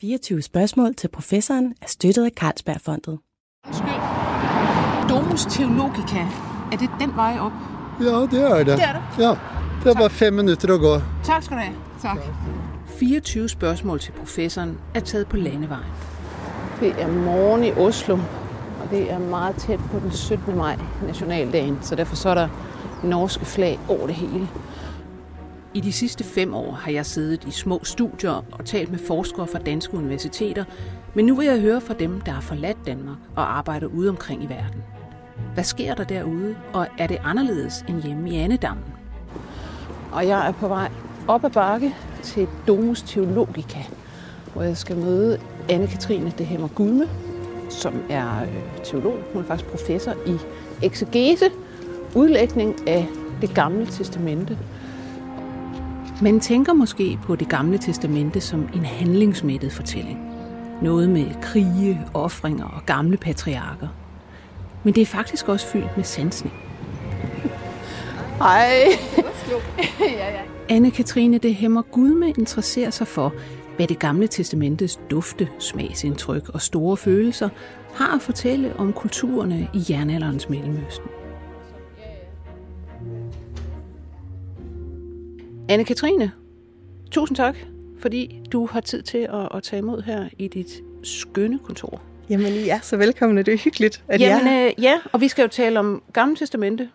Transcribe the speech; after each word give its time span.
24 0.00 0.42
spørgsmål 0.42 0.94
til 0.94 1.08
professoren 1.08 1.74
er 1.82 1.86
støttet 1.86 2.24
af 2.24 2.30
Carlsbergfondet. 2.36 3.18
Undskyld. 3.66 3.90
Domus 5.08 5.44
Theologica. 5.44 6.26
Er 6.72 6.76
det 6.76 6.90
den 7.00 7.16
vej 7.16 7.36
op? 7.40 7.52
Ja, 8.00 8.06
det 8.06 8.50
er 8.50 8.56
det. 8.56 8.66
Det 8.66 8.84
er 8.84 8.92
det. 8.92 9.02
Ja, 9.18 9.36
det 9.84 9.90
er 9.90 9.94
bare 9.94 10.10
fem 10.10 10.32
minutter 10.32 10.74
at 10.74 10.80
gå. 10.80 11.00
Tak 11.24 11.42
skal 11.42 11.56
du 11.56 11.62
have. 11.62 11.76
Tak. 12.02 12.18
24 12.86 13.48
spørgsmål 13.48 14.00
til 14.00 14.12
professoren 14.12 14.78
er 14.94 15.00
taget 15.00 15.26
på 15.26 15.36
landevejen. 15.36 15.92
Det 16.80 16.94
er 16.98 17.08
morgen 17.08 17.64
i 17.64 17.72
Oslo, 17.72 18.14
og 18.82 18.90
det 18.90 19.12
er 19.12 19.18
meget 19.18 19.56
tæt 19.56 19.80
på 19.92 19.98
den 19.98 20.12
17. 20.12 20.56
maj, 20.56 20.78
nationaldagen, 21.06 21.78
så 21.82 21.94
derfor 21.94 22.16
så 22.16 22.28
er 22.28 22.34
der 22.34 22.48
norske 23.04 23.44
flag 23.44 23.78
over 23.88 24.06
det 24.06 24.14
hele. 24.14 24.48
I 25.74 25.80
de 25.80 25.92
sidste 25.92 26.24
fem 26.24 26.54
år 26.54 26.72
har 26.72 26.90
jeg 26.90 27.06
siddet 27.06 27.44
i 27.44 27.50
små 27.50 27.80
studier 27.82 28.44
og 28.52 28.64
talt 28.64 28.90
med 28.90 28.98
forskere 28.98 29.46
fra 29.46 29.58
danske 29.58 29.94
universiteter, 29.94 30.64
men 31.14 31.26
nu 31.26 31.34
vil 31.34 31.46
jeg 31.46 31.60
høre 31.60 31.80
fra 31.80 31.94
dem, 31.94 32.20
der 32.20 32.32
har 32.32 32.40
forladt 32.40 32.86
Danmark 32.86 33.16
og 33.36 33.58
arbejder 33.58 33.86
ude 33.86 34.08
omkring 34.08 34.44
i 34.44 34.46
verden. 34.46 34.82
Hvad 35.54 35.64
sker 35.64 35.94
der 35.94 36.04
derude, 36.04 36.56
og 36.72 36.86
er 36.98 37.06
det 37.06 37.18
anderledes 37.24 37.84
end 37.88 38.02
hjemme 38.02 38.30
i 38.30 38.36
Annedammen? 38.36 38.84
Og 40.12 40.26
jeg 40.26 40.48
er 40.48 40.52
på 40.52 40.68
vej 40.68 40.90
op 41.28 41.44
ad 41.44 41.50
bakke 41.50 41.94
til 42.22 42.48
Domus 42.66 43.02
Theologica, 43.02 43.84
hvor 44.52 44.62
jeg 44.62 44.76
skal 44.76 44.96
møde 44.96 45.38
Anne-Katrine 45.68 46.30
Dehemmer 46.38 46.68
Gudme, 46.68 46.92
Gulme, 46.92 47.08
som 47.70 47.94
er 48.08 48.42
øh, 48.42 48.84
teolog. 48.84 49.18
Hun 49.32 49.42
er 49.42 49.46
faktisk 49.46 49.70
professor 49.70 50.12
i 50.26 50.36
eksegese, 50.82 51.50
udlægning 52.14 52.88
af 52.88 53.08
det 53.40 53.54
gamle 53.54 53.86
testamente. 53.86 54.58
Man 56.22 56.40
tænker 56.40 56.72
måske 56.72 57.18
på 57.22 57.36
det 57.36 57.48
gamle 57.48 57.78
testamente 57.78 58.40
som 58.40 58.68
en 58.74 58.84
handlingsmættet 58.84 59.72
fortælling. 59.72 60.18
Noget 60.82 61.10
med 61.10 61.26
krige, 61.42 62.00
ofringer 62.14 62.64
og 62.64 62.86
gamle 62.86 63.16
patriarker. 63.16 63.88
Men 64.84 64.94
det 64.94 65.00
er 65.00 65.06
faktisk 65.06 65.48
også 65.48 65.66
fyldt 65.66 65.96
med 65.96 66.04
sansning. 66.04 66.54
Hej. 68.42 68.82
Anne-Katrine 70.70 71.38
det 71.38 71.54
hæmmer 71.54 71.82
Gudme 71.82 72.28
interesserer 72.28 72.90
sig 72.90 73.06
for, 73.06 73.32
hvad 73.76 73.86
det 73.86 73.98
gamle 73.98 74.26
testamentes 74.26 75.00
dufte, 75.10 75.48
smagsindtryk 75.58 76.48
og 76.48 76.60
store 76.62 76.96
følelser 76.96 77.48
har 77.94 78.14
at 78.16 78.22
fortælle 78.22 78.76
om 78.78 78.92
kulturerne 78.92 79.68
i 79.74 79.84
jernalderens 79.90 80.48
Mellemøsten. 80.48 81.19
Anne-Katrine, 85.70 86.30
tusind 87.10 87.36
tak, 87.36 87.56
fordi 87.98 88.40
du 88.52 88.66
har 88.66 88.80
tid 88.80 89.02
til 89.02 89.18
at, 89.18 89.48
at 89.54 89.62
tage 89.62 89.78
imod 89.78 90.02
her 90.02 90.28
i 90.38 90.48
dit 90.48 90.82
skønne 91.02 91.58
kontor. 91.58 92.02
Jamen, 92.30 92.52
I 92.52 92.68
er 92.68 92.80
så 92.80 92.96
velkomne. 92.96 93.42
Det 93.42 93.54
er 93.54 93.58
hyggeligt, 93.58 94.04
at 94.08 94.20
Jamen, 94.20 94.46
jeg... 94.46 94.74
øh, 94.78 94.84
ja, 94.84 95.00
og 95.12 95.20
vi 95.20 95.28
skal 95.28 95.42
jo 95.42 95.48
tale 95.48 95.78
om 95.78 96.02
Gamle 96.12 96.36
Testamente, 96.36 96.90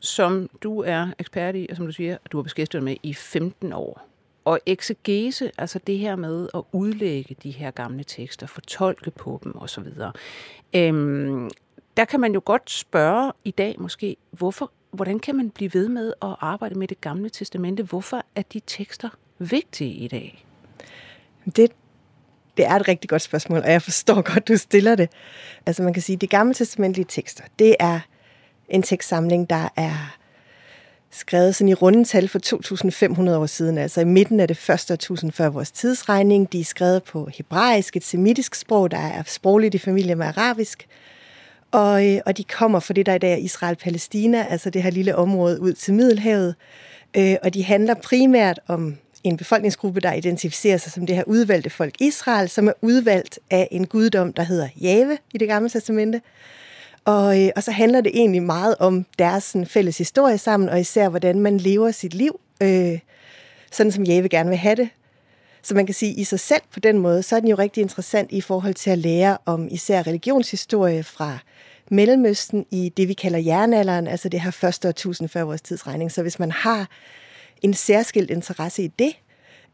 som 0.00 0.50
du 0.62 0.80
er 0.80 1.06
ekspert 1.18 1.56
i, 1.56 1.66
og 1.70 1.76
som 1.76 1.86
du 1.86 1.92
siger, 1.92 2.16
du 2.32 2.36
har 2.36 2.42
beskæftiget 2.42 2.80
dig 2.80 2.84
med 2.84 2.96
i 3.02 3.14
15 3.14 3.72
år. 3.72 4.08
Og 4.44 4.60
eksegese, 4.66 5.50
altså 5.58 5.78
det 5.86 5.98
her 5.98 6.16
med 6.16 6.48
at 6.54 6.62
udlægge 6.72 7.36
de 7.42 7.50
her 7.50 7.70
gamle 7.70 8.04
tekster, 8.04 8.46
fortolke 8.46 9.10
på 9.10 9.40
dem 9.44 9.58
osv., 9.58 9.86
øhm, 10.74 11.50
der 11.96 12.04
kan 12.04 12.20
man 12.20 12.34
jo 12.34 12.42
godt 12.44 12.70
spørge 12.70 13.32
i 13.44 13.50
dag 13.50 13.76
måske, 13.78 14.16
hvorfor, 14.30 14.70
hvordan 14.92 15.18
kan 15.18 15.36
man 15.36 15.50
blive 15.50 15.74
ved 15.74 15.88
med 15.88 16.12
at 16.22 16.36
arbejde 16.40 16.74
med 16.74 16.88
det 16.88 17.00
gamle 17.00 17.30
testamente? 17.30 17.82
Hvorfor 17.82 18.24
er 18.36 18.42
de 18.52 18.60
tekster 18.66 19.08
vigtige 19.38 19.94
i 19.94 20.08
dag? 20.08 20.44
Det, 21.56 21.72
det 22.56 22.66
er 22.66 22.74
et 22.74 22.88
rigtig 22.88 23.10
godt 23.10 23.22
spørgsmål, 23.22 23.58
og 23.58 23.72
jeg 23.72 23.82
forstår 23.82 24.22
godt, 24.34 24.48
du 24.48 24.56
stiller 24.56 24.94
det. 24.94 25.08
Altså 25.66 25.82
man 25.82 25.92
kan 25.92 26.02
sige, 26.02 26.14
at 26.14 26.20
de 26.20 26.26
gamle 26.26 26.54
testamentlige 26.54 27.06
tekster, 27.08 27.44
det 27.58 27.76
er 27.80 28.00
en 28.68 28.82
tekstsamling, 28.82 29.50
der 29.50 29.68
er 29.76 30.16
skrevet 31.10 31.54
sådan 31.54 31.68
i 31.68 31.74
rundetal 31.74 32.28
for 32.28 32.38
2.500 33.28 33.30
år 33.30 33.46
siden, 33.46 33.78
altså 33.78 34.00
i 34.00 34.04
midten 34.04 34.40
af 34.40 34.48
det 34.48 34.56
første 34.56 34.92
årtusind 34.92 35.32
før 35.32 35.48
vores 35.48 35.70
tidsregning. 35.70 36.52
De 36.52 36.60
er 36.60 36.64
skrevet 36.64 37.02
på 37.02 37.28
hebraisk, 37.36 37.96
et 37.96 38.04
semitisk 38.04 38.54
sprog, 38.54 38.90
der 38.90 38.98
er 38.98 39.22
sprogligt 39.26 39.74
i 39.74 39.78
familie 39.78 40.14
med 40.14 40.26
arabisk. 40.26 40.86
Og, 41.70 42.08
øh, 42.08 42.20
og 42.26 42.36
de 42.36 42.44
kommer 42.44 42.80
fra 42.80 42.94
det, 42.94 43.06
der 43.06 43.14
i 43.14 43.18
dag 43.18 43.32
er 43.32 43.36
Israel-Palæstina, 43.36 44.46
altså 44.50 44.70
det 44.70 44.82
her 44.82 44.90
lille 44.90 45.16
område 45.16 45.60
ud 45.60 45.72
til 45.72 45.94
Middelhavet. 45.94 46.54
Øh, 47.16 47.36
og 47.42 47.54
de 47.54 47.64
handler 47.64 47.94
primært 47.94 48.60
om 48.68 48.96
en 49.24 49.36
befolkningsgruppe, 49.36 50.00
der 50.00 50.12
identificerer 50.12 50.76
sig 50.76 50.92
som 50.92 51.06
det 51.06 51.16
her 51.16 51.24
udvalgte 51.26 51.70
folk 51.70 51.94
Israel, 52.00 52.48
som 52.48 52.68
er 52.68 52.72
udvalgt 52.80 53.38
af 53.50 53.68
en 53.70 53.86
guddom, 53.86 54.32
der 54.32 54.42
hedder 54.42 54.68
Jave 54.80 55.18
i 55.34 55.38
det 55.38 55.48
gamle 55.48 55.68
testamente. 55.68 56.20
Og, 57.04 57.42
øh, 57.42 57.50
og 57.56 57.62
så 57.62 57.70
handler 57.70 58.00
det 58.00 58.12
egentlig 58.14 58.42
meget 58.42 58.74
om 58.78 59.06
deres 59.18 59.44
sådan, 59.44 59.66
fælles 59.66 59.98
historie 59.98 60.38
sammen, 60.38 60.68
og 60.68 60.80
især 60.80 61.08
hvordan 61.08 61.40
man 61.40 61.58
lever 61.58 61.90
sit 61.90 62.14
liv, 62.14 62.40
øh, 62.62 62.98
sådan 63.72 63.92
som 63.92 64.04
Jave 64.04 64.28
gerne 64.28 64.48
vil 64.48 64.58
have 64.58 64.76
det. 64.76 64.88
Så 65.62 65.74
man 65.74 65.86
kan 65.86 65.94
sige, 65.94 66.12
i 66.14 66.24
sig 66.24 66.40
selv 66.40 66.62
på 66.72 66.80
den 66.80 66.98
måde, 66.98 67.22
så 67.22 67.36
er 67.36 67.40
den 67.40 67.48
jo 67.48 67.56
rigtig 67.56 67.80
interessant 67.80 68.32
i 68.32 68.40
forhold 68.40 68.74
til 68.74 68.90
at 68.90 68.98
lære 68.98 69.38
om 69.46 69.68
især 69.70 70.06
religionshistorie 70.06 71.02
fra 71.02 71.38
Mellemøsten 71.90 72.66
i 72.70 72.92
det, 72.96 73.08
vi 73.08 73.12
kalder 73.12 73.38
jernalderen, 73.38 74.06
altså 74.06 74.28
det 74.28 74.40
her 74.40 74.50
første 74.50 74.88
årtusind 74.88 75.28
før 75.28 75.42
vores 75.42 75.62
tidsregning. 75.62 76.12
Så 76.12 76.22
hvis 76.22 76.38
man 76.38 76.50
har 76.50 76.88
en 77.62 77.74
særskilt 77.74 78.30
interesse 78.30 78.82
i 78.82 78.88
det, 78.98 79.12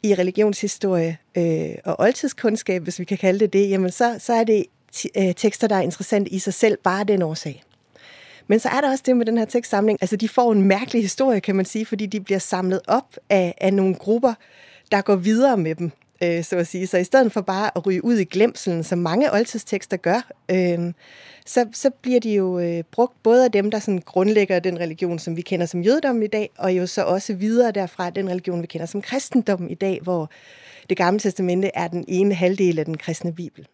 i 0.03 0.15
religionshistorie 0.15 1.19
øh, 1.37 1.75
og 1.85 2.01
oldtidskundskab, 2.01 2.83
hvis 2.83 2.99
vi 2.99 3.05
kan 3.05 3.19
kalde 3.19 3.41
det 3.41 3.53
det, 3.53 3.71
jamen 3.71 3.91
så, 3.91 4.17
så 4.19 4.33
er 4.33 4.45
det 4.45 4.67
øh, 5.17 5.35
tekster, 5.35 5.69
der 5.69 5.77
er 5.77 5.81
interessante 5.81 6.31
i 6.31 6.39
sig 6.39 6.55
selv, 6.55 6.79
bare 6.85 7.05
den 7.05 7.23
årsag. 7.23 7.63
Men 8.47 8.61
så 8.61 8.69
er 8.69 8.81
der 8.81 8.91
også 8.91 9.03
det 9.07 9.17
med 9.17 9.27
den 9.27 9.39
her 9.39 9.45
tekstsamling, 9.45 9.99
altså 10.01 10.17
de 10.17 10.29
får 10.29 10.53
en 10.53 10.63
mærkelig 10.63 11.03
historie, 11.03 11.41
kan 11.41 11.57
man 11.57 11.65
sige, 11.65 11.87
fordi 11.87 12.07
de 12.07 12.21
bliver 12.21 12.39
samlet 12.39 12.81
op 12.89 13.17
af, 13.31 13.55
af 13.61 13.75
nogle 13.75 13.95
grupper, 13.95 14.35
der 14.93 15.01
går 15.01 15.17
videre 15.17 15.57
med 15.57 15.75
dem, 15.75 15.91
øh, 16.23 16.45
så 16.45 16.57
at 16.57 16.67
sige. 16.67 16.87
Så 16.87 16.99
i 16.99 17.05
stedet 17.05 17.33
for 17.33 17.41
bare 17.41 17.71
at 17.77 17.87
ryge 17.87 18.05
ud 18.05 18.17
i 18.17 18.25
glemselen, 18.25 18.85
som 18.85 18.99
mange 18.99 19.33
oldtidstekster 19.33 19.97
gør, 19.97 20.31
øh, 20.51 20.93
så, 21.47 21.67
så 21.73 21.91
bliver 21.91 22.21
de 22.21 22.35
jo 22.35 22.59
øh, 22.59 22.85
brugt 22.93 23.23
både 23.23 23.45
af 23.45 23.53
dem, 23.53 23.71
der 23.71 23.79
sådan 23.79 24.03
grundlægger 24.07 24.59
den 24.59 24.81
religion, 24.81 25.19
som 25.19 25.37
vi 25.37 25.43
kender 25.43 25.67
som 25.67 25.83
jødedom 25.83 26.23
i 26.23 26.27
dag, 26.27 26.51
og 26.59 26.73
jo 26.73 26.87
så 26.87 27.05
også 27.05 27.35
videre 27.35 27.73
derfra 27.73 28.11
den 28.11 28.31
religion, 28.31 28.63
vi 28.63 28.67
kender 28.67 28.87
som 28.87 29.03
kristendom 29.03 29.69
i 29.71 29.75
dag, 29.75 30.01
hvor 30.03 30.31
det 30.89 30.97
gamle 30.97 31.21
testamente 31.21 31.71
er 31.75 31.89
den 31.89 32.05
ene 32.09 32.35
halvdel 32.35 32.79
af 32.79 32.85
den 32.85 32.97
kristne 32.97 33.33
bibel. 33.33 33.67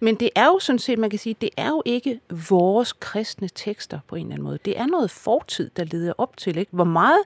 Men 0.00 0.14
det 0.14 0.30
er 0.34 0.46
jo 0.46 0.58
sådan 0.58 0.78
set, 0.78 0.98
man 0.98 1.10
kan 1.10 1.18
sige, 1.18 1.36
det 1.40 1.50
er 1.56 1.68
jo 1.68 1.82
ikke 1.84 2.20
vores 2.48 2.92
kristne 2.92 3.48
tekster 3.54 3.98
på 4.08 4.16
en 4.16 4.22
eller 4.22 4.34
anden 4.34 4.44
måde. 4.44 4.58
Det 4.64 4.78
er 4.78 4.86
noget 4.86 5.10
fortid, 5.10 5.70
der 5.76 5.84
leder 5.84 6.12
op 6.18 6.36
til. 6.36 6.58
Ikke? 6.58 6.72
Hvor 6.72 6.84
meget 6.84 7.20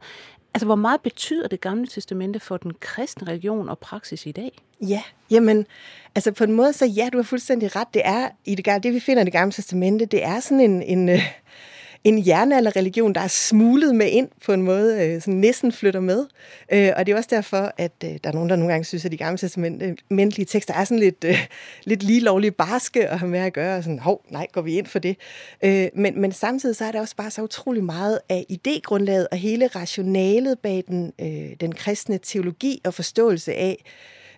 Altså, 0.54 0.66
hvor 0.66 0.74
meget 0.74 1.00
betyder 1.00 1.48
det 1.48 1.60
gamle 1.60 1.86
testamente 1.86 2.40
for 2.40 2.56
den 2.56 2.72
kristne 2.80 3.28
religion 3.28 3.68
og 3.68 3.78
praksis 3.78 4.26
i 4.26 4.32
dag? 4.32 4.52
Ja, 4.80 5.02
jamen, 5.30 5.66
altså 6.14 6.32
på 6.32 6.44
en 6.44 6.52
måde 6.52 6.72
så 6.72 6.86
ja, 6.86 7.08
du 7.12 7.18
har 7.18 7.22
fuldstændig 7.22 7.76
ret. 7.76 7.94
Det 7.94 8.02
er, 8.04 8.28
i 8.44 8.54
det, 8.54 8.82
det 8.82 8.94
vi 8.94 9.00
finder 9.00 9.22
i 9.22 9.24
det 9.24 9.32
gamle 9.32 9.52
testamente, 9.52 10.06
det 10.06 10.24
er 10.24 10.40
sådan 10.40 10.60
en, 10.60 10.82
en, 10.82 11.08
øh, 11.08 11.32
en 12.04 12.26
jernalderreligion, 12.26 13.12
der 13.12 13.20
er 13.20 13.28
smuglet 13.28 13.94
med 13.94 14.06
ind 14.06 14.28
på 14.44 14.52
en 14.52 14.62
måde, 14.62 15.06
øh, 15.06 15.20
sådan 15.20 15.34
næsten 15.34 15.72
flytter 15.72 16.00
med. 16.00 16.26
Øh, 16.72 16.92
og 16.96 17.06
det 17.06 17.12
er 17.12 17.16
også 17.16 17.28
derfor, 17.32 17.72
at 17.78 17.92
øh, 18.04 18.10
der 18.10 18.30
er 18.30 18.32
nogen, 18.32 18.50
der 18.50 18.56
nogle 18.56 18.72
gange 18.72 18.84
synes, 18.84 19.04
at 19.04 19.12
de 19.12 19.16
gamle 19.16 19.38
testamentlige 19.38 20.44
tekster 20.44 20.74
er 20.74 20.84
sådan 20.84 20.98
lidt, 20.98 21.24
øh, 21.24 21.46
lidt 21.84 22.02
lige 22.02 22.20
lovligt 22.20 22.56
barske 22.56 23.08
at 23.08 23.18
have 23.18 23.30
med 23.30 23.40
at 23.40 23.52
gøre. 23.52 23.76
Og 23.76 23.84
sådan, 23.84 23.98
hov, 23.98 24.24
nej, 24.30 24.46
går 24.52 24.60
vi 24.60 24.78
ind 24.78 24.86
for 24.86 24.98
det? 24.98 25.16
Øh, 25.64 25.88
men, 25.94 26.20
men 26.20 26.32
samtidig 26.32 26.76
så 26.76 26.84
er 26.84 26.92
der 26.92 27.00
også 27.00 27.16
bare 27.16 27.30
så 27.30 27.42
utrolig 27.42 27.84
meget 27.84 28.18
af 28.28 28.46
idégrundlaget 28.52 29.26
og 29.32 29.36
hele 29.36 29.66
rationalet 29.66 30.58
bag 30.58 30.84
den, 30.88 31.12
øh, 31.20 31.56
den 31.60 31.72
kristne 31.72 32.18
teologi 32.18 32.80
og 32.84 32.94
forståelse 32.94 33.54
af, 33.54 33.84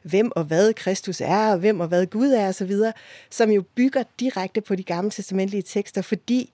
hvem 0.03 0.31
og 0.37 0.45
hvad 0.45 0.75
Kristus 0.75 1.21
er, 1.21 1.53
og 1.53 1.59
hvem 1.59 1.81
og 1.81 1.89
hvad 1.89 2.07
Gud 2.07 2.29
er 2.29 2.49
osv., 2.49 2.73
som 3.31 3.51
jo 3.51 3.63
bygger 3.75 4.03
direkte 4.21 4.61
på 4.61 4.77
de 4.77 4.83
gamle 4.83 5.11
testamentlige 5.11 5.63
tekster, 5.63 6.03
fordi 6.03 6.53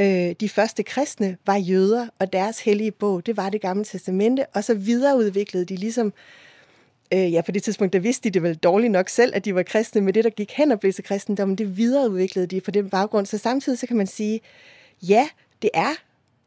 øh, 0.00 0.34
de 0.40 0.48
første 0.48 0.82
kristne 0.82 1.36
var 1.46 1.56
jøder, 1.56 2.06
og 2.18 2.32
deres 2.32 2.60
hellige 2.60 2.90
bog, 2.90 3.26
det 3.26 3.36
var 3.36 3.50
det 3.50 3.60
gamle 3.60 3.84
testamente, 3.84 4.46
og 4.46 4.64
så 4.64 4.74
videreudviklede 4.74 5.64
de 5.64 5.76
ligesom, 5.76 6.12
øh, 7.12 7.32
ja 7.32 7.40
på 7.40 7.52
det 7.52 7.62
tidspunkt, 7.62 7.92
der 7.92 7.98
vidste 7.98 8.28
de 8.28 8.34
det 8.34 8.42
vel 8.42 8.54
dårligt 8.54 8.92
nok 8.92 9.08
selv, 9.08 9.32
at 9.34 9.44
de 9.44 9.54
var 9.54 9.62
kristne, 9.62 10.00
men 10.00 10.14
det 10.14 10.24
der 10.24 10.30
gik 10.30 10.52
hen 10.52 10.72
og 10.72 10.80
blev 10.80 10.92
til 10.92 11.04
kristendommen, 11.04 11.58
det 11.58 11.76
videreudviklede 11.76 12.46
de 12.46 12.60
på 12.60 12.70
den 12.70 12.90
baggrund. 12.90 13.26
Så 13.26 13.38
samtidig 13.38 13.78
så 13.78 13.86
kan 13.86 13.96
man 13.96 14.06
sige, 14.06 14.40
ja, 15.02 15.28
det 15.62 15.70
er 15.74 15.94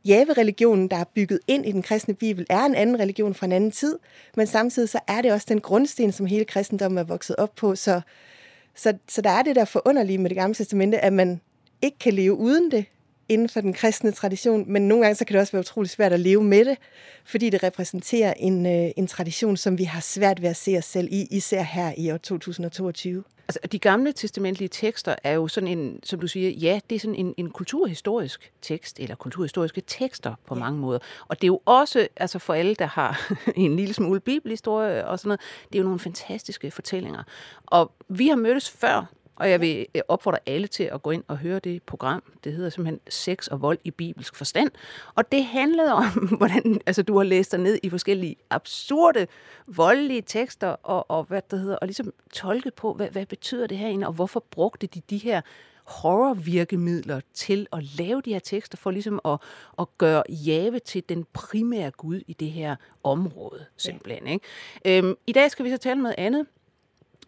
Jave-religionen, 0.06 0.88
der 0.88 0.98
er 0.98 1.04
bygget 1.04 1.40
ind 1.48 1.66
i 1.66 1.72
den 1.72 1.82
kristne 1.82 2.14
bibel, 2.14 2.46
er 2.50 2.66
en 2.66 2.76
anden 2.76 3.00
religion 3.00 3.34
fra 3.34 3.46
en 3.46 3.52
anden 3.52 3.72
tid, 3.72 3.98
men 4.36 4.48
samtidig 4.48 4.90
så 4.90 5.00
er 5.08 5.22
det 5.22 5.32
også 5.32 5.46
den 5.50 5.62
grundsten, 5.62 6.12
som 6.12 6.26
hele 6.26 6.46
kristendommen 6.46 6.98
er 6.98 7.04
vokset 7.04 7.36
op 7.36 7.56
på. 7.56 7.76
Så, 7.76 8.02
så, 8.76 8.94
så 9.08 9.22
der 9.22 9.30
er 9.30 9.42
det 9.42 9.56
der 9.56 9.66
forunderlige 9.66 10.18
med 10.18 10.30
det 10.30 10.38
gamle 10.38 10.56
testamente, 10.56 11.00
at 11.00 11.14
man 11.14 11.42
ikke 11.82 11.98
kan 12.00 12.14
leve 12.14 12.34
uden 12.34 12.72
det, 12.72 12.86
inden 13.30 13.50
for 13.50 13.62
den 13.62 13.74
kristne 13.74 14.12
tradition, 14.12 14.66
men 14.68 14.88
nogle 14.88 15.04
gange 15.04 15.16
så 15.16 15.26
kan 15.26 15.34
det 15.34 15.42
også 15.42 15.52
være 15.52 15.60
utrolig 15.60 15.90
svært 15.90 16.14
at 16.14 16.20
leve 16.20 16.44
med 16.44 16.66
det, 16.66 16.78
fordi 17.26 17.50
det 17.50 17.64
repræsenterer 17.64 18.34
en, 18.38 18.66
øh, 18.66 18.92
en 18.98 19.08
tradition, 19.08 19.58
som 19.58 19.78
vi 19.78 19.84
har 19.84 20.02
svært 20.02 20.42
ved 20.42 20.50
at 20.50 20.56
se 20.56 20.78
os 20.78 20.86
selv 20.86 21.08
i, 21.12 21.28
især 21.32 21.62
her 21.62 21.94
i 21.98 22.12
år 22.12 22.18
2022. 22.18 23.24
Altså, 23.50 23.60
de 23.72 23.80
gamle 23.80 24.12
testamentlige 24.14 24.70
tekster 24.70 25.16
er 25.24 25.34
jo 25.34 25.48
sådan 25.48 25.68
en, 25.68 26.00
som 26.04 26.20
du 26.20 26.28
siger, 26.28 26.50
ja, 26.50 26.80
det 26.90 26.96
er 26.96 27.00
sådan 27.00 27.16
en, 27.16 27.34
en 27.38 27.50
kulturhistorisk 27.50 28.52
tekst, 28.62 29.00
eller 29.00 29.16
kulturhistoriske 29.16 29.82
tekster 29.88 30.36
på 30.46 30.56
ja. 30.56 30.60
mange 30.60 30.80
måder. 30.80 31.00
Og 31.28 31.42
det 31.42 31.44
er 31.44 31.48
jo 31.48 31.62
også, 31.66 32.08
altså 32.16 32.40
for 32.40 32.54
alle, 32.54 32.76
der 32.76 32.86
har 32.86 33.32
en 33.56 33.76
lille 33.76 33.94
smule 33.94 34.20
bibelhistorie 34.20 35.08
og 35.08 35.20
sådan 35.20 35.28
noget, 35.28 35.42
det 35.70 35.76
er 35.76 35.80
jo 35.80 35.84
nogle 35.84 36.00
fantastiske 36.00 36.72
fortællinger. 36.72 37.24
Og 37.66 37.92
vi 38.08 38.28
har 38.28 38.36
mødtes 38.36 38.70
før, 38.70 39.06
og 39.40 39.50
jeg 39.50 39.62
vil 39.62 39.86
øh, 39.96 40.02
opfordre 40.08 40.40
alle 40.46 40.68
til 40.68 40.84
at 40.84 41.04
gå 41.04 41.12
ind 41.12 41.24
og 41.28 41.38
høre 41.38 41.60
det 41.60 41.84
program. 41.84 42.24
Det 42.44 42.54
hedder 42.54 42.70
simpelthen 42.70 43.00
Sex 43.10 43.48
og 43.48 43.62
vold 43.62 43.78
i 43.84 43.92
bibelsk 43.92 44.36
forstand. 44.36 44.72
Og 45.16 45.32
det 45.32 45.46
handlede 45.46 45.94
om, 45.94 46.06
hvordan 46.38 46.82
altså, 46.86 47.04
du 47.04 47.18
har 47.18 47.24
læst 47.24 47.52
dig 47.52 47.60
ned 47.60 47.80
i 47.84 47.90
forskellige 47.90 48.36
absurde, 48.50 49.28
voldelige 49.68 50.22
tekster, 50.22 50.68
og, 50.68 51.12
og 51.12 51.24
hvad 51.24 51.42
det 51.52 51.60
hedder, 51.60 51.76
og 51.76 51.88
ligesom 51.88 52.14
tolket 52.34 52.74
på, 52.74 52.94
hvad, 52.94 53.10
hvad 53.10 53.26
betyder 53.26 53.68
det 53.68 53.78
her 53.78 54.08
og 54.08 54.14
hvorfor 54.14 54.46
brugte 54.52 54.88
de 54.88 55.02
de 55.10 55.18
her 55.18 55.42
horror-virkemidler 55.90 57.20
til 57.34 57.68
at 57.74 57.84
lave 57.84 58.22
de 58.22 58.34
her 58.34 58.40
tekster, 58.40 58.78
for 58.78 58.92
ligesom 58.92 59.20
at, 59.26 59.38
at 59.80 59.88
gøre 59.98 60.24
Jave 60.30 60.80
til 60.80 61.04
den 61.10 61.26
primære 61.34 61.92
Gud 61.92 62.22
i 62.28 62.34
det 62.34 62.52
her 62.52 62.76
område, 63.04 63.66
simpelthen. 63.78 64.28
Ikke? 64.28 64.46
Øhm, 64.86 65.16
I 65.28 65.32
dag 65.32 65.52
skal 65.52 65.66
vi 65.66 65.70
så 65.70 65.78
tale 65.78 65.94
om 65.94 66.00
noget 66.00 66.16
andet, 66.18 66.46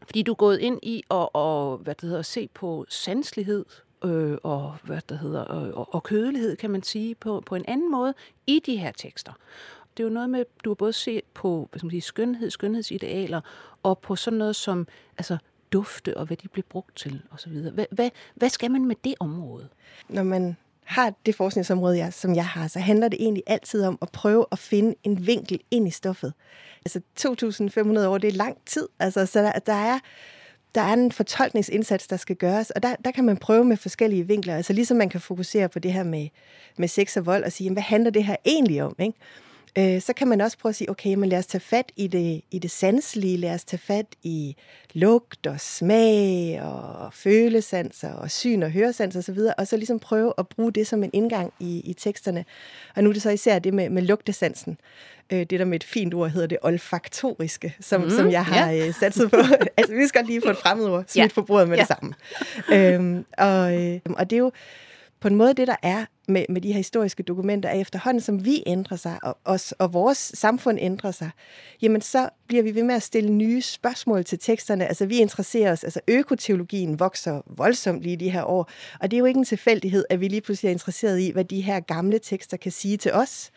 fordi 0.05 0.21
du 0.21 0.31
er 0.31 0.35
gået 0.35 0.59
ind 0.59 0.79
i 0.83 1.03
at, 1.11 1.29
og, 1.33 1.77
hvad 1.77 1.95
det 1.95 2.01
hedder, 2.01 2.19
at 2.19 2.25
se 2.25 2.49
på 2.53 2.85
sanslighed 2.89 3.65
øh, 4.03 4.37
og, 4.43 4.75
hvad 4.83 5.01
det 5.09 5.19
hedder, 5.19 5.41
og, 5.41 5.93
og 5.93 6.03
kødelighed, 6.03 6.55
kan 6.55 6.69
man 6.69 6.83
sige, 6.83 7.15
på, 7.15 7.43
på 7.45 7.55
en 7.55 7.65
anden 7.67 7.91
måde 7.91 8.13
i 8.47 8.61
de 8.65 8.77
her 8.77 8.91
tekster. 8.91 9.31
Det 9.97 10.03
er 10.03 10.07
jo 10.07 10.13
noget 10.13 10.29
med, 10.29 10.45
du 10.63 10.69
har 10.69 10.75
både 10.75 10.93
set 10.93 11.23
på 11.33 11.67
hvad 11.71 11.79
skal 11.79 11.85
man 11.85 11.91
sige, 11.91 12.01
skønhed, 12.01 12.49
skønhedsidealer, 12.49 13.41
og 13.83 13.99
på 13.99 14.15
sådan 14.15 14.37
noget 14.39 14.55
som 14.55 14.87
altså, 15.17 15.37
dufte 15.71 16.17
og 16.17 16.25
hvad 16.25 16.37
de 16.37 16.47
bliver 16.47 16.65
brugt 16.69 16.95
til 16.95 17.21
osv. 17.31 17.51
Hvad, 17.51 17.85
hvad, 17.91 18.09
hvad 18.35 18.49
skal 18.49 18.71
man 18.71 18.85
med 18.85 18.95
det 19.03 19.15
område? 19.19 19.67
Når 20.09 20.23
man 20.23 20.57
har 20.91 21.13
det 21.25 21.35
forskningsområde, 21.35 21.97
jeg, 21.97 22.13
som 22.13 22.35
jeg 22.35 22.45
har, 22.45 22.67
så 22.67 22.79
handler 22.79 23.07
det 23.07 23.21
egentlig 23.21 23.43
altid 23.47 23.83
om 23.83 23.97
at 24.01 24.09
prøve 24.11 24.45
at 24.51 24.59
finde 24.59 24.95
en 25.03 25.27
vinkel 25.27 25.59
ind 25.71 25.87
i 25.87 25.91
stoffet. 25.91 26.33
Altså 26.85 27.01
2.500 27.19 28.05
år, 28.05 28.17
det 28.17 28.27
er 28.27 28.31
lang 28.31 28.57
tid. 28.65 28.87
Altså, 28.99 29.25
så 29.25 29.39
der, 29.39 29.51
der 29.51 29.73
er 29.73 29.99
der 30.75 30.81
er 30.81 30.93
en 30.93 31.11
fortolkningsindsats, 31.11 32.07
der 32.07 32.17
skal 32.17 32.35
gøres, 32.35 32.69
og 32.69 32.83
der, 32.83 32.95
der 33.05 33.11
kan 33.11 33.25
man 33.25 33.37
prøve 33.37 33.65
med 33.65 33.77
forskellige 33.77 34.27
vinkler. 34.27 34.55
Altså 34.55 34.73
ligesom 34.73 34.97
man 34.97 35.09
kan 35.09 35.21
fokusere 35.21 35.69
på 35.69 35.79
det 35.79 35.93
her 35.93 36.03
med, 36.03 36.27
med 36.77 36.87
sex 36.87 37.17
og 37.17 37.25
vold 37.25 37.43
og 37.43 37.51
sige, 37.51 37.65
jamen, 37.65 37.75
hvad 37.75 37.83
handler 37.83 38.11
det 38.11 38.23
her 38.23 38.35
egentlig 38.45 38.83
om? 38.83 38.95
Ikke? 38.99 39.17
Øh, 39.77 40.01
så 40.01 40.13
kan 40.13 40.27
man 40.27 40.41
også 40.41 40.57
prøve 40.57 40.69
at 40.69 40.75
sige, 40.75 40.89
okay, 40.89 41.13
men 41.13 41.29
lad 41.29 41.39
os 41.39 41.45
tage 41.45 41.61
fat 41.61 41.91
i 41.95 42.07
det, 42.07 42.41
i 42.51 42.59
det 42.59 42.71
sanselige, 42.71 43.37
lad 43.37 43.53
os 43.53 43.63
tage 43.63 43.79
fat 43.79 44.05
i 44.23 44.55
lugt 44.93 45.47
og 45.47 45.59
smag 45.59 46.61
og 46.63 47.13
følesanser 47.13 48.13
og 48.13 48.31
syn 48.31 48.63
og 48.63 48.71
høresans 48.71 49.15
osv., 49.15 49.37
og, 49.37 49.55
og 49.57 49.67
så 49.67 49.77
ligesom 49.77 49.99
prøve 49.99 50.33
at 50.37 50.47
bruge 50.47 50.71
det 50.71 50.87
som 50.87 51.03
en 51.03 51.09
indgang 51.13 51.53
i, 51.59 51.81
i 51.85 51.93
teksterne. 51.93 52.45
Og 52.95 53.03
nu 53.03 53.09
er 53.09 53.13
det 53.13 53.21
så 53.21 53.29
især 53.29 53.59
det 53.59 53.73
med, 53.73 53.89
med 53.89 54.01
lugtesansen. 54.01 54.77
Øh, 55.31 55.39
det 55.39 55.59
der 55.59 55.65
med 55.65 55.75
et 55.75 55.83
fint 55.83 56.13
ord 56.13 56.29
hedder 56.29 56.47
det 56.47 56.57
olfaktoriske, 56.61 57.75
som, 57.79 58.01
mm, 58.01 58.09
som 58.09 58.31
jeg 58.31 58.45
har 58.45 58.71
ja. 58.71 58.87
øh, 58.87 58.93
sat 58.93 59.17
på. 59.29 59.37
altså, 59.77 59.95
vi 59.95 60.07
skal 60.07 60.25
lige 60.25 60.41
få 60.41 60.49
et 60.49 60.57
fremmedord 60.57 61.03
smidt 61.07 61.23
ja. 61.23 61.27
på 61.35 61.41
bordet 61.41 61.69
med 61.69 61.77
ja. 61.77 61.83
det 61.83 61.87
samme. 61.87 62.13
øhm, 62.77 63.25
og, 63.37 63.81
øh, 63.81 63.99
og 64.05 64.29
det 64.29 64.35
er 64.35 64.39
jo 64.39 64.51
på 65.21 65.27
en 65.27 65.35
måde 65.35 65.53
det, 65.53 65.67
der 65.67 65.75
er 65.83 66.05
med, 66.27 66.45
med 66.49 66.61
de 66.61 66.67
her 66.67 66.77
historiske 66.77 67.23
dokumenter, 67.23 67.69
er 67.69 67.73
efterhånden, 67.79 68.21
som 68.21 68.45
vi 68.45 68.63
ændrer 68.65 68.97
sig, 68.97 69.19
og, 69.23 69.37
os, 69.45 69.71
og 69.71 69.93
vores 69.93 70.17
samfund 70.17 70.77
ændrer 70.81 71.11
sig, 71.11 71.29
jamen 71.81 72.01
så 72.01 72.29
bliver 72.47 72.63
vi 72.63 72.75
ved 72.75 72.83
med 72.83 72.95
at 72.95 73.03
stille 73.03 73.29
nye 73.29 73.61
spørgsmål 73.61 74.23
til 74.23 74.39
teksterne. 74.39 74.87
Altså 74.87 75.05
vi 75.05 75.17
interesserer 75.17 75.71
os, 75.71 75.83
altså 75.83 75.99
økoteologien 76.07 76.99
vokser 76.99 77.41
voldsomt 77.45 78.01
lige 78.01 78.17
de 78.17 78.29
her 78.29 78.43
år, 78.43 78.69
og 78.99 79.11
det 79.11 79.17
er 79.17 79.19
jo 79.19 79.25
ikke 79.25 79.37
en 79.37 79.45
tilfældighed, 79.45 80.05
at 80.09 80.19
vi 80.19 80.27
lige 80.27 80.41
pludselig 80.41 80.69
er 80.69 80.73
interesseret 80.73 81.19
i, 81.19 81.31
hvad 81.31 81.45
de 81.45 81.61
her 81.61 81.79
gamle 81.79 82.19
tekster 82.19 82.57
kan 82.57 82.71
sige 82.71 82.97
til 82.97 83.13
os 83.13 83.51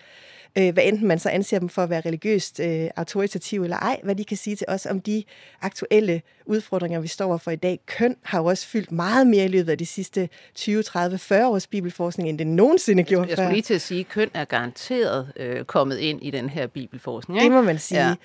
øh, 0.58 0.72
hvad 0.72 0.84
enten 0.86 1.08
man 1.08 1.18
så 1.18 1.28
anser 1.28 1.58
dem 1.58 1.68
for 1.68 1.82
at 1.82 1.90
være 1.90 2.00
religiøst 2.00 2.60
øh, 2.60 2.90
autoritative 2.96 3.64
eller 3.64 3.76
ej, 3.76 4.00
hvad 4.02 4.14
de 4.14 4.24
kan 4.24 4.36
sige 4.36 4.56
til 4.56 4.66
os 4.68 4.86
om 4.86 5.00
de 5.00 5.24
aktuelle 5.62 6.22
udfordringer, 6.46 7.00
vi 7.00 7.08
står 7.08 7.36
for 7.36 7.50
i 7.50 7.56
dag. 7.56 7.80
Køn 7.86 8.16
har 8.22 8.38
jo 8.38 8.44
også 8.44 8.66
fyldt 8.66 8.92
meget 8.92 9.26
mere 9.26 9.44
i 9.44 9.48
løbet 9.48 9.72
af 9.72 9.78
de 9.78 9.86
sidste 9.86 10.28
20, 10.54 10.82
30, 10.82 11.18
40 11.18 11.48
års 11.48 11.66
bibelforskning, 11.66 12.28
end 12.28 12.38
det 12.38 12.46
nogensinde 12.46 13.02
gjorde 13.02 13.28
Jeg 13.28 13.36
skulle 13.36 13.52
lige 13.52 13.62
til 13.62 13.74
at 13.74 13.80
sige, 13.80 14.00
at 14.00 14.08
køn 14.08 14.30
er 14.34 14.44
garanteret 14.44 15.32
øh, 15.36 15.64
kommet 15.64 15.98
ind 15.98 16.22
i 16.22 16.30
den 16.30 16.48
her 16.48 16.66
bibelforskning. 16.66 17.38
Ikke? 17.38 17.44
Det 17.44 17.52
må 17.52 17.62
man 17.62 17.78
sige. 17.78 18.16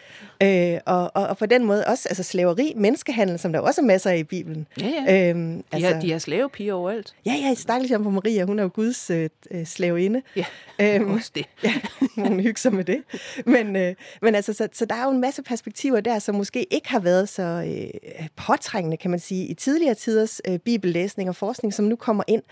Ja. 0.42 0.74
Øh, 0.76 0.82
og, 0.86 1.12
og, 1.14 1.28
og 1.28 1.38
på 1.38 1.46
den 1.46 1.66
måde 1.66 1.86
også 1.88 2.10
altså 2.10 2.24
slaveri, 2.24 2.74
menneskehandel, 2.76 3.40
som 3.40 3.52
der 3.52 3.60
også 3.60 3.82
er 3.82 3.86
masser 3.86 4.10
af 4.10 4.18
i 4.18 4.24
Bibelen. 4.24 4.68
Ja, 4.82 4.88
ja. 5.08 5.30
Øhm, 5.30 5.58
de, 5.58 5.64
altså, 5.72 5.94
har, 5.94 6.02
de 6.02 6.12
har 6.12 6.20
slavepiger 6.20 6.74
overalt. 6.74 7.16
Ja, 7.26 7.34
ja, 7.34 7.54
stakkels 7.54 7.92
på 8.04 8.10
Maria, 8.10 8.46
hun 8.46 8.60
er 8.60 8.64
jo 8.64 8.70
Guds 8.74 9.10
øh, 9.10 9.30
øh 9.52 9.66
slaveinde. 9.66 10.22
Ja, 10.36 10.46
øhm, 10.82 11.14
også 11.14 11.32
det. 11.36 11.46
Ja, 11.64 11.74
hun 12.28 12.40
hygge 12.40 12.60
sig 12.60 12.74
med 12.74 12.84
det. 12.84 13.04
Men, 13.46 13.76
øh, 13.76 13.96
men 14.22 14.36
altså, 14.36 14.54
så, 14.54 14.68
så 14.74 14.86
der 14.86 14.96
er 14.96 15.04
jo 15.04 15.12
en 15.12 15.22
masse 15.22 15.44
perspektiver 15.44 16.00
der, 16.00 16.20
som 16.20 16.36
måske 16.36 16.74
ikke 16.74 16.90
har 16.90 17.00
været 17.00 17.30
så 17.30 17.44
øh, 17.44 18.28
påtrængende, 18.36 18.98
kan 18.98 19.12
man 19.12 19.20
sige, 19.20 19.48
i 19.48 19.54
tidligere 19.54 19.96
tiders 19.96 20.42
øh, 20.48 20.60
bibellæsning 20.60 21.30
og 21.30 21.36
forskning, 21.36 21.74
som 21.74 21.86
nu 21.86 21.96
kommer 21.96 22.24
ind. 22.28 22.44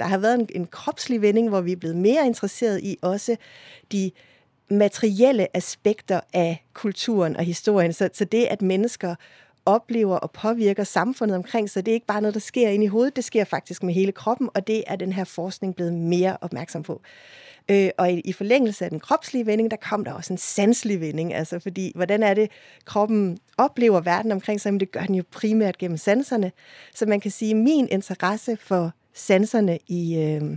Der 0.00 0.06
har 0.06 0.18
været 0.18 0.34
en, 0.34 0.48
en 0.54 0.66
kropslig 0.66 1.22
vending, 1.22 1.48
hvor 1.48 1.60
vi 1.60 1.72
er 1.72 1.76
blevet 1.76 1.96
mere 1.96 2.26
interesseret 2.26 2.80
i 2.82 2.96
også 3.02 3.36
de 3.92 4.10
materielle 4.70 5.56
aspekter 5.56 6.20
af 6.32 6.64
kulturen 6.72 7.36
og 7.36 7.44
historien. 7.44 7.92
Så, 7.92 8.08
så 8.12 8.24
det, 8.24 8.44
at 8.44 8.62
mennesker 8.62 9.14
oplever 9.68 10.16
og 10.16 10.30
påvirker 10.30 10.84
samfundet 10.84 11.36
omkring 11.36 11.70
sig. 11.70 11.86
Det 11.86 11.92
er 11.92 11.94
ikke 11.94 12.06
bare 12.06 12.20
noget, 12.20 12.34
der 12.34 12.40
sker 12.40 12.68
ind 12.68 12.84
i 12.84 12.86
hovedet, 12.86 13.16
det 13.16 13.24
sker 13.24 13.44
faktisk 13.44 13.82
med 13.82 13.94
hele 13.94 14.12
kroppen, 14.12 14.48
og 14.54 14.66
det 14.66 14.84
er 14.86 14.96
den 14.96 15.12
her 15.12 15.24
forskning 15.24 15.74
blevet 15.74 15.92
mere 15.92 16.36
opmærksom 16.40 16.82
på. 16.82 17.00
Øh, 17.70 17.90
og 17.98 18.12
i, 18.12 18.20
i 18.20 18.32
forlængelse 18.32 18.84
af 18.84 18.90
den 18.90 19.00
kropslige 19.00 19.46
vending, 19.46 19.70
der 19.70 19.76
kom 19.76 20.04
der 20.04 20.12
også 20.12 20.32
en 20.32 20.38
sanselig 20.38 21.00
vending. 21.00 21.34
Altså 21.34 21.58
fordi, 21.58 21.92
hvordan 21.94 22.22
er 22.22 22.34
det, 22.34 22.50
kroppen 22.84 23.38
oplever 23.58 24.00
verden 24.00 24.32
omkring 24.32 24.60
sig? 24.60 24.72
Men 24.72 24.80
det 24.80 24.92
gør 24.92 25.02
den 25.02 25.14
jo 25.14 25.24
primært 25.30 25.78
gennem 25.78 25.96
sanserne. 25.96 26.52
Så 26.94 27.06
man 27.06 27.20
kan 27.20 27.30
sige, 27.30 27.50
at 27.50 27.56
min 27.56 27.88
interesse 27.90 28.56
for 28.56 28.92
sanserne 29.14 29.78
i, 29.86 30.18
øh, 30.18 30.56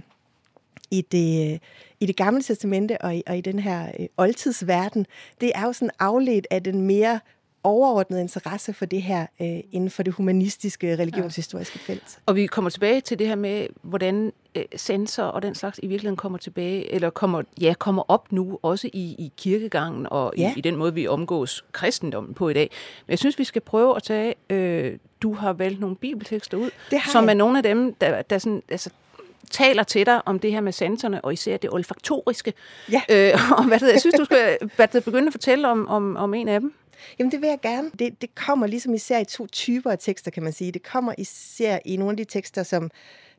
i, 0.92 1.02
det, 1.02 1.62
i 2.00 2.06
det 2.06 2.16
gamle 2.16 2.42
testamente 2.42 3.02
og 3.02 3.16
i, 3.16 3.24
og 3.28 3.38
i 3.38 3.42
den 3.42 3.60
her 3.60 3.92
øh, 4.00 4.08
oldtidsverden, 4.18 5.06
det 5.42 5.52
er 5.56 5.66
jo 5.66 5.74
sådan 5.74 5.92
afledt 6.00 6.48
af 6.52 6.64
den 6.64 6.82
mere 6.82 7.20
overordnet 7.64 8.20
interesse 8.20 8.74
for 8.74 8.86
det 8.86 9.02
her 9.02 9.26
øh, 9.42 9.60
inden 9.72 9.90
for 9.90 10.04
det 10.04 10.14
humanistiske, 10.14 10.96
religionshistoriske 10.96 11.80
ja. 11.88 11.94
felt. 11.94 12.20
Og 12.26 12.36
vi 12.36 12.46
kommer 12.46 12.70
tilbage 12.70 13.02
til 13.02 13.20
det 13.20 13.28
her 13.28 13.36
med, 13.36 13.68
hvordan 13.82 14.34
øh, 14.56 14.64
sensor 14.76 15.24
og 15.24 15.42
den 15.42 15.56
slags 15.56 15.80
i 15.84 15.88
virkeligheden 15.88 16.18
kommer 16.18 16.38
tilbage, 16.38 16.94
eller 16.94 17.10
kommer, 17.10 17.42
ja, 17.62 17.74
kommer 17.80 18.04
op 18.08 18.32
nu, 18.32 18.60
også 18.62 18.90
i, 18.94 19.16
i 19.20 19.32
kirkegangen 19.38 20.08
og 20.12 20.34
ja. 20.38 20.54
i, 20.56 20.58
i 20.58 20.62
den 20.62 20.76
måde, 20.76 20.94
vi 20.94 21.08
omgås 21.08 21.66
kristendommen 21.72 22.34
på 22.34 22.50
i 22.50 22.54
dag. 22.54 22.70
Men 23.08 23.12
jeg 23.12 23.20
synes, 23.20 23.40
vi 23.40 23.44
skal 23.44 23.62
prøve 23.62 23.96
at 23.96 24.04
tage, 24.04 24.36
øh, 24.50 24.98
du 25.22 25.34
har 25.34 25.54
valgt 25.54 25.80
nogle 25.80 25.96
bibeltekster 25.96 26.58
ud, 26.58 26.70
som 27.12 27.24
jeg. 27.24 27.30
er 27.30 27.34
nogle 27.34 27.58
af 27.58 27.64
dem, 27.64 27.94
der, 27.94 28.22
der 28.22 28.38
sådan, 28.38 28.64
altså, 28.70 28.90
taler 29.52 29.84
til 29.84 30.06
dig 30.06 30.28
om 30.28 30.40
det 30.40 30.52
her 30.52 30.62
med 30.62 30.72
sensorne, 30.72 31.22
og 31.26 31.34
især 31.34 31.58
det 31.58 31.70
olfaktoriske. 31.70 32.54
Ja. 32.92 33.02
Øh, 33.10 33.40
og 33.58 33.64
hvad 33.64 33.80
det, 33.80 33.92
jeg 33.92 34.00
synes, 34.00 34.16
du 34.16 34.26
skal 34.26 34.58
hvad 34.76 34.88
det, 34.88 35.04
begynde 35.04 35.28
at 35.28 35.34
fortælle 35.34 35.68
om, 35.68 35.88
om, 35.88 36.16
om 36.16 36.34
en 36.34 36.48
af 36.48 36.60
dem. 36.60 36.74
Jamen 37.20 37.32
det 37.32 37.42
vil 37.42 37.50
jeg 37.50 37.60
gerne. 37.62 37.92
Det, 38.00 38.22
det 38.22 38.36
kommer 38.36 38.68
ligesom 38.68 38.94
især 38.94 39.20
i 39.20 39.26
to 39.26 39.48
typer 39.48 39.92
af 39.92 40.00
tekster, 40.00 40.32
kan 40.32 40.44
man 40.44 40.54
sige. 40.54 40.72
Det 40.72 40.84
kommer 40.84 41.14
især 41.18 41.80
i 41.86 41.98
nogle 41.98 42.12
af 42.12 42.18
de 42.18 42.24
tekster, 42.26 42.64
som 42.64 42.92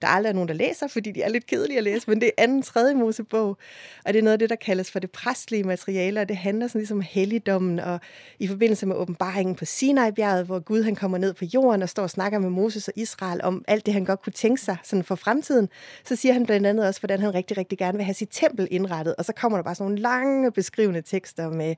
der 0.02 0.09
aldrig 0.09 0.30
er 0.30 0.35
nogen, 0.35 0.49
der 0.49 0.54
læser, 0.54 0.87
fordi 0.87 1.11
de 1.11 1.23
er 1.23 1.28
lidt 1.28 1.47
kedelige 1.47 1.78
at 1.78 1.85
læse, 1.85 2.11
men 2.11 2.21
det 2.21 2.26
er 2.26 2.42
anden, 2.42 2.62
tredje 2.62 2.94
Mosebog, 2.94 3.59
og 4.04 4.12
det 4.12 4.18
er 4.18 4.23
noget 4.23 4.32
af 4.32 4.38
det, 4.38 4.50
der 4.50 4.56
kaldes 4.56 4.90
for 4.90 4.99
det 4.99 5.11
præstlige 5.11 5.64
materiale, 5.64 6.21
og 6.21 6.28
det 6.28 6.37
handler 6.37 6.66
sådan 6.66 6.78
ligesom 6.78 6.99
om 6.99 7.04
helligdommen, 7.11 7.80
og 7.80 8.00
i 8.38 8.49
forbindelse 8.49 8.87
med 8.87 8.97
åbenbaringen 8.97 9.54
på 9.54 9.64
Sinai-bjerget, 9.64 10.47
hvor 10.47 10.59
Gud 10.59 10.82
han 10.82 10.94
kommer 10.94 11.18
ned 11.18 11.35
på 11.35 11.44
jorden 11.44 11.82
og 11.82 11.88
står 11.88 12.02
og 12.02 12.11
snakker 12.11 12.38
med 12.38 12.50
Moses 12.50 12.88
og 12.88 12.94
Israel 12.97 13.40
om 13.42 13.64
alt 13.68 13.87
det, 13.87 13.94
han 13.94 14.04
godt 14.04 14.23
kunne 14.23 14.32
tænke 14.32 14.61
sig 14.61 14.76
sådan 14.82 15.04
for 15.04 15.14
fremtiden, 15.14 15.68
så 16.04 16.16
siger 16.16 16.32
han 16.32 16.47
blandt 16.47 16.66
andet 16.66 16.87
også, 16.87 17.00
hvordan 17.00 17.21
han 17.21 17.35
rigtig, 17.35 17.59
rigtig 17.59 17.78
gerne 17.78 17.99
vil 17.99 18.04
have 18.04 18.14
sit 18.14 18.28
tempel 18.32 18.68
indrettet, 18.71 19.14
og 19.18 19.25
så 19.25 19.32
kommer 19.32 19.59
der 19.59 19.62
bare 19.62 19.75
sådan 19.75 19.85
nogle 19.85 20.02
lange 20.02 20.52
beskrivende 20.52 21.02
tekster 21.02 21.50
med 21.50 21.75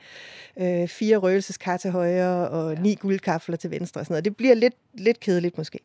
øh, 0.56 0.88
fire 0.88 1.16
røgelseskar 1.16 1.76
til 1.76 1.90
højre 1.90 2.48
og 2.48 2.74
ni 2.80 2.94
guldkafler 2.94 3.56
til 3.56 3.70
venstre 3.70 4.00
og 4.00 4.06
sådan 4.06 4.12
noget. 4.12 4.24
Det 4.24 4.36
bliver 4.36 4.54
lidt, 4.54 4.74
lidt 4.94 5.20
kedeligt 5.20 5.58
måske. 5.58 5.78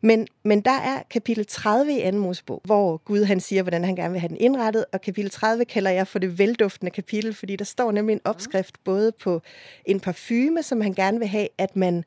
Men, 0.00 0.26
men 0.42 0.60
der 0.60 0.70
er 0.70 1.02
kapitel 1.10 1.46
30 1.46 1.69
i 1.78 2.00
anden 2.00 2.22
Mosebog, 2.22 2.60
hvor 2.64 2.96
Gud 2.96 3.24
han 3.24 3.40
siger, 3.40 3.62
hvordan 3.62 3.84
han 3.84 3.96
gerne 3.96 4.12
vil 4.12 4.20
have 4.20 4.28
den 4.28 4.36
indrettet, 4.40 4.84
og 4.92 5.00
kapitel 5.00 5.30
30 5.30 5.64
kalder 5.64 5.90
jeg 5.90 6.06
for 6.06 6.18
det 6.18 6.38
velduftende 6.38 6.90
kapitel, 6.90 7.34
fordi 7.34 7.56
der 7.56 7.64
står 7.64 7.92
nemlig 7.92 8.14
en 8.14 8.20
opskrift 8.24 8.84
både 8.84 9.12
på 9.12 9.42
en 9.84 10.00
parfume, 10.00 10.62
som 10.62 10.80
han 10.80 10.94
gerne 10.94 11.18
vil 11.18 11.28
have, 11.28 11.48
at 11.58 11.76
man 11.76 12.04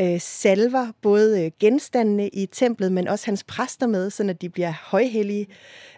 øh, 0.00 0.20
salver 0.20 0.92
både 1.02 1.44
øh, 1.44 1.50
genstandene 1.60 2.28
i 2.28 2.46
templet, 2.46 2.92
men 2.92 3.08
også 3.08 3.26
hans 3.26 3.44
præster 3.44 3.86
med, 3.86 4.10
så 4.10 4.32
de 4.40 4.48
bliver 4.48 4.72
højhellige. 4.82 5.46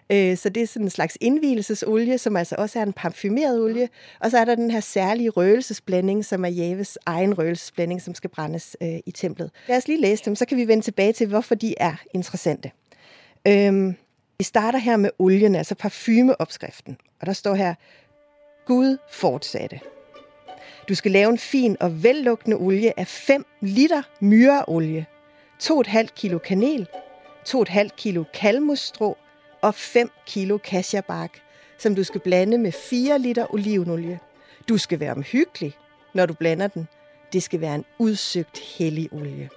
Øh, 0.09 0.37
så 0.37 0.49
det 0.49 0.63
er 0.63 0.67
sådan 0.67 0.85
en 0.85 0.89
slags 0.89 1.17
indvielsesolie, 1.21 2.17
som 2.17 2.35
altså 2.35 2.55
også 2.57 2.79
er 2.79 2.83
en 2.83 2.93
parfumeret 2.93 3.61
olie. 3.61 3.89
Og 4.19 4.31
så 4.31 4.37
er 4.37 4.45
der 4.45 4.55
den 4.55 4.71
her 4.71 4.79
særlige 4.79 5.29
røgelsesblanding, 5.29 6.25
som 6.25 6.45
er 6.45 6.49
Javes 6.49 6.97
egen 7.05 7.37
røgelsesblanding, 7.37 8.01
som 8.01 8.15
skal 8.15 8.29
brændes 8.29 8.77
øh, 8.81 8.99
i 9.05 9.11
templet. 9.11 9.51
Lad 9.67 9.77
os 9.77 9.87
lige 9.87 10.01
læse 10.01 10.25
dem, 10.25 10.35
så 10.35 10.45
kan 10.45 10.57
vi 10.57 10.67
vende 10.67 10.83
tilbage 10.83 11.13
til, 11.13 11.27
hvorfor 11.27 11.55
de 11.55 11.75
er 11.77 11.95
interessante. 12.13 12.71
Øhm, 13.47 13.95
vi 14.37 14.43
starter 14.43 14.79
her 14.79 14.97
med 14.97 15.09
olien, 15.19 15.55
altså 15.55 15.75
parfumeopskriften. 15.75 16.97
Og 17.21 17.27
der 17.27 17.33
står 17.33 17.55
her, 17.55 17.75
Gud 18.65 18.97
fortsatte. 19.11 19.79
Du 20.89 20.95
skal 20.95 21.11
lave 21.11 21.29
en 21.29 21.37
fin 21.37 21.77
og 21.79 22.03
vellugtende 22.03 22.57
olie 22.57 22.99
af 22.99 23.07
5 23.07 23.45
liter 23.61 24.01
myreolie, 24.19 25.05
2,5 25.63 26.05
kilo 26.15 26.37
kanel, 26.37 26.87
2,5 27.49 27.87
kilo 27.97 28.23
kalmusstrå 28.33 29.17
og 29.61 29.75
5 29.75 30.09
kilo 30.25 30.57
kasjabark, 30.57 31.41
som 31.77 31.95
du 31.95 32.03
skal 32.03 32.21
blande 32.21 32.57
med 32.57 32.71
4 32.71 33.19
liter 33.19 33.53
olivenolie. 33.53 34.19
Du 34.69 34.77
skal 34.77 34.99
være 34.99 35.11
omhyggelig, 35.11 35.73
når 36.13 36.25
du 36.25 36.33
blander 36.33 36.67
den. 36.67 36.87
Det 37.33 37.43
skal 37.43 37.61
være 37.61 37.75
en 37.75 37.85
udsøgt 37.99 38.59
hellig 38.77 39.09
olie. 39.13 39.49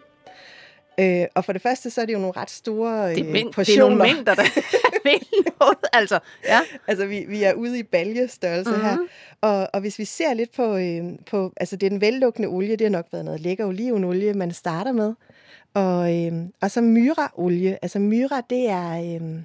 Øh, 1.01 1.25
og 1.35 1.45
for 1.45 1.53
det 1.53 1.63
første, 1.63 1.91
så 1.91 2.01
er 2.01 2.07
det 2.07 2.13
jo 2.13 2.19
nogle 2.19 2.37
ret 2.37 2.51
store 2.51 3.11
det 3.11 3.19
er, 3.21 3.27
øh, 3.27 3.33
mæng- 3.33 3.51
portioner. 3.51 3.65
Det 3.65 3.77
er 3.77 3.79
nogle 3.79 4.15
mængder, 4.15 4.35
der 4.35 4.43
vil 5.05 5.21
noget. 5.61 5.79
Altså, 5.93 6.19
ja. 6.45 6.61
altså 6.87 7.07
vi, 7.07 7.25
vi 7.29 7.43
er 7.43 7.53
ude 7.53 7.79
i 7.79 7.83
baljestørrelse 7.83 8.71
mm-hmm. 8.71 8.85
her. 8.85 8.99
Og, 9.41 9.69
og 9.73 9.81
hvis 9.81 9.99
vi 9.99 10.05
ser 10.05 10.35
lidt 10.35 10.55
på, 10.57 10.77
øh, 10.77 11.05
på, 11.31 11.53
altså 11.57 11.77
det 11.77 11.87
er 11.87 11.91
den 11.91 12.01
vellukkende 12.01 12.49
olie, 12.49 12.77
det 12.77 12.81
har 12.81 12.91
nok 12.91 13.07
været 13.13 13.25
noget 13.25 13.41
lækker 13.41 13.67
olivenolie, 13.67 14.35
man 14.35 14.53
starter 14.53 14.93
med. 14.93 15.15
Og, 15.75 16.25
øh, 16.27 16.33
og 16.61 16.71
så 16.71 16.81
myra-olie. 16.81 17.79
Altså 17.83 17.99
myra, 17.99 18.41
det 18.51 18.69
er... 18.69 19.19
Øh, 19.23 19.43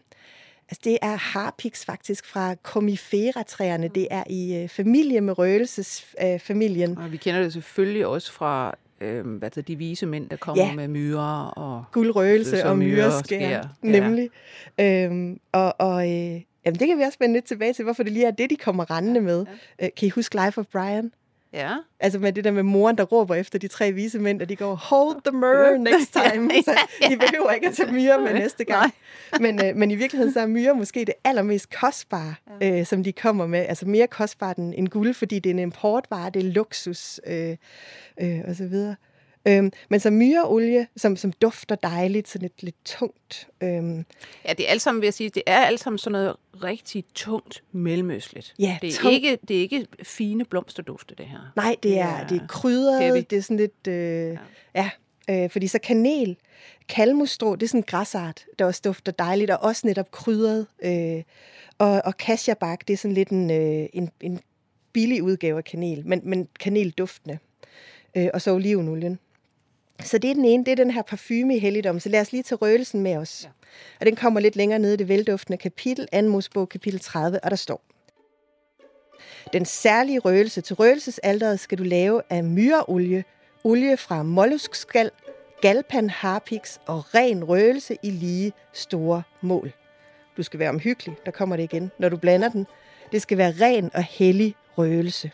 Altså 0.74 0.81
det 0.84 0.98
er 1.01 1.15
harpiks 1.15 1.86
faktisk 1.86 2.25
fra 2.25 2.55
comifera-træerne. 2.63 3.88
Det 3.88 4.08
er 4.12 4.24
i 4.29 4.55
øh, 4.55 4.70
familie 4.70 5.22
med 5.22 5.38
røgelsesfamilien. 5.38 6.91
Øh, 6.91 7.03
og 7.03 7.12
vi 7.12 7.17
kender 7.17 7.41
det 7.41 7.53
selvfølgelig 7.53 8.05
også 8.05 8.31
fra 8.31 8.75
øh, 9.01 9.41
det, 9.55 9.67
de 9.67 9.75
vise 9.75 10.05
mænd, 10.05 10.29
der 10.29 10.36
kommer 10.36 10.65
ja. 10.65 10.75
med 10.75 10.88
myrer 10.88 11.46
og... 11.46 11.84
Guldrøgelse 11.91 12.65
og 12.65 12.77
myreskær, 12.77 13.50
ja. 13.50 13.62
nemlig. 13.81 14.29
Øhm, 14.79 15.39
og 15.51 15.75
og 15.79 16.03
øh, 16.10 16.41
jamen, 16.65 16.79
det 16.79 16.88
kan 16.88 16.98
vi 16.98 17.03
også 17.03 17.13
spænde 17.13 17.34
lidt 17.34 17.46
tilbage 17.46 17.74
til, 17.74 17.84
hvorfor 17.84 18.03
det 18.03 18.12
lige 18.12 18.25
er 18.25 18.31
det, 18.31 18.50
de 18.50 18.55
kommer 18.55 18.91
rendende 18.91 19.22
med. 19.22 19.46
Ja. 19.79 19.86
Øh, 19.86 19.89
kan 19.98 20.08
I 20.08 20.10
huske 20.10 20.46
Life 20.46 20.60
of 20.60 20.65
Brian? 20.72 21.12
Ja. 21.53 21.75
Altså 22.00 22.20
med 22.20 22.34
det 22.34 22.43
der 22.43 22.51
med 22.51 22.63
moren, 22.63 22.98
der 22.98 23.03
råber 23.03 23.36
efter 23.36 23.60
de 23.60 23.67
tre 23.67 23.91
vise 23.91 24.20
mænd, 24.20 24.41
og 24.41 24.50
de 24.50 24.55
går, 24.55 24.75
hold 24.75 25.22
the 25.25 25.38
myrrh 25.38 25.79
next 25.79 26.13
time. 26.31 26.51
Så 26.63 26.79
de 27.10 27.17
behøver 27.17 27.51
ikke 27.51 27.67
at 27.67 27.74
tage 27.74 27.91
myre 27.91 28.22
med 28.22 28.34
næste 28.34 28.63
gang. 28.63 28.93
Men, 29.39 29.65
øh, 29.65 29.75
men 29.75 29.91
i 29.91 29.96
virkeligheden 29.96 30.34
så 30.34 30.39
er 30.39 30.48
myre 30.48 30.75
måske 30.75 31.05
det 31.05 31.13
allermest 31.24 31.75
kostbare, 31.79 32.36
ja. 32.62 32.79
øh, 32.79 32.86
som 32.86 33.03
de 33.03 33.12
kommer 33.12 33.48
med. 33.48 33.60
Altså 33.60 33.86
mere 33.86 34.08
kostbart 34.08 34.58
end, 34.58 34.74
end 34.77 34.88
guld, 34.88 35.13
fordi 35.13 35.39
det 35.39 35.50
er 35.50 35.53
en 35.53 35.60
importvare, 35.60 36.29
det 36.29 36.39
er 36.39 36.51
luksus 36.51 37.20
øh, 37.27 37.58
øh, 38.22 38.39
og 38.48 38.55
så 38.55 38.67
videre. 38.67 38.96
Øhm, 39.48 39.71
men 39.89 40.00
så 40.00 40.10
myreolie, 40.10 40.88
som, 40.98 41.15
som 41.15 41.31
dufter 41.31 41.75
dejligt, 41.75 42.27
sådan 42.27 42.41
lidt, 42.41 42.63
lidt 42.63 42.86
tungt. 42.86 43.48
Øhm. 43.63 44.05
Ja, 44.48 44.53
det 44.53 44.65
er 44.67 44.71
alt 44.71 44.81
sammen, 44.81 45.01
vil 45.01 45.05
jeg 45.05 45.13
sige, 45.13 45.29
det 45.29 45.43
er 45.45 45.57
alt 45.57 45.79
sammen 45.79 45.98
sådan 45.98 46.12
noget 46.12 46.36
rigtig 46.63 47.03
tungt 47.15 47.63
mellemøstligt. 47.71 48.53
Ja, 48.60 48.77
det, 48.81 48.89
er 48.89 48.93
tung. 48.93 49.13
ikke, 49.13 49.38
det 49.48 49.57
er 49.57 49.62
ikke 49.62 49.88
fine 50.03 50.45
blomsterdufte, 50.45 51.15
det 51.15 51.25
her. 51.25 51.51
Nej, 51.55 51.75
det 51.83 52.00
er, 52.00 52.17
ja. 52.17 52.25
det 52.29 52.41
er 52.41 52.48
krydret, 52.48 53.03
heavy. 53.03 53.25
det 53.29 53.38
er 53.38 53.41
sådan 53.41 53.57
lidt, 53.57 53.88
øh, 53.88 54.38
ja, 54.75 54.89
ja 55.29 55.43
øh, 55.43 55.50
fordi 55.50 55.67
så 55.67 55.79
kanel, 55.79 56.38
kalmustrå, 56.89 57.55
det 57.55 57.63
er 57.63 57.67
sådan 57.67 57.79
en 57.79 57.86
græsart, 57.88 58.45
der 58.60 58.65
også 58.65 58.81
dufter 58.86 59.12
dejligt, 59.12 59.51
og 59.51 59.60
også 59.62 59.88
netop 59.88 60.12
krydret. 60.12 60.67
Øh, 60.83 61.24
og, 61.77 62.01
og 62.05 62.17
kasjabak, 62.17 62.88
det 62.88 62.93
er 62.93 62.98
sådan 62.98 63.15
lidt 63.15 63.29
en, 63.29 63.51
øh, 63.51 63.89
en, 63.93 64.10
en 64.21 64.39
billig 64.93 65.24
udgave 65.24 65.57
af 65.57 65.63
kanel, 65.63 66.07
men, 66.07 66.21
men 66.24 66.48
kanelduftende. 66.60 67.38
Øh, 68.17 68.27
og 68.33 68.41
så 68.41 68.51
olivenolien. 68.51 69.19
Så 70.03 70.17
det 70.17 70.29
er 70.29 70.34
den 70.34 70.46
ene, 70.46 70.65
det 70.65 70.72
er 70.72 70.75
den 70.75 70.91
her 70.91 71.01
parfume 71.01 71.55
i 71.55 71.60
helligdom. 71.60 72.00
Så 72.00 72.10
lad 72.10 72.22
os 72.22 72.31
lige 72.31 72.43
tage 72.43 72.58
røgelsen 72.58 73.01
med 73.01 73.17
os. 73.17 73.43
Ja. 73.43 73.50
Og 74.00 74.05
den 74.05 74.15
kommer 74.15 74.39
lidt 74.39 74.55
længere 74.55 74.79
nede 74.79 74.93
i 74.93 74.98
det 74.98 75.08
velduftende 75.08 75.58
kapitel, 75.58 76.08
2. 76.08 76.22
Mosebog, 76.22 76.70
kapitel 76.70 77.00
30, 77.00 77.43
og 77.43 77.51
der 77.51 77.58
står. 77.58 77.81
Den 79.53 79.65
særlige 79.65 80.20
røgelse 80.20 80.62
til 80.62 80.75
røgelsesalderet 80.75 81.60
skal 81.60 81.77
du 81.77 81.84
lave 81.84 82.22
af 82.29 82.43
myreolie, 82.43 83.24
olie 83.63 83.98
fra 83.98 84.24
molluskskal, 84.24 85.12
galpan 85.62 86.10
harpix 86.10 86.77
og 86.86 87.15
ren 87.15 87.43
røgelse 87.43 87.98
i 88.03 88.10
lige 88.10 88.53
store 88.74 89.24
mål. 89.41 89.74
Du 90.38 90.43
skal 90.43 90.60
være 90.60 90.70
omhyggelig, 90.70 91.15
der 91.25 91.31
kommer 91.31 91.55
det 91.55 91.63
igen, 91.63 91.91
når 92.00 92.10
du 92.10 92.17
blander 92.17 92.50
den. 92.50 92.67
Det 93.12 93.22
skal 93.22 93.38
være 93.38 93.53
ren 93.62 93.91
og 93.93 94.03
hellig 94.03 94.55
røgelse. 94.77 95.31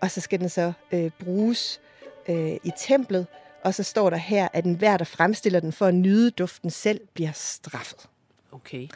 Og 0.00 0.10
så 0.10 0.20
skal 0.20 0.40
den 0.40 0.48
så 0.48 0.72
øh, 0.92 1.10
bruges 1.20 1.80
øh, 2.28 2.56
i 2.64 2.70
templet, 2.76 3.26
og 3.64 3.74
så 3.74 3.82
står 3.82 4.10
der 4.10 4.16
her, 4.16 4.48
at 4.52 4.64
enhver, 4.64 4.96
der 4.96 5.04
fremstiller 5.04 5.60
den 5.60 5.72
for 5.72 5.86
at 5.86 5.94
nyde 5.94 6.30
duften 6.30 6.70
selv, 6.70 7.00
bliver 7.14 7.32
straffet. 7.34 8.08
Okay. 8.52 8.88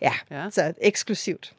Ja, 0.00 0.12
ja. 0.30 0.50
så 0.50 0.72
eksklusivt. 0.80 1.54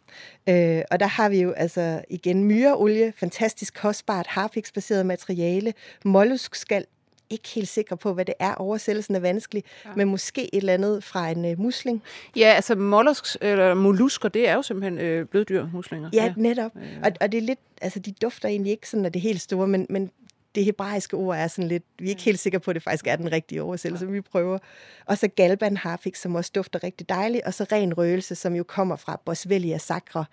Øh, 0.50 0.82
og 0.92 1.00
der 1.00 1.08
har 1.08 1.30
vi 1.30 1.42
jo 1.42 1.52
altså 1.52 2.02
igen 2.10 2.44
myreolie, 2.44 3.14
fantastisk 3.18 3.74
kostbart, 3.74 4.28
harpiksbaseret 4.28 5.06
materiale, 5.06 5.74
molluskskal, 6.06 6.86
ikke 7.30 7.50
helt 7.56 7.68
sikre 7.68 7.98
på, 7.98 8.14
hvad 8.14 8.26
det 8.26 8.34
er. 8.40 8.56
Oversættelsen 8.56 9.16
er 9.16 9.20
vanskelig, 9.20 9.64
ja. 9.86 9.90
men 9.96 10.08
måske 10.08 10.56
et 10.56 10.58
eller 10.58 10.74
andet 10.74 11.04
fra 11.04 11.30
en 11.30 11.46
uh, 11.46 11.60
musling. 11.60 12.04
Ja, 12.36 12.54
altså 12.56 12.76
mollusk, 12.76 13.26
eller 13.42 13.74
mollusker, 13.74 14.30
det 14.30 14.48
er 14.48 14.54
jo 14.54 14.62
simpelthen 14.62 14.98
øh, 15.00 15.26
bløddyr, 15.26 15.68
muslinger. 15.74 16.10
Ja, 16.14 16.24
ja. 16.24 16.34
netop. 16.38 16.72
Ja. 16.76 16.82
Og, 17.04 17.12
og 17.22 17.32
det 17.32 17.38
er 17.38 17.42
lidt, 17.42 17.60
altså 17.82 18.00
de 18.00 18.12
dufter 18.12 18.50
egentlig 18.50 18.72
ikke 18.72 18.90
sådan, 18.90 19.06
at 19.06 19.14
det 19.14 19.22
helt 19.22 19.42
store, 19.42 19.68
men, 19.68 19.86
men 19.90 20.12
det 20.56 20.66
hebraiske 20.66 21.18
ord 21.18 21.38
er 21.38 21.48
sådan 21.48 21.68
lidt, 21.68 21.84
vi 22.00 22.06
er 22.06 22.10
ikke 22.10 22.22
helt 22.22 22.40
sikre 22.40 22.60
på, 22.60 22.72
at 22.72 22.76
det 22.76 22.84
faktisk 22.84 23.08
er 23.08 23.16
den 23.16 23.32
rigtige 23.32 23.64
oversættelse, 23.64 24.06
ja. 24.06 24.12
vi 24.12 24.22
prøver. 24.22 24.58
Og 25.06 25.18
så 25.18 25.28
galban 25.28 25.78
harfik, 25.78 26.16
som 26.16 26.36
også 26.36 26.52
dufter 26.56 26.84
rigtig 26.84 27.10
dejligt, 27.10 27.44
og 27.44 27.54
så 27.54 27.66
ren 27.72 27.98
røgelse, 27.98 28.36
som 28.36 28.56
jo 28.56 28.64
kommer 28.64 28.96
fra 28.96 29.20
Boswellia 29.26 29.78
sacra, 29.78 30.26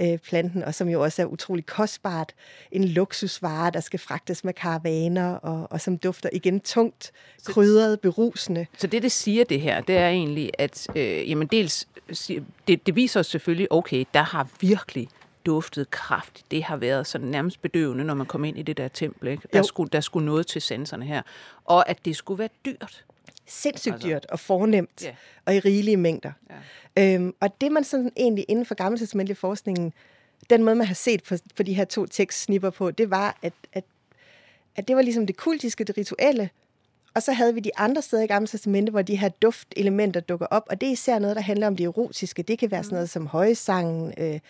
øh, 0.00 0.18
planten, 0.18 0.64
og 0.64 0.74
som 0.74 0.88
jo 0.88 1.02
også 1.02 1.22
er 1.22 1.26
utrolig 1.26 1.66
kostbart. 1.66 2.34
En 2.72 2.84
luksusvare, 2.84 3.70
der 3.70 3.80
skal 3.80 3.98
fragtes 3.98 4.44
med 4.44 4.52
karavaner, 4.52 5.34
og, 5.34 5.66
og 5.70 5.80
som 5.80 5.98
dufter 5.98 6.28
igen 6.32 6.60
tungt, 6.60 7.12
krydret, 7.44 8.00
berusende. 8.00 8.66
Så 8.78 8.86
det, 8.86 9.02
det 9.02 9.12
siger 9.12 9.44
det 9.44 9.60
her, 9.60 9.80
det 9.80 9.96
er 9.96 10.08
egentlig, 10.08 10.50
at 10.58 10.86
øh, 10.96 11.30
jamen 11.30 11.46
dels, 11.46 11.88
det, 12.68 12.86
det 12.86 12.96
viser 12.96 13.20
os 13.20 13.26
selvfølgelig, 13.26 13.72
okay, 13.72 14.04
der 14.14 14.22
har 14.22 14.48
virkelig 14.60 15.08
duftet 15.46 15.90
kraftigt. 15.90 16.50
Det 16.50 16.62
har 16.64 16.76
været 16.76 17.06
sådan 17.06 17.28
nærmest 17.28 17.62
bedøvende, 17.62 18.04
når 18.04 18.14
man 18.14 18.26
kom 18.26 18.44
ind 18.44 18.58
i 18.58 18.62
det 18.62 18.76
der 18.76 18.88
tempel. 18.88 19.28
Ikke? 19.28 19.48
Der, 19.52 19.62
skulle, 19.62 19.90
der 19.90 20.00
skulle 20.00 20.26
noget 20.26 20.46
til 20.46 20.62
sanserne 20.62 21.04
her. 21.04 21.22
Og 21.64 21.88
at 21.88 22.04
det 22.04 22.16
skulle 22.16 22.38
være 22.38 22.48
dyrt. 22.64 23.04
Sindssygt 23.46 23.94
altså, 23.94 24.08
dyrt 24.08 24.26
og 24.26 24.40
fornemt, 24.40 25.02
yeah. 25.04 25.14
og 25.44 25.54
i 25.54 25.60
rigelige 25.60 25.96
mængder. 25.96 26.32
Yeah. 26.96 27.14
Øhm, 27.14 27.34
og 27.40 27.60
det 27.60 27.72
man 27.72 27.84
sådan 27.84 28.12
egentlig 28.16 28.44
inden 28.48 28.66
for 28.66 28.74
gammeltestamentlig 28.74 29.36
forskningen, 29.36 29.92
den 30.50 30.62
måde 30.62 30.76
man 30.76 30.86
har 30.86 30.94
set 30.94 31.22
på, 31.22 31.34
på 31.56 31.62
de 31.62 31.74
her 31.74 31.84
to 31.84 32.06
tekstsnipper 32.06 32.70
på, 32.70 32.90
det 32.90 33.10
var, 33.10 33.38
at, 33.42 33.52
at, 33.72 33.84
at 34.76 34.88
det 34.88 34.96
var 34.96 35.02
ligesom 35.02 35.26
det 35.26 35.36
kultiske, 35.36 35.84
det 35.84 35.98
rituelle, 35.98 36.50
og 37.14 37.22
så 37.22 37.32
havde 37.32 37.54
vi 37.54 37.60
de 37.60 37.70
andre 37.76 38.02
steder 38.02 38.22
i 38.22 38.26
Gamle 38.26 38.46
Testamente, 38.46 38.90
hvor 38.90 39.02
de 39.02 39.16
her 39.16 39.28
duftelementer 39.28 40.20
dukker 40.20 40.46
op, 40.46 40.62
og 40.70 40.80
det 40.80 40.86
er 40.86 40.92
især 40.92 41.18
noget, 41.18 41.36
der 41.36 41.42
handler 41.42 41.66
om 41.66 41.76
det 41.76 41.84
erotiske. 41.84 42.42
Det 42.42 42.58
kan 42.58 42.70
være 42.70 42.84
sådan 42.84 42.94
noget 42.96 43.10
som 43.10 43.26
højsangen, 43.26 44.14
øh, 44.18 44.40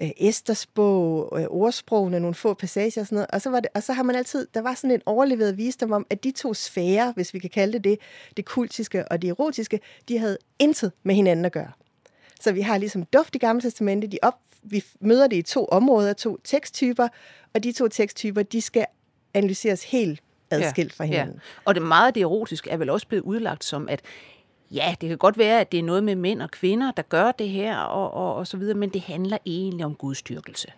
øh, 0.00 0.10
Esters 0.16 0.66
bog, 0.66 1.40
øh, 1.40 1.46
ordsprogene, 1.48 2.20
nogle 2.20 2.34
få 2.34 2.54
passager 2.54 3.00
og 3.00 3.06
sådan 3.06 3.16
noget. 3.16 3.30
Og 3.30 3.40
så, 3.40 3.50
var 3.50 3.60
det, 3.60 3.70
og 3.74 3.82
så 3.82 3.92
har 3.92 4.02
man 4.02 4.16
altid, 4.16 4.46
der 4.54 4.60
var 4.60 4.74
sådan 4.74 4.90
en 4.90 5.02
overleveret 5.06 5.56
visdom 5.56 5.92
om, 5.92 6.06
at 6.10 6.24
de 6.24 6.30
to 6.30 6.54
sfærer, 6.54 7.12
hvis 7.12 7.34
vi 7.34 7.38
kan 7.38 7.50
kalde 7.50 7.72
det 7.72 7.84
det, 7.84 7.98
det 8.36 8.44
kultiske 8.44 9.08
og 9.08 9.22
det 9.22 9.28
erotiske, 9.28 9.80
de 10.08 10.18
havde 10.18 10.38
intet 10.58 10.92
med 11.02 11.14
hinanden 11.14 11.44
at 11.44 11.52
gøre. 11.52 11.70
Så 12.40 12.52
vi 12.52 12.60
har 12.60 12.78
ligesom 12.78 13.04
duft 13.04 13.34
i 13.34 13.38
Gamle 13.38 13.62
Testamente, 13.62 14.06
de 14.06 14.18
op, 14.22 14.38
vi 14.62 14.84
møder 15.00 15.26
det 15.26 15.36
i 15.36 15.42
to 15.42 15.66
områder, 15.66 16.12
to 16.12 16.38
teksttyper, 16.44 17.08
og 17.54 17.64
de 17.64 17.72
to 17.72 17.88
teksttyper, 17.88 18.42
de 18.42 18.60
skal 18.60 18.86
analyseres 19.34 19.84
helt 19.84 20.22
adskilt 20.50 20.92
ja, 20.92 20.96
fra 20.96 21.04
hinanden. 21.04 21.34
Ja. 21.34 21.40
Og 21.64 21.74
det 21.74 21.82
meget 21.82 22.06
af 22.06 22.14
det 22.14 22.22
erotiske 22.22 22.70
er 22.70 22.76
vel 22.76 22.90
også 22.90 23.08
blevet 23.08 23.22
udlagt 23.22 23.64
som, 23.64 23.88
at 23.88 24.00
ja, 24.72 24.94
det 25.00 25.08
kan 25.08 25.18
godt 25.18 25.38
være, 25.38 25.60
at 25.60 25.72
det 25.72 25.78
er 25.78 25.82
noget 25.82 26.04
med 26.04 26.14
mænd 26.14 26.42
og 26.42 26.50
kvinder, 26.50 26.90
der 26.90 27.02
gør 27.02 27.32
det 27.32 27.48
her, 27.48 27.78
og, 27.78 28.14
og, 28.14 28.34
og 28.34 28.46
så 28.46 28.56
videre, 28.56 28.78
men 28.78 28.90
det 28.90 29.00
handler 29.00 29.38
egentlig 29.46 29.86
om 29.86 29.94
gudstyrkelse. 29.94 30.72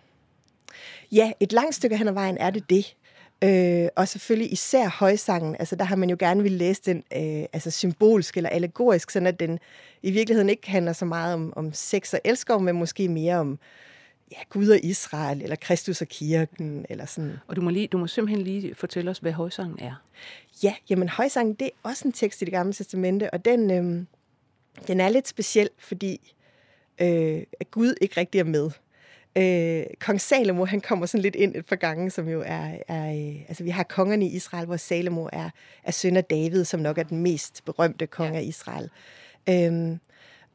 Ja, 1.11 1.31
et 1.39 1.53
langt 1.53 1.75
stykke 1.75 1.97
hen 1.97 2.07
ad 2.07 2.13
vejen 2.13 2.37
er 2.37 2.49
det 2.49 2.69
det. 2.69 2.95
Øh, 3.43 3.87
og 3.95 4.07
selvfølgelig 4.07 4.53
især 4.53 4.89
højsangen, 4.89 5.55
altså 5.59 5.75
der 5.75 5.83
har 5.83 5.95
man 5.95 6.09
jo 6.09 6.15
gerne 6.19 6.43
vil 6.43 6.51
læse 6.51 6.81
den 6.85 6.97
øh, 6.97 7.45
altså 7.53 7.71
symbolsk 7.71 8.37
eller 8.37 8.49
allegorisk, 8.49 9.11
sådan 9.11 9.27
at 9.27 9.39
den 9.39 9.59
i 10.03 10.11
virkeligheden 10.11 10.49
ikke 10.49 10.69
handler 10.69 10.93
så 10.93 11.05
meget 11.05 11.33
om, 11.33 11.53
om 11.55 11.73
sex 11.73 12.13
og 12.13 12.19
elskov, 12.23 12.61
men 12.61 12.75
måske 12.75 13.09
mere 13.09 13.35
om 13.35 13.59
ja, 14.31 14.37
Gud 14.49 14.67
og 14.67 14.79
Israel, 14.83 15.41
eller 15.41 15.55
Kristus 15.55 16.01
og 16.01 16.07
kirken, 16.07 16.85
eller 16.89 17.05
sådan. 17.05 17.37
Og 17.47 17.55
du 17.55 17.61
må, 17.61 17.69
lige, 17.69 17.87
du 17.87 17.97
må 17.97 18.07
simpelthen 18.07 18.43
lige 18.43 18.75
fortælle 18.75 19.11
os, 19.11 19.17
hvad 19.17 19.31
højsangen 19.31 19.79
er. 19.79 20.03
Ja, 20.63 20.75
jamen 20.89 21.09
højsangen, 21.09 21.53
det 21.53 21.65
er 21.65 21.89
også 21.89 22.07
en 22.07 22.11
tekst 22.11 22.41
i 22.41 22.45
det 22.45 22.51
gamle 22.53 22.73
testamente, 22.73 23.33
og 23.33 23.45
den, 23.45 23.71
øh, 23.71 24.05
den 24.87 24.99
er 24.99 25.09
lidt 25.09 25.27
speciel, 25.27 25.69
fordi 25.77 26.33
øh, 27.01 27.43
at 27.59 27.71
Gud 27.71 27.93
ikke 28.01 28.19
rigtig 28.19 28.39
er 28.39 28.43
med. 28.43 28.71
Øh, 29.37 29.85
Kong 29.99 30.21
Salomo, 30.21 30.65
han 30.65 30.81
kommer 30.81 31.05
sådan 31.05 31.21
lidt 31.21 31.35
ind 31.35 31.55
et 31.55 31.65
par 31.65 31.75
gange, 31.75 32.09
som 32.09 32.27
jo 32.27 32.43
er, 32.45 32.77
er 32.87 33.05
øh, 33.05 33.45
altså 33.47 33.63
vi 33.63 33.69
har 33.69 33.83
kongerne 33.83 34.25
i 34.25 34.35
Israel, 34.35 34.65
hvor 34.65 34.77
Salomo 34.77 35.29
er, 35.33 35.49
er 35.83 35.91
søn 35.91 36.17
af 36.17 36.23
David, 36.23 36.65
som 36.65 36.79
nok 36.79 36.97
er 36.97 37.03
den 37.03 37.17
mest 37.17 37.65
berømte 37.65 38.07
konge 38.07 38.33
ja. 38.33 38.39
af 38.39 38.43
Israel. 38.43 38.89
Øh, 39.49 39.97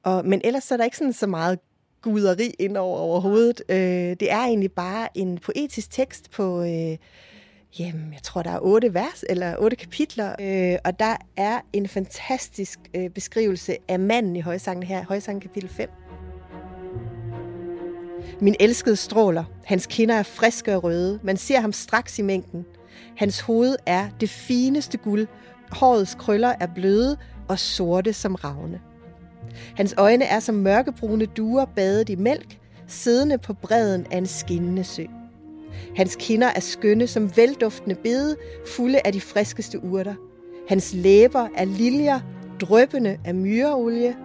og, 0.03 0.27
men 0.27 0.41
ellers 0.45 0.65
så 0.65 0.75
er 0.75 0.77
der 0.77 0.85
ikke 0.85 0.97
sådan 0.97 1.13
så 1.13 1.27
meget 1.27 1.59
guderi 2.03 2.55
ind 2.59 2.77
over 2.77 2.99
overhovedet. 2.99 3.63
Øh, 3.69 3.77
det 4.21 4.33
er 4.33 4.41
egentlig 4.41 4.73
bare 4.73 5.09
en 5.15 5.39
poetisk 5.39 5.91
tekst 5.91 6.31
på, 6.31 6.63
øh, 6.63 6.97
jamen, 7.79 8.13
jeg 8.13 8.21
tror, 8.23 8.43
der 8.43 8.51
er 8.51 8.59
otte 8.63 8.95
vers, 8.95 9.25
eller 9.29 9.57
otte 9.59 9.77
kapitler, 9.77 10.35
øh, 10.41 10.79
og 10.85 10.99
der 10.99 11.17
er 11.37 11.61
en 11.73 11.89
fantastisk 11.89 12.81
øh, 12.95 13.11
beskrivelse 13.11 13.77
af 13.89 13.99
manden 13.99 14.37
i 14.37 14.41
højsangen 14.41 14.83
her, 14.83 15.05
højsangen 15.05 15.41
kapitel 15.41 15.69
5. 15.69 15.91
Min 18.41 18.55
elskede 18.61 18.97
stråler. 18.97 19.45
Hans 19.65 19.87
kinder 19.87 20.15
er 20.15 20.23
friske 20.23 20.77
og 20.77 20.85
røde. 20.85 21.21
Man 21.23 21.37
ser 21.37 21.61
ham 21.61 21.73
straks 21.73 22.19
i 22.19 22.23
mængden. 22.23 22.65
Hans 23.17 23.41
hoved 23.41 23.77
er 23.87 24.09
det 24.21 24.31
fineste 24.31 24.99
guld. 24.99 25.27
Hårets 25.71 26.15
krøller 26.15 26.55
er 26.61 26.67
bløde 26.75 27.17
og 27.49 27.59
sorte 27.59 28.13
som 28.13 28.35
ravne. 28.35 28.81
Hans 29.77 29.95
øjne 29.99 30.25
er 30.25 30.41
som 30.41 30.55
mørkebrune 30.55 31.27
duer 31.27 31.65
badet 31.65 32.09
i 32.09 32.17
mælk, 32.17 32.59
siddende 32.87 33.39
på 33.39 33.53
bredden 33.53 34.07
af 34.11 34.19
en 34.19 34.27
skinnende 34.27 34.85
sø. 34.85 35.05
Hans 35.97 36.17
kinder 36.21 36.47
er 36.57 36.61
skønne 36.61 37.07
som 37.07 37.37
velduftende 37.37 37.95
bede, 37.95 38.37
fulde 38.67 39.01
af 39.05 39.13
de 39.13 39.21
friskeste 39.21 39.85
urter. 39.85 40.15
Hans 40.69 40.95
læber 40.95 41.49
er 41.57 41.65
liljer, 41.65 42.21
drøbende 42.61 43.19
af 43.25 43.35
myreolie. 43.35 44.17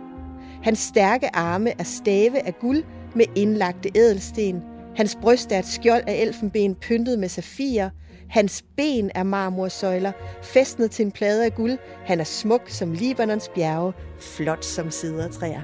Hans 0.63 0.79
stærke 0.79 1.35
arme 1.35 1.79
er 1.79 1.83
stave 1.83 2.47
af 2.47 2.59
guld 2.59 2.83
med 3.15 3.25
indlagte 3.35 3.91
ædelsten. 3.95 4.63
Hans 4.95 5.17
bryst 5.21 5.51
er 5.51 5.59
et 5.59 5.65
skjold 5.65 6.03
af 6.07 6.13
elfenben 6.21 6.75
pyntet 6.75 7.19
med 7.19 7.29
safir. 7.29 7.89
Hans 8.29 8.61
ben 8.77 9.11
er 9.15 9.23
marmorsøjler, 9.23 10.11
festnet 10.43 10.91
til 10.91 11.05
en 11.05 11.11
plade 11.11 11.45
af 11.45 11.55
guld. 11.55 11.77
Han 12.05 12.19
er 12.19 12.23
smuk 12.23 12.61
som 12.69 12.91
Libanons 12.91 13.49
bjerge, 13.55 13.93
flot 14.19 14.65
som 14.65 14.91
sidertræer. 14.91 15.61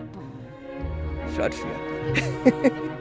Flot 1.28 1.54
fyr. 1.54 1.76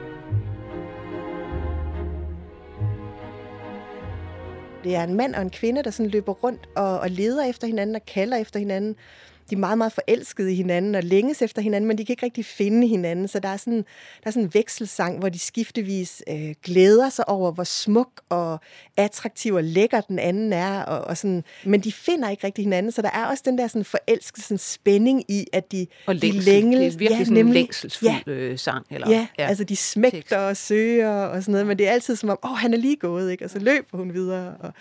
det 4.83 4.95
er 4.95 5.03
en 5.03 5.15
mand 5.15 5.35
og 5.35 5.41
en 5.41 5.49
kvinde, 5.49 5.83
der 5.83 5.91
sådan 5.91 6.09
løber 6.09 6.33
rundt 6.33 6.69
og, 6.75 6.99
og 6.99 7.09
leder 7.09 7.49
efter 7.49 7.67
hinanden 7.67 7.95
og 7.95 8.05
kalder 8.05 8.37
efter 8.37 8.59
hinanden 8.59 8.95
de 9.51 9.55
er 9.55 9.59
meget, 9.59 9.77
meget 9.77 9.93
forelskede 9.93 10.51
i 10.51 10.55
hinanden 10.55 10.95
og 10.95 11.03
længes 11.03 11.41
efter 11.41 11.61
hinanden, 11.61 11.87
men 11.87 11.97
de 11.97 12.05
kan 12.05 12.13
ikke 12.13 12.25
rigtig 12.25 12.45
finde 12.45 12.87
hinanden. 12.87 13.27
Så 13.27 13.39
der 13.39 13.49
er 13.49 13.57
sådan, 13.57 13.77
der 13.77 14.23
er 14.23 14.31
sådan 14.31 14.43
en 14.43 14.53
vekselsang, 14.53 15.19
hvor 15.19 15.29
de 15.29 15.39
skiftevis 15.39 16.23
øh, 16.29 16.53
glæder 16.63 17.09
sig 17.09 17.29
over, 17.29 17.51
hvor 17.51 17.63
smuk 17.63 18.21
og 18.29 18.59
attraktiv 18.97 19.53
og 19.53 19.63
lækker 19.63 20.01
den 20.01 20.19
anden 20.19 20.53
er. 20.53 20.81
Og, 20.81 21.01
og 21.01 21.17
sådan, 21.17 21.43
men 21.65 21.79
de 21.79 21.91
finder 21.91 22.29
ikke 22.29 22.47
rigtig 22.47 22.65
hinanden, 22.65 22.91
så 22.91 23.01
der 23.01 23.09
er 23.09 23.25
også 23.25 23.43
den 23.45 23.57
der 23.57 23.67
sådan 23.67 23.85
forelskelse, 23.85 24.57
spænding 24.57 25.31
i, 25.31 25.45
at 25.53 25.71
de, 25.71 25.87
og 26.07 26.15
længsel. 26.15 26.41
de 26.41 26.45
længes. 26.45 26.79
Det 26.79 26.93
er 26.93 26.97
virkelig 26.97 27.19
ja, 27.19 27.23
sådan 27.23 27.33
nemlig, 27.33 27.51
en 27.51 27.53
længselsfuld 27.53 28.11
ja, 28.27 28.31
øh, 28.31 28.59
sang. 28.59 28.85
Eller, 28.89 29.09
ja, 29.09 29.27
ja, 29.39 29.47
altså 29.47 29.63
de 29.63 29.75
smægter 29.75 30.37
og 30.37 30.57
søger 30.57 31.11
og 31.25 31.43
sådan 31.43 31.51
noget, 31.51 31.67
men 31.67 31.77
det 31.77 31.87
er 31.87 31.91
altid 31.91 32.15
som 32.15 32.29
om, 32.29 32.39
åh, 32.43 32.57
han 32.57 32.73
er 32.73 32.77
lige 32.77 32.95
gået, 32.95 33.31
ikke? 33.31 33.45
og 33.45 33.49
så 33.49 33.59
løber 33.59 33.97
hun 33.97 34.13
videre. 34.13 34.55
Og, 34.59 34.73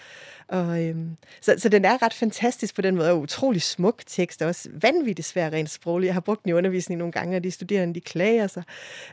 og, 0.50 0.84
øhm, 0.84 1.16
så, 1.40 1.54
så 1.58 1.68
den 1.68 1.84
er 1.84 2.02
ret 2.02 2.14
fantastisk 2.14 2.74
på 2.74 2.82
den 2.82 2.96
måde, 2.96 3.10
og 3.10 3.20
utrolig 3.20 3.62
smuk 3.62 4.02
tekst, 4.06 4.42
og 4.42 4.48
også 4.48 4.68
vanvittigt 4.72 5.28
svær 5.28 5.50
rent 5.50 5.70
sprogligt. 5.70 6.06
Jeg 6.06 6.14
har 6.14 6.20
brugt 6.20 6.42
den 6.42 6.50
i 6.50 6.52
undervisning 6.52 6.98
nogle 6.98 7.12
gange, 7.12 7.36
og 7.36 7.44
de 7.44 7.50
studerende, 7.50 7.94
de 7.94 8.00
klager 8.00 8.46
sig. 8.46 8.62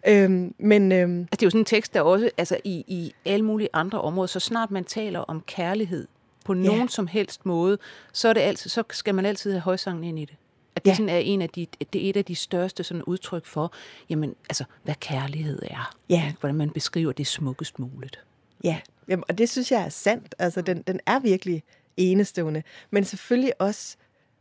Øhm, 0.08 0.54
men, 0.60 0.92
øhm, 0.92 1.20
altså, 1.20 1.32
det 1.32 1.42
er 1.42 1.46
jo 1.46 1.50
sådan 1.50 1.62
en 1.62 1.66
tekst, 1.66 1.94
der 1.94 2.02
også 2.02 2.30
altså, 2.38 2.58
i, 2.64 2.84
i 2.88 3.14
alle 3.26 3.46
mulige 3.46 3.70
andre 3.74 4.02
områder, 4.02 4.28
så 4.28 4.40
snart 4.40 4.72
man 4.72 4.84
taler 4.84 5.20
om 5.20 5.44
kærlighed 5.48 6.08
på 6.46 6.54
ja. 6.54 6.60
nogen 6.60 6.90
som 6.90 7.08
helst 7.08 7.46
måde, 7.46 7.78
så, 8.14 8.30
er 8.30 8.34
det 8.34 8.42
altid, 8.42 8.70
så 8.70 8.84
skal 8.92 9.16
man 9.16 9.26
altid 9.26 9.52
have 9.52 9.62
højsangen 9.62 10.04
ind 10.04 10.20
i 10.20 10.26
det. 10.26 10.36
At 10.76 10.86
det, 10.86 10.92
ja. 10.92 10.96
sådan 10.96 11.10
er 11.10 11.18
en 11.18 11.42
af 11.42 11.50
de, 11.50 11.68
det 11.94 12.06
er 12.06 12.10
et 12.10 12.18
af 12.18 12.26
de 12.26 12.36
største 12.36 12.84
sådan 12.84 13.04
udtryk 13.04 13.46
for, 13.46 13.74
jamen, 14.10 14.36
altså, 14.50 14.64
hvad 14.84 14.96
kærlighed 15.00 15.60
er. 15.62 15.96
Ja. 16.10 16.34
Hvordan 16.40 16.56
man 16.56 16.70
beskriver 16.70 17.12
det 17.12 17.28
smukkest 17.28 17.80
muligt. 17.80 18.20
Ja, 18.64 18.80
Jamen, 19.08 19.24
og 19.30 19.38
det 19.38 19.50
synes 19.50 19.72
jeg 19.72 19.82
er 19.82 19.90
sandt. 19.90 20.36
Altså, 20.40 20.62
den, 20.62 20.82
den 20.82 21.00
er 21.06 21.20
virkelig 21.20 21.64
enestående. 21.98 22.64
Men 22.92 23.04
selvfølgelig 23.04 23.62
også 23.62 23.98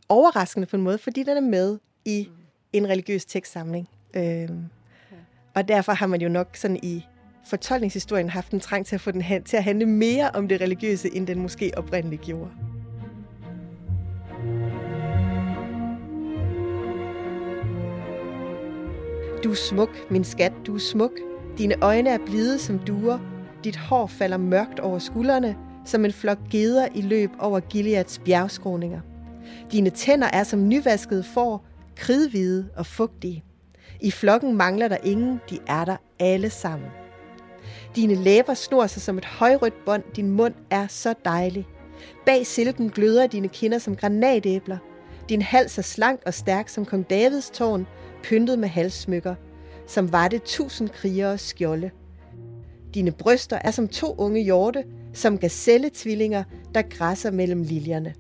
overraskende 0.09 0.67
på 0.67 0.77
en 0.77 0.83
måde, 0.83 0.99
fordi 0.99 1.23
den 1.23 1.37
er 1.37 1.41
med 1.41 1.79
i 2.05 2.29
en 2.73 2.89
religiøs 2.89 3.25
tekstsamling. 3.25 3.89
Øhm, 4.17 4.65
og 5.55 5.69
derfor 5.69 5.93
har 5.93 6.07
man 6.07 6.21
jo 6.21 6.29
nok 6.29 6.57
sådan 6.57 6.81
i 6.83 7.07
fortolkningshistorien 7.47 8.31
haft 8.31 8.53
en 8.53 8.61
trang 8.61 8.87
til 8.87 8.95
at 8.95 9.01
få 9.01 9.11
den 9.11 9.23
hen, 9.23 9.43
til 9.43 9.57
at 9.57 9.65
handle 9.65 9.87
mere 9.87 10.31
om 10.31 10.49
det 10.49 10.61
religiøse, 10.61 11.15
end 11.15 11.27
den 11.27 11.43
måske 11.43 11.73
oprindeligt 11.77 12.23
gjorde. 12.23 12.51
Du 19.45 19.51
er 19.51 19.55
smuk, 19.55 20.11
min 20.11 20.25
skat, 20.25 20.53
du 20.67 20.75
er 20.75 20.79
smuk. 20.79 21.13
Dine 21.59 21.75
øjne 21.83 22.11
er 22.11 22.19
blide 22.27 22.59
som 22.59 22.79
duer, 22.79 23.36
dit 23.65 23.77
hår 23.77 24.07
falder 24.07 24.37
mørkt 24.37 24.81
over 24.81 24.99
skuldrene, 24.99 25.57
som 25.85 26.05
en 26.05 26.13
flok 26.13 26.39
geder 26.51 26.89
i 26.95 27.01
løb 27.01 27.31
over 27.39 27.61
Gileads 27.61 28.19
bjergskroninger. 28.19 29.01
Dine 29.73 29.91
tænder 29.91 30.29
er 30.33 30.45
som 30.45 30.69
nyvaskede 30.69 31.25
får, 31.25 31.67
kridhvide 31.97 32.69
og 32.77 32.87
fugtige. 32.87 33.45
I 34.01 34.11
flokken 34.11 34.57
mangler 34.57 34.89
der 34.89 34.97
ingen, 35.05 35.41
de 35.51 35.59
er 35.67 35.85
der 35.85 35.97
alle 36.19 36.51
sammen. 36.51 36.89
Dine 37.97 38.15
læber 38.15 38.55
snor 38.55 38.87
sig 38.87 39.03
som 39.03 39.19
et 39.19 39.25
højrødt 39.25 39.85
bånd, 39.85 40.03
din 40.17 40.31
mund 40.31 40.55
er 40.71 40.87
så 40.87 41.15
dejlig. 41.25 41.67
Bag 42.27 42.47
silken 42.47 42.91
gløder 42.91 43.27
dine 43.27 43.49
kinder 43.49 43.79
som 43.79 43.97
granatæbler. 43.97 44.79
Din 45.29 45.43
hals 45.43 45.79
er 45.79 45.83
slank 45.83 46.21
og 46.27 46.35
stærk 46.35 46.69
som 46.69 46.85
kong 46.85 47.11
Davids 47.11 47.51
tårn, 47.51 47.87
pyntet 48.23 48.59
med 48.59 48.69
halssmykker, 48.69 49.35
som 49.87 50.13
var 50.13 50.29
det 50.29 50.43
tusind 50.43 50.89
krigere 50.89 51.39
skjolde. 51.39 51.91
Dine 52.97 53.13
bryster 53.13 53.59
er 53.65 53.71
som 53.71 53.89
to 53.89 54.15
unge 54.19 54.43
hjorte, 54.43 54.85
som 55.13 55.39
gazelletvillinger, 55.39 56.45
der 56.75 56.83
græsser 56.83 57.31
mellem 57.31 57.63
liljerne. 57.63 58.15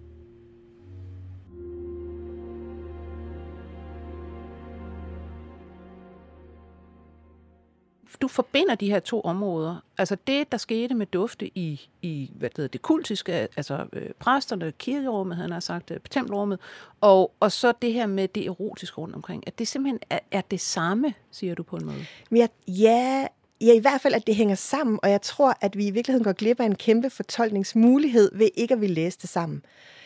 du 8.20 8.28
forbinder 8.28 8.74
de 8.74 8.90
her 8.90 9.00
to 9.00 9.20
områder. 9.20 9.76
Altså 9.98 10.16
det, 10.26 10.52
der 10.52 10.58
skete 10.58 10.94
med 10.94 11.06
dufte 11.06 11.58
i, 11.58 11.88
i 12.02 12.30
hvad 12.34 12.50
det, 12.50 12.56
hedder, 12.56 12.68
det 12.68 12.82
kultiske, 12.82 13.32
altså 13.32 13.86
øh, 13.92 14.10
præsterne, 14.18 14.72
kirkerummet, 14.78 15.36
han 15.36 15.52
har 15.52 15.60
sagt, 15.60 15.90
øh, 15.90 16.00
tempelrummet, 16.10 16.58
og, 17.00 17.32
og 17.40 17.52
så 17.52 17.72
det 17.82 17.92
her 17.92 18.06
med 18.06 18.28
det 18.28 18.46
erotiske 18.46 18.98
rundt 19.00 19.14
omkring. 19.14 19.42
At 19.46 19.58
det 19.58 19.68
simpelthen 19.68 20.00
er, 20.10 20.18
er 20.30 20.40
det 20.40 20.60
samme, 20.60 21.14
siger 21.30 21.54
du 21.54 21.62
på 21.62 21.76
en 21.76 21.86
måde? 21.86 22.06
Ja, 22.32 22.46
ja, 22.68 23.26
Ja, 23.60 23.72
i 23.72 23.78
hvert 23.78 24.00
fald, 24.00 24.14
at 24.14 24.26
det 24.26 24.36
hænger 24.36 24.54
sammen, 24.54 24.98
og 25.02 25.10
jeg 25.10 25.22
tror, 25.22 25.58
at 25.60 25.76
vi 25.76 25.86
i 25.86 25.90
virkeligheden 25.90 26.24
går 26.24 26.32
glip 26.32 26.60
af 26.60 26.64
en 26.64 26.74
kæmpe 26.74 27.10
fortolkningsmulighed 27.10 28.30
ved 28.34 28.48
ikke 28.54 28.74
at 28.74 28.80
vi 28.80 28.86
læse 28.86 29.18
det 29.22 29.30
sammen. 29.30 29.62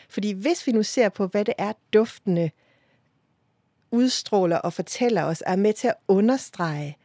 Fordi 0.09 0.31
hvis 0.31 0.67
vi 0.67 0.71
nu 0.71 0.83
ser 0.83 1.09
på, 1.09 1.27
hvad 1.27 1.45
det 1.45 1.53
er, 1.57 1.73
duftene 1.93 2.51
udstråler 3.91 4.57
og 4.57 4.73
fortæller 4.73 5.23
os, 5.23 5.43
er 5.45 5.55
med 5.55 5.73
til 5.73 5.87
at 5.87 5.95
understrege 6.07 6.97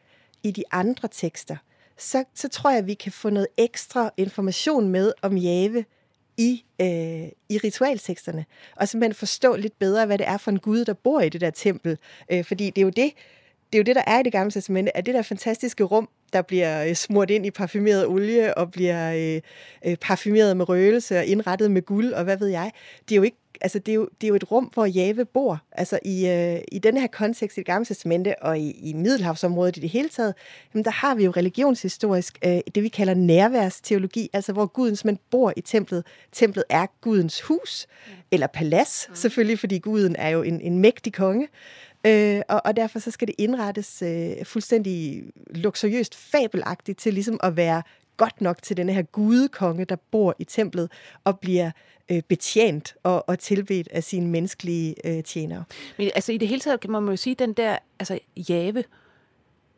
i 0.42 0.50
de 0.50 0.62
andre 0.70 1.08
tekster, 1.08 1.56
så, 1.98 2.24
så 2.34 2.48
tror 2.48 2.70
jeg, 2.70 2.78
at 2.78 2.86
vi 2.86 2.94
kan 2.94 3.12
få 3.12 3.30
noget 3.30 3.48
ekstra 3.56 4.10
information 4.16 4.88
med 4.88 5.12
om 5.22 5.36
Jave 5.36 5.84
i, 6.36 6.64
øh, 6.80 7.28
i 7.48 7.58
ritualteksterne, 7.58 8.44
og 8.76 8.88
simpelthen 8.88 9.14
forstå 9.14 9.56
lidt 9.56 9.78
bedre, 9.78 10.06
hvad 10.06 10.18
det 10.18 10.28
er 10.28 10.36
for 10.36 10.50
en 10.50 10.58
Gud, 10.58 10.84
der 10.84 10.92
bor 10.92 11.20
i 11.20 11.28
det 11.28 11.40
der 11.40 11.50
tempel. 11.50 11.98
Øh, 12.30 12.44
fordi 12.44 12.70
det 12.70 12.78
er 12.78 12.82
jo 12.82 12.90
det, 12.90 13.12
det 13.72 13.78
er 13.78 13.78
jo 13.78 13.82
det, 13.82 13.96
der 13.96 14.02
er 14.06 14.20
i 14.20 14.22
det 14.22 14.32
gamle 14.32 14.50
testamente, 14.50 14.96
at 14.96 15.06
det 15.06 15.14
der 15.14 15.22
fantastiske 15.22 15.84
rum, 15.84 16.08
der 16.32 16.42
bliver 16.42 16.84
øh, 16.84 16.94
smurt 16.94 17.30
ind 17.30 17.46
i 17.46 17.50
parfumeret 17.50 18.06
olie 18.06 18.58
og 18.58 18.70
bliver 18.70 19.12
øh, 19.12 19.40
øh, 19.90 19.96
parfumeret 19.96 20.56
med 20.56 20.68
røgelse 20.68 21.18
og 21.18 21.24
indrettet 21.24 21.70
med 21.70 21.82
guld 21.82 22.12
og 22.12 22.24
hvad 22.24 22.36
ved 22.36 22.48
jeg, 22.48 22.70
det 23.08 23.14
er 23.14 23.16
jo 23.16 23.22
ikke 23.22 23.36
altså 23.60 23.78
det 23.78 23.92
er, 23.92 23.96
jo, 23.96 24.08
det 24.20 24.26
er 24.26 24.28
jo 24.28 24.34
et 24.34 24.50
rum, 24.50 24.70
hvor 24.74 24.86
Jave 24.86 25.24
bor. 25.24 25.62
Altså 25.72 25.98
i, 26.04 26.28
øh, 26.28 26.60
i 26.72 26.78
denne 26.78 27.00
her 27.00 27.06
kontekst 27.06 27.56
i 27.56 27.60
det 27.60 27.66
gamle 27.66 27.86
testamente 27.86 28.42
og 28.42 28.58
i, 28.58 28.70
i 28.70 28.92
Middelhavsområdet 28.92 29.76
i 29.76 29.80
det 29.80 29.90
hele 29.90 30.08
taget, 30.08 30.34
jamen 30.74 30.84
der 30.84 30.90
har 30.90 31.14
vi 31.14 31.24
jo 31.24 31.30
religionshistorisk 31.30 32.38
øh, 32.44 32.58
det, 32.74 32.82
vi 32.82 32.88
kalder 32.88 33.14
nærværsteologi, 33.14 34.30
altså 34.32 34.52
hvor 34.52 34.66
Gudens 34.66 35.04
mand 35.04 35.18
bor 35.30 35.52
i 35.56 35.60
templet. 35.60 36.06
Templet 36.32 36.64
er 36.68 36.86
Gudens 37.00 37.40
hus, 37.40 37.86
eller 38.30 38.46
palads 38.46 39.08
selvfølgelig, 39.14 39.58
fordi 39.58 39.78
Guden 39.78 40.16
er 40.16 40.28
jo 40.28 40.42
en, 40.42 40.60
en 40.60 40.78
mægtig 40.78 41.12
konge. 41.12 41.48
Øh, 42.06 42.42
og, 42.48 42.62
og 42.64 42.76
derfor 42.76 42.98
så 42.98 43.10
skal 43.10 43.28
det 43.28 43.34
indrettes 43.38 44.02
øh, 44.02 44.44
fuldstændig 44.44 45.24
luksuriøst, 45.50 46.14
fabelagtigt 46.14 46.98
til 46.98 47.14
ligesom 47.14 47.40
at 47.42 47.56
være 47.56 47.82
godt 48.16 48.40
nok 48.40 48.62
til 48.62 48.76
den 48.76 48.88
her 48.88 49.02
gudekonge, 49.02 49.84
der 49.84 49.96
bor 50.10 50.34
i 50.38 50.44
templet 50.44 50.90
og 51.24 51.38
bliver 51.40 51.70
øh, 52.08 52.22
betjent 52.22 52.94
og, 53.02 53.28
og 53.28 53.38
tilbedt 53.38 53.88
af 53.88 54.04
sine 54.04 54.26
menneskelige 54.26 54.94
øh, 55.04 55.24
tjenere. 55.24 55.64
Men 55.98 56.10
altså 56.14 56.32
i 56.32 56.38
det 56.38 56.48
hele 56.48 56.60
taget 56.60 56.80
kan 56.80 56.90
man 56.90 57.08
jo 57.08 57.16
sige, 57.16 57.34
den 57.34 57.52
der 57.52 57.78
altså 57.98 58.18
Jave, 58.48 58.84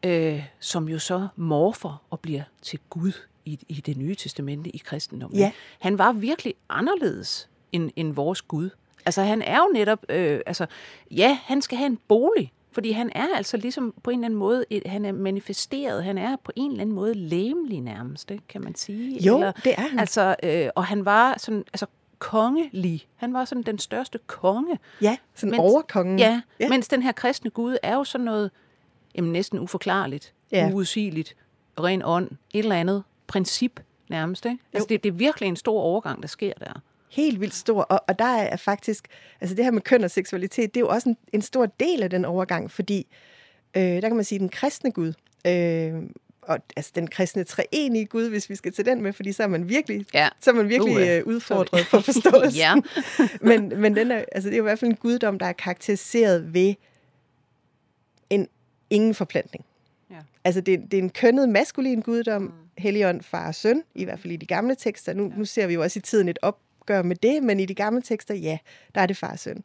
øh, 0.02 0.44
som 0.60 0.88
jo 0.88 0.98
så 0.98 1.28
morfer 1.36 2.04
og 2.10 2.20
bliver 2.20 2.42
til 2.62 2.78
Gud 2.90 3.12
i, 3.44 3.58
i 3.68 3.74
det 3.74 3.96
nye 3.96 4.14
testamente 4.14 4.70
i 4.70 4.78
kristendommen. 4.78 5.38
Ja. 5.38 5.52
Han 5.78 5.98
var 5.98 6.12
virkelig 6.12 6.54
anderledes 6.68 7.48
end, 7.72 7.90
end 7.96 8.12
vores 8.12 8.42
Gud. 8.42 8.70
Altså 9.08 9.22
han 9.22 9.42
er 9.42 9.56
jo 9.56 9.70
netop, 9.72 9.98
øh, 10.08 10.40
altså 10.46 10.66
ja, 11.10 11.38
han 11.44 11.62
skal 11.62 11.78
have 11.78 11.86
en 11.86 11.98
bolig, 12.08 12.52
fordi 12.72 12.90
han 12.90 13.10
er 13.14 13.26
altså 13.36 13.56
ligesom 13.56 13.94
på 14.02 14.10
en 14.10 14.18
eller 14.18 14.26
anden 14.26 14.38
måde, 14.38 14.64
et, 14.70 14.86
han 14.86 15.04
er 15.04 15.12
manifesteret, 15.12 16.04
han 16.04 16.18
er 16.18 16.36
på 16.44 16.52
en 16.56 16.70
eller 16.70 16.82
anden 16.82 16.94
måde 16.94 17.14
læmelig 17.14 17.80
nærmest, 17.80 18.32
kan 18.48 18.64
man 18.64 18.74
sige. 18.74 19.22
Jo, 19.22 19.36
Eller, 19.36 19.52
det 19.52 19.74
er 19.78 19.80
han. 19.80 19.98
Altså, 19.98 20.36
øh, 20.42 20.68
og 20.74 20.84
han 20.84 21.04
var 21.04 21.34
sådan, 21.38 21.64
altså 21.72 21.86
kongelig. 22.18 23.06
Han 23.16 23.34
var 23.34 23.44
sådan 23.44 23.62
den 23.62 23.78
største 23.78 24.18
konge. 24.26 24.78
Ja, 25.02 25.16
sådan 25.34 25.50
mens, 25.50 25.60
overkongen. 25.60 26.18
Ja, 26.18 26.40
ja, 26.60 26.68
mens 26.68 26.88
den 26.88 27.02
her 27.02 27.12
kristne 27.12 27.50
Gud 27.50 27.76
er 27.82 27.94
jo 27.94 28.04
sådan 28.04 28.24
noget 28.24 28.50
jamen, 29.14 29.32
næsten 29.32 29.58
uforklarligt, 29.58 30.34
ja. 30.52 30.70
uudsigeligt, 30.72 31.36
ren 31.80 32.02
ånd, 32.04 32.30
et 32.54 32.58
eller 32.58 32.76
andet 32.76 33.02
princip 33.26 33.80
nærmest. 34.08 34.46
Ikke? 34.46 34.58
Altså, 34.72 34.86
det, 34.88 35.02
det 35.04 35.08
er 35.08 35.14
virkelig 35.14 35.48
en 35.48 35.56
stor 35.56 35.80
overgang, 35.80 36.22
der 36.22 36.28
sker 36.28 36.52
der 36.60 36.80
helt 37.10 37.40
vildt 37.40 37.54
stor, 37.54 37.82
og, 37.82 38.04
og 38.08 38.18
der 38.18 38.24
er 38.24 38.56
faktisk, 38.56 39.08
altså 39.40 39.56
det 39.56 39.64
her 39.64 39.72
med 39.72 39.82
køn 39.82 40.04
og 40.04 40.10
seksualitet, 40.10 40.74
det 40.74 40.80
er 40.80 40.84
jo 40.84 40.88
også 40.88 41.08
en, 41.08 41.16
en 41.32 41.42
stor 41.42 41.66
del 41.66 42.02
af 42.02 42.10
den 42.10 42.24
overgang, 42.24 42.70
fordi 42.70 43.06
øh, 43.76 43.82
der 43.82 44.00
kan 44.00 44.16
man 44.16 44.24
sige, 44.24 44.38
den 44.38 44.48
kristne 44.48 44.92
Gud, 44.92 45.12
øh, 45.46 46.02
og 46.48 46.58
altså 46.76 46.92
den 46.94 47.06
kristne 47.06 47.44
treenige 47.44 48.06
Gud, 48.06 48.28
hvis 48.28 48.50
vi 48.50 48.54
skal 48.54 48.72
til 48.72 48.86
den 48.86 49.02
med, 49.02 49.12
fordi 49.12 49.32
så 49.32 49.42
er 49.42 49.46
man 49.46 49.68
virkelig, 49.68 50.06
ja. 50.14 50.28
så 50.40 50.50
er 50.50 50.54
man 50.54 50.68
virkelig 50.68 50.94
uh, 50.94 51.16
øh, 51.16 51.22
udfordret 51.26 51.86
på 51.90 52.00
forståelsen. 52.12 52.58
ja. 52.58 52.74
men 53.48 53.80
men 53.80 53.96
den 53.96 54.10
er, 54.10 54.24
altså 54.32 54.48
det 54.48 54.54
er 54.54 54.58
jo 54.58 54.62
i 54.62 54.68
hvert 54.68 54.78
fald 54.78 54.90
en 54.90 54.96
guddom, 54.96 55.38
der 55.38 55.46
er 55.46 55.52
karakteriseret 55.52 56.54
ved 56.54 56.74
en 58.30 58.48
ingen 58.90 59.14
forplantning. 59.14 59.64
Ja. 60.10 60.16
Altså 60.44 60.60
det, 60.60 60.82
det 60.90 60.98
er 60.98 61.02
en 61.02 61.10
kønnet 61.10 61.48
maskulin 61.48 62.00
guddom, 62.00 62.42
mm. 62.42 62.52
Helligånd, 62.78 63.22
far 63.22 63.48
og 63.48 63.54
søn, 63.54 63.82
i 63.94 64.04
hvert 64.04 64.20
fald 64.20 64.32
i 64.32 64.36
de 64.36 64.46
gamle 64.46 64.74
tekster. 64.74 65.14
Nu, 65.14 65.24
ja. 65.24 65.38
nu 65.38 65.44
ser 65.44 65.66
vi 65.66 65.74
jo 65.74 65.82
også 65.82 65.98
i 65.98 66.02
tiden 66.02 66.28
et 66.28 66.38
op, 66.42 66.58
opgør 66.88 67.03
med 67.03 67.16
det, 67.16 67.42
men 67.42 67.61
i 67.61 67.66
de 67.66 67.74
gamle 67.74 68.03
tekster, 68.03 68.35
ja, 68.35 68.59
der 68.94 69.01
er 69.01 69.07
det 69.07 69.16
far 69.16 69.33
og 69.33 69.38
søn. 69.38 69.64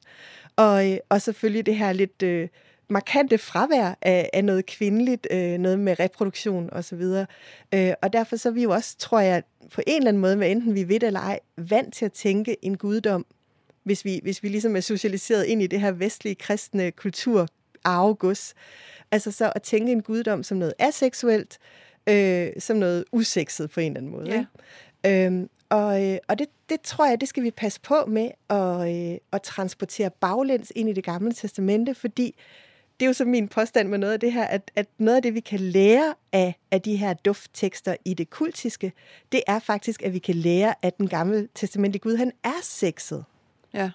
Og, 0.55 0.91
øh, 0.91 0.97
og 1.09 1.21
selvfølgelig 1.21 1.65
det 1.65 1.75
her 1.75 1.93
lidt 1.93 2.23
øh, 2.23 2.47
markante 2.89 3.37
fravær 3.37 3.97
af, 4.01 4.29
af 4.33 4.45
noget 4.45 4.65
kvindeligt, 4.65 5.27
øh, 5.31 5.57
noget 5.57 5.79
med 5.79 5.99
reproduktion 5.99 6.69
osv. 6.71 7.01
Øh, 7.73 7.93
og 8.01 8.13
derfor 8.13 8.35
så 8.35 8.49
er 8.49 8.53
vi 8.53 8.63
jo 8.63 8.71
også, 8.71 8.97
tror 8.97 9.19
jeg, 9.19 9.43
på 9.73 9.81
en 9.87 9.97
eller 9.97 10.07
anden 10.07 10.21
måde, 10.21 10.35
hvad 10.35 10.49
enten 10.49 10.75
vi 10.75 10.87
ved 10.87 10.99
det 10.99 11.07
eller 11.07 11.19
ej, 11.19 11.39
vant 11.57 11.93
til 11.93 12.05
at 12.05 12.11
tænke 12.11 12.65
en 12.65 12.77
guddom, 12.77 13.25
hvis 13.83 14.05
vi, 14.05 14.19
hvis 14.23 14.43
vi 14.43 14.47
ligesom 14.47 14.75
er 14.75 14.81
socialiseret 14.81 15.45
ind 15.45 15.61
i 15.61 15.67
det 15.67 15.81
her 15.81 15.91
vestlige 15.91 16.35
kristne 16.35 16.91
kultur, 16.91 17.47
arvegods. 17.83 18.53
Altså 19.11 19.31
så 19.31 19.51
at 19.55 19.61
tænke 19.61 19.91
en 19.91 20.01
guddom 20.01 20.43
som 20.43 20.57
noget 20.57 20.73
aseksuelt, 20.79 21.59
øh, 22.09 22.49
som 22.59 22.77
noget 22.77 23.05
usekset 23.11 23.69
på 23.69 23.79
en 23.79 23.87
eller 23.87 23.99
anden 23.99 24.11
måde. 24.11 24.45
Ja. 25.03 25.25
Øhm, 25.25 25.49
og, 25.73 26.03
øh, 26.03 26.17
og 26.27 26.39
det, 26.39 26.47
det 26.69 26.81
tror 26.81 27.05
jeg, 27.05 27.21
det 27.21 27.29
skal 27.29 27.43
vi 27.43 27.51
passe 27.51 27.81
på 27.81 28.05
med 28.07 28.29
at, 28.49 29.11
øh, 29.11 29.17
at 29.31 29.41
transportere 29.41 30.09
baglæns 30.09 30.71
ind 30.75 30.89
i 30.89 30.93
det 30.93 31.03
gamle 31.03 31.33
testamente, 31.33 31.95
fordi 31.95 32.35
det 32.99 33.05
er 33.05 33.07
jo 33.07 33.13
så 33.13 33.25
min 33.25 33.47
påstand 33.47 33.89
med 33.89 33.97
noget 33.97 34.13
af 34.13 34.19
det 34.19 34.33
her, 34.33 34.43
at, 34.43 34.71
at 34.75 34.87
noget 34.97 35.15
af 35.15 35.21
det, 35.21 35.33
vi 35.33 35.39
kan 35.39 35.59
lære 35.59 36.13
af, 36.33 36.55
af 36.71 36.81
de 36.81 36.95
her 36.95 37.13
dufttekster 37.13 37.95
i 38.05 38.13
det 38.13 38.29
kultiske, 38.29 38.91
det 39.31 39.41
er 39.47 39.59
faktisk, 39.59 40.03
at 40.03 40.13
vi 40.13 40.19
kan 40.19 40.35
lære, 40.35 40.75
at 40.81 40.97
den 40.97 41.09
gamle 41.09 41.47
testamentlige 41.55 42.01
Gud, 42.01 42.15
han 42.15 42.31
er 42.43 42.61
sexet. 42.63 43.25
Ja. 43.73 43.91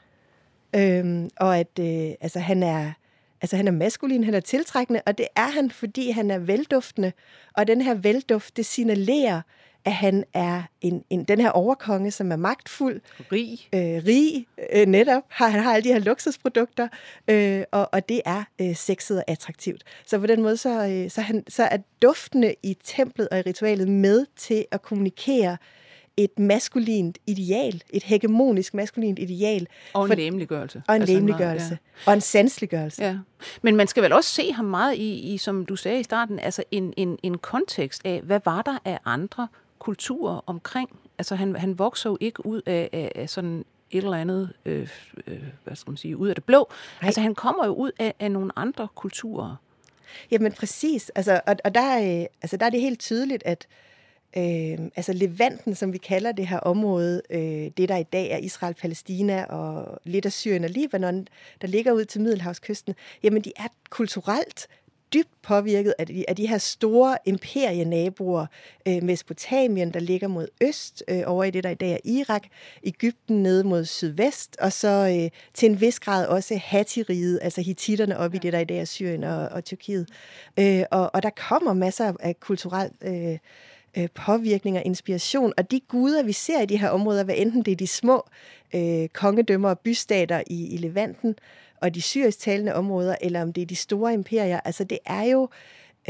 Øhm, 0.76 1.30
og 1.36 1.58
at 1.58 1.78
øh, 1.80 2.10
altså, 2.20 2.38
han 2.38 2.62
er 2.62 2.92
altså 3.40 3.56
han 3.56 3.68
er 3.68 3.72
maskulin, 3.72 4.24
han 4.24 4.34
er 4.34 4.40
tiltrækkende, 4.40 5.02
og 5.06 5.18
det 5.18 5.26
er 5.36 5.50
han, 5.50 5.70
fordi 5.70 6.10
han 6.10 6.30
er 6.30 6.38
velduftende. 6.38 7.12
Og 7.54 7.66
den 7.66 7.80
her 7.80 7.94
velduft, 7.94 8.56
det 8.56 8.66
signalerer, 8.66 9.42
at 9.88 9.94
han 9.94 10.24
er 10.34 10.62
en, 10.80 11.04
en, 11.10 11.24
den 11.24 11.40
her 11.40 11.50
overkonge, 11.50 12.10
som 12.10 12.32
er 12.32 12.36
magtfuld. 12.36 13.00
Rig. 13.32 13.68
Øh, 13.74 13.80
rig, 14.06 14.46
øh, 14.72 14.86
netop. 14.86 15.22
Har, 15.28 15.48
han 15.48 15.62
har 15.62 15.74
alle 15.74 15.88
de 15.88 15.92
her 15.92 15.98
luksusprodukter, 15.98 16.88
øh, 17.28 17.62
og, 17.72 17.88
og 17.92 18.08
det 18.08 18.20
er 18.24 18.44
øh, 18.60 18.76
sexet 18.76 19.16
og 19.16 19.24
attraktivt. 19.26 19.84
Så 20.06 20.18
på 20.18 20.26
den 20.26 20.42
måde, 20.42 20.56
så, 20.56 20.86
øh, 20.88 21.10
så, 21.10 21.20
han, 21.20 21.44
så 21.48 21.62
er 21.62 21.76
duftene 22.02 22.54
i 22.62 22.76
templet 22.84 23.28
og 23.28 23.38
i 23.38 23.42
ritualet 23.42 23.88
med 23.88 24.26
til 24.36 24.64
at 24.70 24.82
kommunikere 24.82 25.56
et 26.18 26.38
maskulint 26.38 27.18
ideal, 27.26 27.82
et 27.90 28.02
hegemonisk 28.02 28.74
maskulint 28.74 29.18
ideal. 29.18 29.66
Og 29.94 30.04
en 30.04 30.16
læmeliggørelse. 30.16 30.82
Og 30.88 30.96
en 30.96 31.02
altså 31.02 31.14
læmeliggørelse. 31.14 31.78
Ja. 32.06 32.10
Og 32.10 32.14
en 32.14 32.20
sansliggørelse. 32.20 33.04
Ja. 33.04 33.18
Men 33.62 33.76
man 33.76 33.86
skal 33.86 34.02
vel 34.02 34.12
også 34.12 34.30
se 34.30 34.52
ham 34.52 34.64
meget 34.64 34.94
i, 34.94 35.34
i 35.34 35.38
som 35.38 35.66
du 35.66 35.76
sagde 35.76 36.00
i 36.00 36.02
starten, 36.02 36.38
altså 36.38 36.64
en, 36.70 36.94
en, 36.96 37.18
en 37.22 37.38
kontekst 37.38 38.02
af, 38.04 38.20
hvad 38.20 38.40
var 38.44 38.62
der 38.62 38.78
af 38.84 38.98
andre 39.04 39.48
kultur 39.78 40.44
omkring. 40.46 40.98
Altså 41.18 41.34
han, 41.34 41.56
han 41.56 41.78
vokser 41.78 42.10
jo 42.10 42.18
ikke 42.20 42.46
ud 42.46 42.62
af, 42.66 42.88
af, 42.92 43.12
af 43.14 43.30
sådan 43.30 43.64
et 43.90 44.04
eller 44.04 44.16
andet, 44.16 44.52
øh, 44.64 44.88
øh, 45.26 45.42
hvad 45.64 45.76
skal 45.76 45.90
man 45.90 45.96
sige, 45.96 46.16
ud 46.16 46.28
af 46.28 46.34
det 46.34 46.44
blå. 46.44 46.68
Nej. 47.02 47.06
Altså 47.06 47.20
han 47.20 47.34
kommer 47.34 47.66
jo 47.66 47.72
ud 47.72 47.90
af, 47.98 48.14
af 48.18 48.30
nogle 48.30 48.52
andre 48.56 48.88
kulturer. 48.94 49.56
Jamen 50.30 50.52
præcis, 50.52 51.10
altså, 51.14 51.40
og, 51.46 51.56
og 51.64 51.74
der, 51.74 51.80
er, 51.80 52.26
altså, 52.42 52.56
der 52.56 52.66
er 52.66 52.70
det 52.70 52.80
helt 52.80 53.00
tydeligt, 53.00 53.42
at 53.46 53.66
øh, 54.36 54.78
altså 54.96 55.12
Levanten, 55.12 55.74
som 55.74 55.92
vi 55.92 55.98
kalder 55.98 56.32
det 56.32 56.46
her 56.46 56.58
område, 56.58 57.22
øh, 57.30 57.70
det 57.76 57.88
der 57.88 57.96
i 57.96 58.02
dag 58.02 58.30
er 58.30 58.36
Israel, 58.36 58.74
Palæstina 58.74 59.44
og 59.44 59.98
lidt 60.04 60.26
af 60.26 60.32
Syrien 60.32 60.64
og 60.64 60.70
Libanon, 60.70 61.28
der 61.60 61.68
ligger 61.68 61.92
ud 61.92 62.04
til 62.04 62.20
Middelhavskysten, 62.20 62.94
jamen 63.22 63.42
de 63.42 63.52
er 63.56 63.68
kulturelt 63.90 64.68
dybt 65.12 65.42
påvirket 65.42 65.94
af 65.98 66.06
de, 66.06 66.24
af 66.28 66.36
de 66.36 66.46
her 66.46 66.58
store 66.58 67.18
imperienaboer. 67.26 68.46
Øh, 68.88 69.02
Mesopotamien, 69.02 69.94
der 69.94 70.00
ligger 70.00 70.28
mod 70.28 70.48
øst, 70.60 71.04
øh, 71.08 71.22
over 71.26 71.44
i 71.44 71.50
det, 71.50 71.64
der 71.64 71.70
i 71.70 71.74
dag 71.74 71.92
er 71.92 71.98
Irak. 72.04 72.42
Ægypten 72.84 73.42
nede 73.42 73.64
mod 73.64 73.84
sydvest, 73.84 74.56
og 74.60 74.72
så 74.72 74.88
øh, 74.88 75.30
til 75.54 75.70
en 75.70 75.80
vis 75.80 76.00
grad 76.00 76.26
også 76.26 76.60
Hattiriget, 76.64 77.38
altså 77.42 77.60
hititterne 77.60 78.18
op 78.18 78.34
i 78.34 78.38
det, 78.38 78.52
der 78.52 78.58
i 78.58 78.64
dag 78.64 78.78
er 78.78 78.84
Syrien 78.84 79.24
og, 79.24 79.48
og 79.48 79.64
Tyrkiet. 79.64 80.08
Øh, 80.58 80.82
og, 80.90 81.10
og 81.14 81.22
der 81.22 81.30
kommer 81.30 81.72
masser 81.72 82.12
af 82.20 82.40
kulturelt... 82.40 82.92
Øh, 83.04 83.38
øh, 83.98 84.08
påvirkning 84.14 84.76
og 84.76 84.82
inspiration. 84.84 85.52
Og 85.56 85.70
de 85.70 85.80
guder, 85.80 86.22
vi 86.22 86.32
ser 86.32 86.60
i 86.60 86.66
de 86.66 86.78
her 86.78 86.88
områder, 86.88 87.24
hvad 87.24 87.34
enten 87.38 87.62
det 87.62 87.72
er 87.72 87.76
de 87.76 87.86
små 87.86 88.28
øh, 88.74 89.08
kongedømmer 89.08 89.68
og 89.68 89.78
bystater 89.78 90.42
i, 90.46 90.74
i 90.74 90.76
Levanten, 90.76 91.34
og 91.82 91.94
de 91.94 92.02
syrisk 92.02 92.38
talende 92.38 92.74
områder, 92.74 93.16
eller 93.20 93.42
om 93.42 93.52
det 93.52 93.62
er 93.62 93.66
de 93.66 93.76
store 93.76 94.14
imperier. 94.14 94.60
Altså 94.64 94.84
det 94.84 94.98
er 95.06 95.22
jo 95.22 95.48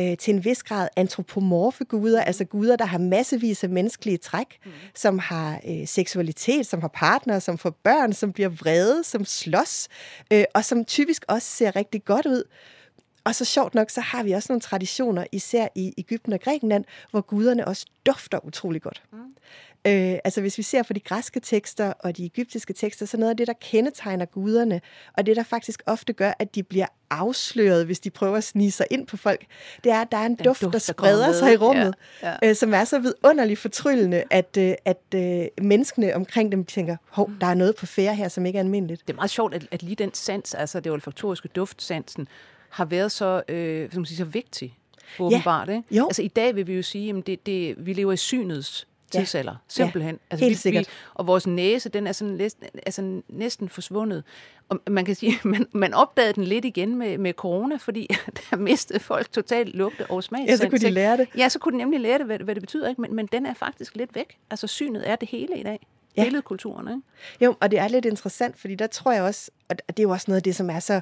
øh, 0.01 0.17
til 0.17 0.35
en 0.35 0.45
vis 0.45 0.63
grad 0.63 0.89
antropomorfe 0.97 1.85
guder, 1.85 2.23
altså 2.23 2.45
guder, 2.45 2.77
der 2.77 2.85
har 2.85 2.99
massevis 2.99 3.65
af 3.65 3.71
menneskelige 3.71 4.19
træk, 4.19 4.59
mm. 4.65 4.71
som 4.95 5.19
har 5.19 5.61
øh, 5.69 5.87
seksualitet, 5.87 6.67
som 6.67 6.81
har 6.81 6.89
partnere, 6.89 7.41
som 7.41 7.59
får 7.59 7.71
børn, 7.71 8.13
som 8.13 8.33
bliver 8.33 8.49
vrede, 8.49 9.05
som 9.05 9.25
slås, 9.25 9.89
øh, 10.33 10.45
og 10.55 10.65
som 10.65 10.85
typisk 10.85 11.25
også 11.29 11.49
ser 11.49 11.77
rigtig 11.77 12.05
godt 12.05 12.27
ud. 12.27 12.43
Og 13.25 13.35
så 13.35 13.45
sjovt 13.45 13.75
nok, 13.75 13.91
så 13.91 14.01
har 14.01 14.23
vi 14.23 14.33
også 14.33 14.53
nogle 14.53 14.61
traditioner, 14.61 15.25
især 15.33 15.69
i 15.75 15.95
Ægypten 15.99 16.33
og 16.33 16.41
Grækenland, 16.41 16.85
hvor 17.11 17.21
guderne 17.21 17.69
også 17.69 17.87
dufter 18.07 18.47
utrolig 18.47 18.83
godt. 18.83 19.03
Mm. 19.13 19.19
Øh, 19.87 20.19
altså 20.25 20.41
hvis 20.41 20.59
vi 20.59 20.63
ser 20.63 20.83
på 20.83 20.93
de 20.93 21.01
græske 21.01 21.41
tekster 21.41 21.93
og 21.99 22.17
de 22.17 22.25
egyptiske 22.25 22.73
tekster, 22.73 23.07
så 23.07 23.17
noget 23.17 23.31
af 23.31 23.37
det, 23.37 23.47
der 23.47 23.53
kendetegner 23.53 24.25
guderne, 24.25 24.81
og 25.17 25.27
det, 25.27 25.37
der 25.37 25.43
faktisk 25.43 25.83
ofte 25.87 26.13
gør, 26.13 26.33
at 26.39 26.55
de 26.55 26.63
bliver 26.63 26.87
afsløret, 27.11 27.87
hvis 27.87 28.01
de 28.01 28.11
prøver 28.11 28.37
at 28.37 28.45
snige 28.45 28.71
sig 28.71 28.87
ind 28.91 29.07
på 29.07 29.17
folk, 29.17 29.47
det 29.85 29.93
er, 29.93 30.01
at 30.01 30.13
der 30.13 30.19
er 30.19 30.27
en 30.27 30.37
Den 30.37 30.45
duft, 30.45 30.63
duft, 30.63 30.73
der 30.73 30.79
spreder 30.79 31.27
der 31.27 31.33
sig 31.33 31.53
i 31.53 31.57
rummet, 31.57 31.95
ja, 32.23 32.35
ja. 32.43 32.49
Øh, 32.49 32.57
som 32.57 32.75
er 32.75 32.85
så 32.85 32.99
vidunderligt 32.99 33.61
fortryllende, 33.61 34.25
at, 34.31 34.57
øh, 34.59 34.75
at 34.85 35.03
øh, 35.15 35.47
menneskene 35.63 36.15
omkring 36.15 36.53
dem 36.53 36.65
tænker, 36.65 36.97
hov, 37.09 37.31
der 37.41 37.47
er 37.47 37.55
noget 37.55 37.77
på 37.77 37.87
færre 37.87 38.15
her, 38.15 38.29
som 38.29 38.47
ikke 38.47 38.57
er 38.57 38.63
almindeligt. 38.63 39.07
Det 39.07 39.13
er 39.13 39.17
meget 39.17 39.31
sjovt, 39.31 39.55
at, 39.55 39.67
at 39.71 39.83
lige 39.83 39.97
den 39.97 40.15
sans, 40.15 40.55
altså 40.55 40.81
det 40.81 40.93
olfaktoriske 40.93 41.49
duftsansen, 41.49 42.29
har 42.69 42.85
været 42.85 43.13
så, 43.13 43.43
øh, 43.49 43.93
som 43.93 44.01
man 44.01 44.07
siger, 44.07 44.17
så 44.17 44.25
vigtig 44.25 44.79
åbenbart. 45.19 45.69
Ja. 45.69 45.73
Ikke? 45.77 45.97
Jo. 45.97 46.05
Altså 46.05 46.23
i 46.23 46.29
dag 46.29 46.55
vil 46.55 46.67
vi 46.67 46.75
jo 46.75 46.83
sige, 46.83 47.17
at 47.19 47.27
det, 47.27 47.47
det, 47.47 47.87
vi 47.87 47.93
lever 47.93 48.13
i 48.13 48.17
synets 48.17 48.87
tidsalder, 49.11 49.53
ja. 49.53 49.57
simpelthen. 49.69 50.15
Ja, 50.15 50.21
altså, 50.31 50.45
helt 50.45 50.57
vi, 50.57 50.61
sikkert. 50.61 50.87
Vi, 50.87 50.93
og 51.15 51.27
vores 51.27 51.47
næse, 51.47 51.89
den 51.89 52.07
er 52.07 52.13
sådan 52.13 52.35
næsten, 52.35 52.65
altså 52.87 53.23
næsten 53.29 53.69
forsvundet. 53.69 54.25
Og 54.69 54.81
man 54.91 55.05
kan 55.05 55.15
sige, 55.15 55.39
man, 55.49 55.67
man 55.73 55.95
opdagede 55.95 56.33
den 56.33 56.45
lidt 56.45 56.65
igen 56.65 56.97
med, 56.97 57.19
med 57.19 57.33
corona, 57.33 57.77
fordi 57.77 58.09
der 58.51 58.57
mistede 58.57 59.01
folk 59.01 59.33
totalt 59.33 59.75
lugte 59.75 60.11
og 60.11 60.25
smag. 60.25 60.45
Ja, 60.49 60.57
så 60.57 60.69
kunne 60.69 60.79
de 60.79 60.91
lære 60.91 61.17
det. 61.17 61.29
Ja, 61.37 61.49
så 61.49 61.59
kunne 61.59 61.73
de 61.73 61.79
nemlig 61.79 62.01
lære 62.01 62.19
det, 62.19 62.27
hvad, 62.27 62.39
hvad 62.39 62.55
det 62.55 62.63
betyder. 62.63 62.89
Ikke? 62.89 63.01
Men, 63.01 63.15
men 63.15 63.27
den 63.27 63.47
er 63.47 63.55
faktisk 63.55 63.97
lidt 63.97 64.15
væk. 64.15 64.39
Altså 64.51 64.67
synet 64.67 65.09
er 65.09 65.17
det 65.17 65.29
hele 65.29 65.59
i 65.59 65.63
dag. 65.63 65.87
Ja. 66.17 66.25
Billedkulturen, 66.25 66.89
ikke? 66.89 67.01
Jo, 67.45 67.57
og 67.61 67.71
det 67.71 67.79
er 67.79 67.89
lidt 67.89 68.05
interessant, 68.05 68.59
fordi 68.59 68.75
der 68.75 68.87
tror 68.87 69.13
jeg 69.13 69.23
også, 69.23 69.51
og 69.69 69.77
det 69.89 69.99
er 69.99 70.03
jo 70.03 70.11
også 70.11 70.25
noget 70.29 70.37
af 70.37 70.43
det, 70.43 70.57
som 70.57 70.71
er 70.71 70.81
så 70.81 71.01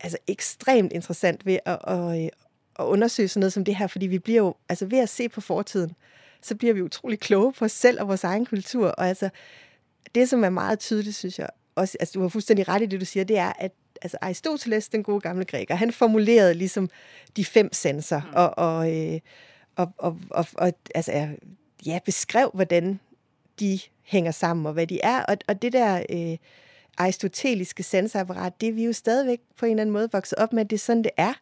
altså 0.00 0.18
ekstremt 0.26 0.92
interessant 0.92 1.46
ved 1.46 1.58
at, 1.64 1.78
at, 1.86 2.30
at 2.78 2.84
undersøge 2.84 3.28
sådan 3.28 3.40
noget 3.40 3.52
som 3.52 3.64
det 3.64 3.76
her, 3.76 3.86
fordi 3.86 4.06
vi 4.06 4.18
bliver 4.18 4.42
jo, 4.42 4.54
altså 4.68 4.86
ved 4.86 4.98
at 4.98 5.08
se 5.08 5.28
på 5.28 5.40
fortiden, 5.40 5.96
så 6.44 6.54
bliver 6.54 6.74
vi 6.74 6.82
utrolig 6.82 7.20
kloge 7.20 7.52
på 7.52 7.64
os 7.64 7.72
selv 7.72 8.00
og 8.00 8.08
vores 8.08 8.24
egen 8.24 8.46
kultur. 8.46 8.88
Og 8.88 9.08
altså, 9.08 9.30
det 10.14 10.28
som 10.28 10.44
er 10.44 10.50
meget 10.50 10.78
tydeligt, 10.78 11.16
synes 11.16 11.38
jeg, 11.38 11.48
også, 11.74 11.96
altså 12.00 12.12
du 12.12 12.20
har 12.20 12.28
fuldstændig 12.28 12.68
ret 12.68 12.82
i 12.82 12.86
det, 12.86 13.00
du 13.00 13.04
siger, 13.04 13.24
det 13.24 13.38
er, 13.38 13.52
at 13.58 13.72
altså 14.02 14.18
Aristoteles, 14.20 14.88
den 14.88 15.02
gode 15.02 15.20
gamle 15.20 15.44
græker, 15.44 15.74
han 15.74 15.92
formulerede 15.92 16.54
ligesom 16.54 16.90
de 17.36 17.44
fem 17.44 17.72
sanser, 17.72 18.20
mm. 18.20 18.32
og, 18.34 18.58
og, 18.58 18.96
øh, 18.96 19.20
og, 19.76 19.92
og, 19.98 20.18
og, 20.30 20.46
og 20.54 20.72
altså, 20.94 21.28
ja, 21.86 21.98
beskrev, 22.04 22.50
hvordan 22.54 23.00
de 23.60 23.78
hænger 24.02 24.30
sammen, 24.30 24.66
og 24.66 24.72
hvad 24.72 24.86
de 24.86 25.00
er. 25.02 25.22
Og, 25.22 25.36
og 25.48 25.62
det 25.62 25.72
der 25.72 26.02
øh, 26.10 26.36
aristoteliske 26.98 27.82
sansapparat, 27.82 28.60
det 28.60 28.68
er 28.68 28.72
vi 28.72 28.84
jo 28.84 28.92
stadigvæk 28.92 29.40
på 29.58 29.66
en 29.66 29.70
eller 29.70 29.80
anden 29.80 29.92
måde 29.92 30.08
vokset 30.12 30.38
op 30.38 30.52
med, 30.52 30.60
at 30.60 30.70
det 30.70 30.76
er 30.76 30.80
sådan, 30.80 31.04
det 31.04 31.10
er. 31.16 31.32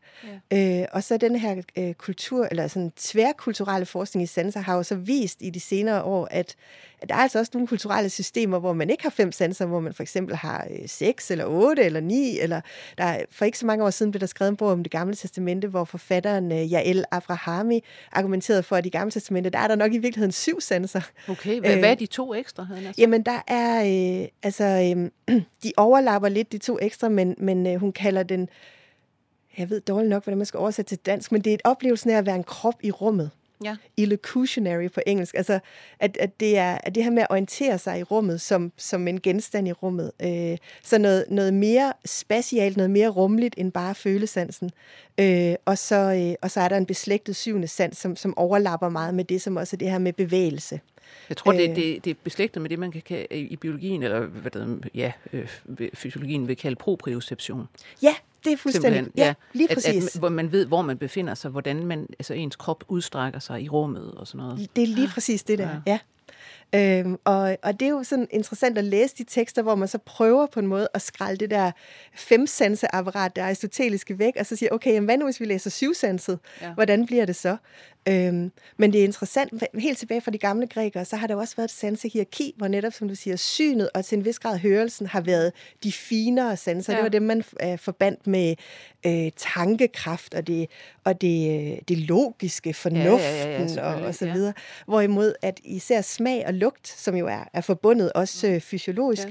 Ja. 0.51 0.81
Øh, 0.81 0.87
og 0.93 1.03
så 1.03 1.17
den 1.17 1.37
her 1.37 1.63
øh, 1.79 1.95
kultur, 1.95 2.49
eller 2.51 2.67
sådan 2.67 2.93
tværkulturelle 2.97 3.87
forskning 3.87 4.23
i 4.23 4.27
sanser, 4.27 4.61
har 4.61 4.77
jo 4.77 4.83
så 4.83 4.95
vist 4.95 5.43
i 5.43 5.51
de 5.51 5.61
senere 5.61 6.03
år, 6.03 6.29
at 6.31 6.57
der 7.09 7.15
er 7.15 7.19
altså 7.19 7.39
også 7.39 7.51
nogle 7.55 7.67
kulturelle 7.69 8.11
systemer, 8.11 8.59
hvor 8.59 8.73
man 8.73 8.91
ikke 8.91 9.03
har 9.03 9.11
fem 9.11 9.33
sanser, 9.33 9.67
hvor 9.67 9.81
man 9.81 9.95
for 9.95 10.03
eksempel 10.03 10.37
har 10.37 10.67
øh, 10.71 10.89
seks, 10.89 11.31
eller 11.31 11.45
otte, 11.47 11.83
eller 11.83 12.01
ni, 12.01 12.39
eller 12.39 12.61
der 12.99 13.05
er, 13.05 13.23
for 13.31 13.45
ikke 13.45 13.59
så 13.59 13.67
mange 13.67 13.85
år 13.85 13.91
siden 13.91 14.13
blev 14.13 14.21
der 14.21 14.27
skrevet 14.27 14.51
en 14.51 14.57
bog 14.57 14.69
om 14.69 14.83
det 14.83 14.93
gamle 14.93 15.15
testamente, 15.15 15.69
hvor 15.69 15.85
forfatteren 15.85 16.53
øh, 16.53 16.73
Jael 16.73 17.05
Abrahami 17.11 17.85
argumenterede 18.13 18.63
for, 18.63 18.77
at 18.77 18.87
i 18.87 18.89
gamle 18.89 19.11
testamente, 19.11 19.51
der 19.51 19.59
er 19.59 19.69
der 19.69 19.75
nok 19.75 19.93
i 19.95 19.99
virkeligheden 19.99 20.33
syv 20.33 20.61
sanser. 20.61 21.01
Okay, 21.29 21.61
hvad, 21.61 21.73
øh, 21.73 21.79
hvad 21.79 21.91
er 21.91 21.95
de 21.95 22.07
to 22.07 22.35
ekstra? 22.35 22.67
Altså? 22.77 22.93
Jamen, 22.99 23.23
der 23.23 23.43
er, 23.49 23.81
øh, 24.23 24.29
altså, 24.43 24.65
øh, 25.29 25.41
de 25.65 25.73
overlapper 25.77 26.29
lidt 26.29 26.53
de 26.53 26.59
to 26.59 26.79
ekstra, 26.83 27.09
men, 27.09 27.35
men 27.39 27.67
øh, 27.67 27.77
hun 27.81 27.93
kalder 27.93 28.23
den, 28.23 28.49
jeg 29.59 29.71
ved 29.71 29.81
dårligt 29.81 30.11
nok, 30.11 30.25
hvordan 30.25 30.39
man 30.39 30.47
skal 30.47 30.59
oversætte 30.59 30.89
til 30.89 30.99
dansk, 30.99 31.33
men 31.33 31.41
det 31.41 31.51
er 31.51 31.55
et 31.55 31.63
oplevelse 31.65 32.13
af 32.13 32.19
at 32.19 32.27
være 32.27 32.37
en 32.37 32.45
krop 32.45 32.75
i 32.83 32.91
rummet. 32.91 33.31
Ja. 33.65 33.77
Illocutionary 33.97 34.89
på 34.89 35.01
engelsk. 35.07 35.35
Altså, 35.35 35.59
at, 36.01 36.17
at, 36.21 36.41
det 36.41 36.59
er 36.59 36.79
at 36.83 36.95
det 36.95 37.05
her 37.05 37.11
med 37.11 37.23
at 37.23 37.31
orientere 37.31 37.79
sig 37.79 37.99
i 37.99 38.03
rummet 38.03 38.41
som, 38.41 38.73
som 38.77 39.09
en 39.09 39.21
genstand 39.21 39.69
i 39.69 39.73
rummet. 39.73 40.13
Øh, 40.23 40.59
så 40.83 40.99
noget, 40.99 41.25
noget 41.29 41.55
mere 41.55 41.93
spatialt, 42.05 42.77
noget 42.77 42.91
mere 42.91 43.09
rumligt 43.09 43.55
end 43.59 43.73
bare 43.73 43.95
følesansen. 43.95 44.71
Øh, 45.21 45.55
og, 45.65 45.79
så, 45.79 45.97
øh, 45.97 46.35
og 46.43 46.51
så 46.51 46.61
er 46.61 46.69
der 46.69 46.77
en 46.77 46.87
beslægtet 46.87 47.37
syvende 47.37 47.69
sans, 47.69 47.99
som, 47.99 48.17
som 48.17 48.39
overlapper 48.39 48.89
meget 48.89 49.15
med 49.15 49.25
det, 49.25 49.43
som 49.43 49.57
også 49.57 49.77
er 49.77 49.79
det 49.79 49.91
her 49.91 49.99
med 49.99 50.13
bevægelse. 50.13 50.81
Jeg 51.29 51.37
tror, 51.37 51.53
det, 51.53 51.71
øh. 51.71 51.77
det, 51.77 52.05
det 52.05 52.11
er 52.11 52.15
beslægtet 52.25 52.63
med 52.63 52.71
det, 52.71 52.79
man 52.79 52.93
kan 52.93 53.03
kalde 53.03 53.27
i 53.37 53.57
biologien, 53.57 54.03
eller 54.03 54.21
hvad 54.21 54.51
det, 54.51 54.89
ja, 54.95 55.13
øh, 55.33 55.49
fysiologien 55.95 56.49
vil 56.49 56.57
kalde 56.57 56.77
proprioception. 56.77 57.69
Ja, 58.03 58.15
det 58.45 58.53
er 58.53 58.57
fuldstændig, 58.57 59.07
ja, 59.17 59.35
lige 59.53 59.69
præcis. 59.75 60.05
At, 60.07 60.15
at, 60.15 60.19
hvor 60.19 60.29
man 60.29 60.53
ved, 60.53 60.67
hvor 60.67 60.83
man 60.83 60.99
befinder 60.99 61.35
sig, 61.35 61.51
hvordan 61.51 61.87
man, 61.87 62.07
altså 62.19 62.35
ens 62.35 62.57
krop 62.57 62.85
udstrækker 62.89 63.39
sig 63.39 63.63
i 63.63 63.69
rummet 63.69 64.15
og 64.15 64.27
sådan 64.27 64.39
noget. 64.39 64.69
Det 64.77 64.83
er 64.83 64.87
lige 64.87 65.09
præcis 65.09 65.43
det 65.43 65.59
der, 65.59 65.69
ja. 65.69 65.81
ja. 65.87 65.99
Øhm, 66.75 67.19
og, 67.25 67.57
og 67.63 67.81
det 67.81 67.87
er 67.87 67.91
jo 67.91 68.03
sådan 68.03 68.29
interessant 68.31 68.79
at 68.79 68.85
læse 68.85 69.15
de 69.19 69.25
tekster, 69.25 69.63
hvor 69.63 69.75
man 69.75 69.89
så 69.89 69.99
prøver 69.99 70.47
på 70.47 70.61
en 70.61 70.67
måde 70.67 70.89
at 70.95 71.03
skralde 71.03 71.37
det 71.37 71.51
der 71.51 71.71
femsanseapparat, 72.15 73.37
det 73.37 73.43
aristoteliske 73.43 74.19
væk, 74.19 74.33
og 74.39 74.47
så 74.47 74.57
siger, 74.57 74.71
okay, 74.73 74.93
jamen, 74.93 75.05
hvad 75.05 75.19
nu 75.19 75.25
hvis 75.25 75.41
vi 75.41 75.45
læser 75.45 75.71
syvsanset? 75.71 76.39
Ja. 76.61 76.75
Hvordan 76.75 77.07
bliver 77.07 77.25
det 77.25 77.37
så? 77.37 77.57
Øhm, 78.09 78.53
men 78.77 78.93
det 78.93 79.01
er 79.01 79.05
interessant, 79.05 79.65
helt 79.79 79.99
tilbage 79.99 80.21
fra 80.21 80.31
de 80.31 80.39
gamle 80.39 80.67
grækere, 80.67 81.05
så 81.05 81.17
har 81.17 81.27
der 81.27 81.35
også 81.35 81.57
været 81.57 81.69
et 81.69 81.75
sansehierarki, 81.75 82.55
hvor 82.57 82.69
netop, 82.69 82.93
som 82.93 83.09
du 83.09 83.15
siger, 83.15 83.37
synet 83.37 83.91
og 83.95 84.05
til 84.05 84.19
en 84.19 84.25
vis 84.25 84.39
grad 84.39 84.59
hørelsen 84.59 85.07
har 85.07 85.21
været 85.21 85.53
de 85.85 85.93
finere 85.93 86.57
sanser. 86.57 86.93
Ja. 86.93 86.97
Det 86.97 87.03
var 87.03 87.09
det, 87.09 87.23
man 87.23 87.45
øh, 87.63 87.79
forbandt 87.79 88.27
med 88.27 88.55
øh, 89.07 89.31
tankekraft 89.37 90.35
og 90.35 90.47
det, 90.47 90.69
og 91.05 91.21
det, 91.21 91.71
øh, 91.73 91.79
det 91.89 91.99
logiske, 91.99 92.75
fornuften 92.75 93.09
ja, 93.19 93.61
ja, 93.61 93.67
ja, 93.75 93.95
og, 93.95 94.03
og 94.03 94.15
så 94.15 94.25
videre. 94.25 94.53
Ja. 94.57 94.63
Hvorimod 94.87 95.35
at 95.43 95.61
især 95.65 96.01
smag 96.01 96.45
og 96.47 96.55
lugt, 96.55 96.89
som 96.89 97.17
jo 97.17 97.27
er, 97.27 97.49
er 97.53 97.61
forbundet 97.61 98.13
også 98.13 98.49
øh, 98.49 98.61
fysiologisk, 98.61 99.29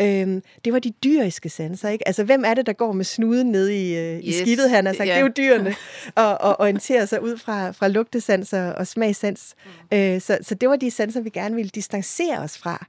ja. 0.00 0.20
øhm, 0.20 0.42
det 0.64 0.72
var 0.72 0.78
de 0.78 0.90
dyriske 0.90 1.48
sanser. 1.48 1.88
Ikke? 1.88 2.08
Altså, 2.08 2.24
hvem 2.24 2.44
er 2.46 2.54
det, 2.54 2.66
der 2.66 2.72
går 2.72 2.92
med 2.92 3.04
snuden 3.04 3.52
ned 3.52 3.68
i, 3.68 3.96
øh, 3.96 4.16
yes. 4.16 4.24
i 4.24 4.32
skidtet, 4.32 4.70
han 4.70 4.86
har 4.86 4.92
sagt? 4.92 5.08
Ja. 5.08 5.14
Det 5.14 5.20
er 5.20 5.24
jo 5.24 5.32
dyrene, 5.36 5.74
og, 6.24 6.40
og 6.40 6.60
orienterer 6.60 7.04
sig 7.04 7.22
ud 7.22 7.36
fra, 7.36 7.70
fra 7.70 7.88
lugtesans 8.14 8.52
og, 8.52 8.72
og 8.72 8.86
smagsans. 8.86 9.54
Mm. 9.64 9.98
Øh, 9.98 10.20
så, 10.20 10.38
så 10.42 10.54
det 10.54 10.68
var 10.68 10.76
de 10.76 10.90
sanser, 10.90 11.20
vi 11.20 11.30
gerne 11.30 11.54
ville 11.54 11.68
distancere 11.68 12.38
os 12.38 12.58
fra. 12.58 12.86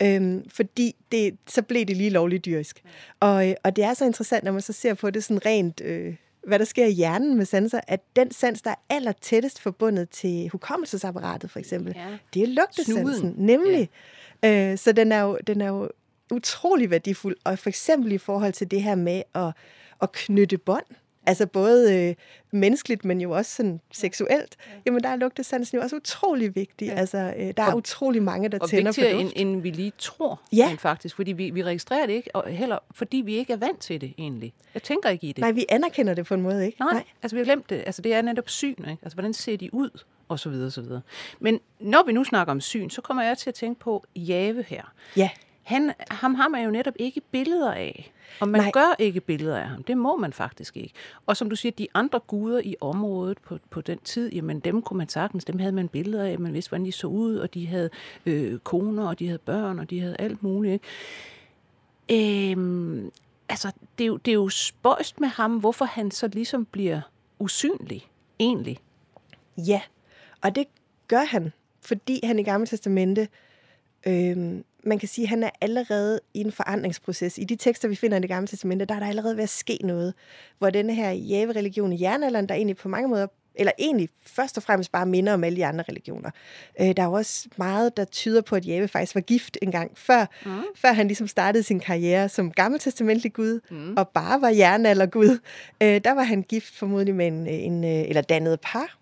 Ja. 0.00 0.16
Øhm, 0.16 0.50
fordi 0.50 0.96
det, 1.12 1.36
så 1.46 1.62
blev 1.62 1.84
det 1.84 1.96
lige 1.96 2.10
lovligt 2.10 2.44
dyrisk. 2.44 2.82
Ja. 3.22 3.26
Og, 3.26 3.56
og 3.64 3.76
det 3.76 3.84
er 3.84 3.94
så 3.94 4.04
interessant, 4.04 4.44
når 4.44 4.52
man 4.52 4.62
så 4.62 4.72
ser 4.72 4.94
på 4.94 5.10
det 5.10 5.24
sådan 5.24 5.46
rent... 5.46 5.80
Øh, 5.84 6.14
hvad 6.46 6.58
der 6.58 6.64
sker 6.64 6.86
i 6.86 6.90
hjernen 6.90 7.36
med 7.36 7.44
sanser, 7.44 7.80
at 7.88 8.00
den 8.16 8.30
sans, 8.30 8.62
der 8.62 8.70
er 8.70 8.74
aller 8.90 9.12
tættest 9.12 9.60
forbundet 9.60 10.10
til 10.10 10.48
hukommelsesapparatet, 10.48 11.50
for 11.50 11.58
eksempel, 11.58 11.94
ja. 11.96 12.06
det 12.34 12.42
er 12.42 12.46
lugtesansen. 12.46 13.14
Snuden. 13.14 13.34
Nemlig. 13.46 13.90
Ja. 14.42 14.72
Øh, 14.72 14.78
så 14.78 14.92
den 14.92 15.12
er, 15.12 15.20
jo, 15.20 15.38
den 15.46 15.60
er 15.60 15.68
jo 15.68 15.88
utrolig 16.32 16.90
værdifuld, 16.90 17.36
og 17.44 17.58
for 17.58 17.68
eksempel 17.68 18.12
i 18.12 18.18
forhold 18.18 18.52
til 18.52 18.70
det 18.70 18.82
her 18.82 18.94
med 18.94 19.22
at, 19.34 19.52
at 20.02 20.12
knytte 20.12 20.58
bånd. 20.58 20.84
Altså 21.28 21.46
både 21.46 22.08
øh, 22.08 22.14
menneskeligt, 22.50 23.04
men 23.04 23.20
jo 23.20 23.30
også 23.30 23.54
sådan 23.54 23.80
seksuelt. 23.92 24.56
Ja. 24.66 24.72
Jamen 24.86 25.02
der 25.02 25.08
er 25.08 25.16
lugtesansen 25.16 25.76
jo 25.76 25.82
også 25.82 25.96
utrolig 25.96 26.54
vigtig. 26.54 26.86
Ja. 26.86 26.94
Altså 26.94 27.34
øh, 27.38 27.52
der 27.56 27.62
er 27.62 27.70
og, 27.70 27.76
utrolig 27.76 28.22
mange, 28.22 28.48
der 28.48 28.66
tænder 28.66 28.92
på 28.92 29.00
duft. 29.00 29.20
End, 29.20 29.32
end 29.36 29.62
vi 29.62 29.70
lige 29.70 29.92
tror, 29.98 30.40
ja. 30.52 30.76
faktisk. 30.78 31.16
Fordi 31.16 31.32
vi, 31.32 31.50
vi 31.50 31.62
registrerer 31.62 32.06
det 32.06 32.12
ikke, 32.12 32.36
og 32.36 32.48
heller 32.48 32.78
fordi 32.90 33.16
vi 33.16 33.36
ikke 33.36 33.52
er 33.52 33.56
vant 33.56 33.80
til 33.80 34.00
det 34.00 34.14
egentlig. 34.18 34.52
Jeg 34.74 34.82
tænker 34.82 35.08
ikke 35.08 35.26
i 35.26 35.32
det. 35.32 35.38
Nej, 35.38 35.50
vi 35.50 35.66
anerkender 35.68 36.14
det 36.14 36.26
på 36.26 36.34
en 36.34 36.42
måde, 36.42 36.66
ikke? 36.66 36.80
Nej, 36.80 36.92
Nej. 36.92 37.04
altså 37.22 37.36
vi 37.36 37.40
har 37.40 37.44
glemt 37.44 37.70
det. 37.70 37.82
Altså 37.86 38.02
det 38.02 38.14
er 38.14 38.22
netop 38.22 38.48
syn, 38.48 38.70
ikke? 38.70 38.98
Altså 39.02 39.14
hvordan 39.14 39.32
ser 39.32 39.56
de 39.56 39.74
ud? 39.74 39.90
og 40.28 40.38
så 40.38 40.50
videre, 40.50 40.70
så 40.70 40.80
videre. 40.80 41.00
Men 41.40 41.60
når 41.80 42.02
vi 42.06 42.12
nu 42.12 42.24
snakker 42.24 42.50
om 42.50 42.60
syn, 42.60 42.90
så 42.90 43.00
kommer 43.00 43.22
jeg 43.22 43.38
til 43.38 43.50
at 43.50 43.54
tænke 43.54 43.80
på 43.80 44.04
Jave 44.16 44.62
her. 44.62 44.82
Ja. 45.16 45.30
Han, 45.68 45.92
ham 46.10 46.34
har 46.34 46.48
man 46.48 46.64
jo 46.64 46.70
netop 46.70 46.94
ikke 46.98 47.20
billeder 47.20 47.72
af. 47.72 48.12
Og 48.40 48.48
man 48.48 48.60
Nej. 48.60 48.70
gør 48.70 48.94
ikke 48.98 49.20
billeder 49.20 49.58
af 49.58 49.68
ham. 49.68 49.82
Det 49.82 49.98
må 49.98 50.16
man 50.16 50.32
faktisk 50.32 50.76
ikke. 50.76 50.94
Og 51.26 51.36
som 51.36 51.50
du 51.50 51.56
siger, 51.56 51.72
de 51.72 51.86
andre 51.94 52.20
guder 52.20 52.60
i 52.64 52.74
området 52.80 53.38
på, 53.38 53.58
på 53.70 53.80
den 53.80 53.98
tid, 53.98 54.32
jamen 54.32 54.60
dem 54.60 54.82
kunne 54.82 54.98
man 54.98 55.08
sagtens, 55.08 55.44
dem 55.44 55.58
havde 55.58 55.72
man 55.72 55.88
billeder 55.88 56.24
af, 56.24 56.38
man 56.38 56.52
vidste, 56.52 56.68
hvordan 56.68 56.86
de 56.86 56.92
så 56.92 57.06
ud, 57.06 57.36
og 57.36 57.54
de 57.54 57.66
havde 57.66 57.90
øh, 58.26 58.58
koner, 58.58 59.08
og 59.08 59.18
de 59.18 59.26
havde 59.26 59.38
børn, 59.38 59.78
og 59.78 59.90
de 59.90 60.00
havde 60.00 60.16
alt 60.18 60.42
muligt. 60.42 60.82
Ikke? 62.08 62.52
Øhm, 62.52 63.10
altså, 63.48 63.72
det 63.98 64.04
er, 64.04 64.08
jo, 64.08 64.16
det 64.16 64.30
er 64.30 64.34
jo 64.34 64.48
spøjst 64.48 65.20
med 65.20 65.28
ham, 65.28 65.56
hvorfor 65.56 65.84
han 65.84 66.10
så 66.10 66.28
ligesom 66.28 66.64
bliver 66.64 67.00
usynlig, 67.38 68.08
egentlig. 68.38 68.78
Ja, 69.56 69.80
og 70.40 70.54
det 70.54 70.66
gør 71.08 71.24
han, 71.24 71.52
fordi 71.80 72.20
han 72.24 72.38
i 72.38 72.42
Gamle 72.42 72.66
Testamente 72.66 73.28
øh, 74.06 74.62
man 74.84 74.98
kan 74.98 75.08
sige, 75.08 75.24
at 75.24 75.28
han 75.28 75.42
er 75.42 75.50
allerede 75.60 76.20
i 76.34 76.40
en 76.40 76.52
forandringsproces. 76.52 77.38
I 77.38 77.44
de 77.44 77.56
tekster, 77.56 77.88
vi 77.88 77.94
finder 77.94 78.18
i 78.18 78.20
det 78.20 78.28
gamle 78.28 78.46
testamente, 78.46 78.84
der 78.84 78.94
er 78.94 78.98
der 79.00 79.06
allerede 79.06 79.36
ved 79.36 79.42
at 79.42 79.48
ske 79.48 79.78
noget, 79.84 80.14
hvor 80.58 80.70
denne 80.70 80.94
her 80.94 81.10
jæve-religion 81.10 81.92
i 81.92 82.02
jernalderen, 82.02 82.48
der 82.48 82.54
egentlig 82.54 82.76
på 82.76 82.88
mange 82.88 83.08
måder 83.08 83.26
eller 83.58 83.72
egentlig 83.78 84.08
først 84.22 84.56
og 84.56 84.62
fremmest 84.62 84.92
bare 84.92 85.06
minder 85.06 85.34
om 85.34 85.44
alle 85.44 85.56
de 85.56 85.66
andre 85.66 85.84
religioner. 85.88 86.30
Øh, 86.80 86.96
der 86.96 87.02
er 87.02 87.06
jo 87.06 87.12
også 87.12 87.48
meget, 87.56 87.96
der 87.96 88.04
tyder 88.04 88.40
på, 88.40 88.56
at 88.56 88.66
Jave 88.66 88.88
faktisk 88.88 89.14
var 89.14 89.20
gift 89.20 89.58
en 89.62 89.70
gang, 89.70 89.90
før, 89.94 90.26
mm. 90.46 90.62
før 90.76 90.92
han 90.92 91.06
ligesom 91.06 91.26
startede 91.26 91.62
sin 91.62 91.80
karriere 91.80 92.28
som 92.28 92.52
gammeltestamentlig 92.52 93.32
gud, 93.32 93.60
mm. 93.70 93.94
og 93.96 94.08
bare 94.08 94.40
var 94.40 94.48
jernaldergud. 94.48 95.38
Øh, 95.82 96.00
der 96.04 96.12
var 96.12 96.22
han 96.22 96.42
gift 96.42 96.74
formodentlig 96.74 97.14
med 97.14 97.26
en, 97.26 97.46
en 97.46 97.84
eller 97.84 98.22
dannet 98.22 98.60
par, 98.60 98.98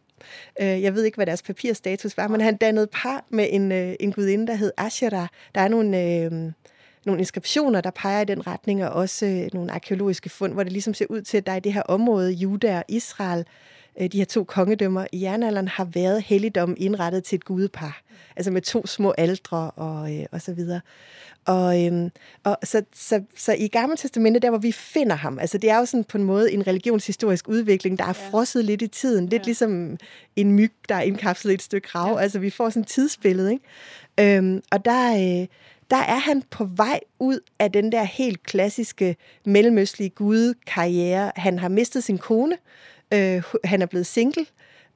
Øh, 0.60 0.82
jeg 0.82 0.94
ved 0.94 1.04
ikke, 1.04 1.16
hvad 1.16 1.26
deres 1.26 1.42
papirstatus 1.42 2.16
var, 2.16 2.28
men 2.28 2.40
han 2.40 2.56
dannede 2.56 2.86
par 2.86 3.24
med 3.30 3.46
en, 3.50 3.72
øh, 3.72 3.94
en 4.00 4.12
gudinde, 4.12 4.46
der 4.46 4.54
hed 4.54 4.72
Ashera. 4.76 5.28
Der 5.54 5.60
er 5.60 5.68
nogle... 5.68 6.02
Øh, 6.02 6.52
nogle 7.06 7.20
inskriptioner, 7.20 7.80
der 7.80 7.90
peger 7.90 8.20
i 8.20 8.24
den 8.24 8.46
retning, 8.46 8.84
og 8.84 8.90
også 8.90 9.26
øh, 9.26 9.48
nogle 9.52 9.72
arkeologiske 9.72 10.28
fund, 10.28 10.52
hvor 10.52 10.62
det 10.62 10.72
ligesom 10.72 10.94
ser 10.94 11.06
ud 11.08 11.22
til, 11.22 11.36
at 11.36 11.46
der 11.46 11.54
i 11.54 11.60
det 11.60 11.72
her 11.72 11.82
område, 11.82 12.32
Juda 12.32 12.76
og 12.76 12.84
Israel, 12.88 13.46
øh, 14.00 14.12
de 14.12 14.18
her 14.18 14.24
to 14.24 14.44
kongedømmer 14.44 15.06
i 15.12 15.22
jernalderen, 15.22 15.68
har 15.68 15.84
været 15.84 16.22
helligdom 16.22 16.74
indrettet 16.78 17.24
til 17.24 17.36
et 17.36 17.44
gudepar. 17.44 18.02
Altså 18.36 18.50
med 18.50 18.62
to 18.62 18.86
små 18.86 19.14
aldre 19.18 19.70
og, 19.70 20.14
øh, 20.14 20.26
og 20.32 20.42
så 20.42 20.52
videre. 20.52 20.80
Og, 21.46 21.84
øhm, 21.84 22.10
og 22.44 22.58
så, 22.64 22.82
så, 22.94 23.22
så 23.36 23.52
i 23.52 23.68
Gamle 23.68 23.96
Testamente, 23.96 24.40
der 24.40 24.50
hvor 24.50 24.58
vi 24.58 24.72
finder 24.72 25.16
ham, 25.16 25.38
altså 25.38 25.58
det 25.58 25.70
er 25.70 25.78
jo 25.78 25.84
sådan 25.84 26.04
på 26.04 26.18
en 26.18 26.24
måde 26.24 26.52
en 26.52 26.66
religionshistorisk 26.66 27.48
udvikling, 27.48 27.98
der 27.98 28.04
er 28.04 28.08
ja. 28.08 28.30
frosset 28.30 28.64
lidt 28.64 28.82
i 28.82 28.86
tiden. 28.86 29.28
Lidt 29.28 29.42
ja. 29.42 29.44
ligesom 29.44 29.96
en 30.36 30.52
myg, 30.52 30.72
der 30.88 30.94
er 30.94 31.02
indkapslet 31.02 31.52
i 31.52 31.54
et 31.54 31.62
stykke 31.62 31.88
grav. 31.88 32.12
Ja. 32.12 32.22
Altså 32.22 32.38
vi 32.38 32.50
får 32.50 32.70
sådan 32.70 32.82
et 32.82 32.88
tidsbillede. 32.88 33.52
Ikke? 33.52 34.36
Øhm, 34.36 34.62
og 34.72 34.84
der, 34.84 35.12
øh, 35.14 35.46
der 35.90 35.96
er 35.96 36.18
han 36.18 36.42
på 36.50 36.64
vej 36.64 37.00
ud 37.18 37.40
af 37.58 37.72
den 37.72 37.92
der 37.92 38.02
helt 38.02 38.42
klassiske 38.42 39.16
mellemøstlige 39.44 40.10
gudekarriere. 40.10 41.32
Han 41.36 41.58
har 41.58 41.68
mistet 41.68 42.04
sin 42.04 42.18
kone, 42.18 42.56
øh, 43.14 43.42
han 43.64 43.82
er 43.82 43.86
blevet 43.86 44.06
single, 44.06 44.46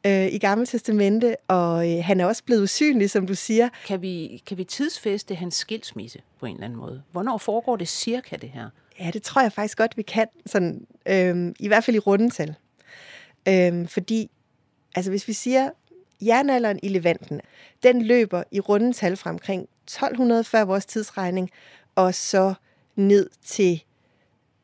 øh, 0.06 0.26
i 0.26 0.38
Gamle 0.38 0.66
Testamente, 0.66 1.36
og 1.48 1.92
øh, 1.92 2.04
han 2.04 2.20
er 2.20 2.24
også 2.24 2.44
blevet 2.44 2.62
usynlig, 2.62 3.10
som 3.10 3.26
du 3.26 3.34
siger. 3.34 3.68
Kan 3.86 4.02
vi, 4.02 4.42
kan 4.46 4.58
vi 4.58 4.64
tidsfeste 4.64 5.34
hans 5.34 5.54
skilsmisse 5.54 6.20
på 6.40 6.46
en 6.46 6.54
eller 6.54 6.64
anden 6.64 6.78
måde? 6.78 7.02
Hvornår 7.12 7.38
foregår 7.38 7.76
det 7.76 7.88
cirka, 7.88 8.36
det 8.36 8.48
her? 8.48 8.68
Ja, 9.00 9.10
det 9.12 9.22
tror 9.22 9.42
jeg 9.42 9.52
faktisk 9.52 9.78
godt, 9.78 9.96
vi 9.96 10.02
kan. 10.02 10.26
Sådan, 10.46 10.86
øhm, 11.06 11.54
I 11.60 11.68
hvert 11.68 11.84
fald 11.84 11.96
i 11.96 11.98
rundetal. 11.98 12.54
Øhm, 13.48 13.88
fordi, 13.88 14.30
altså 14.94 15.10
hvis 15.10 15.28
vi 15.28 15.32
siger, 15.32 15.70
jernalderen 16.22 16.80
i 16.82 16.88
Levanten, 16.88 17.40
den 17.82 18.02
løber 18.02 18.42
i 18.50 18.60
rundetal 18.60 19.16
fra 19.16 19.30
omkring 19.30 19.68
1200 19.84 20.44
før 20.44 20.64
vores 20.64 20.86
tidsregning, 20.86 21.50
og 21.94 22.14
så 22.14 22.54
ned 22.96 23.30
til, 23.44 23.82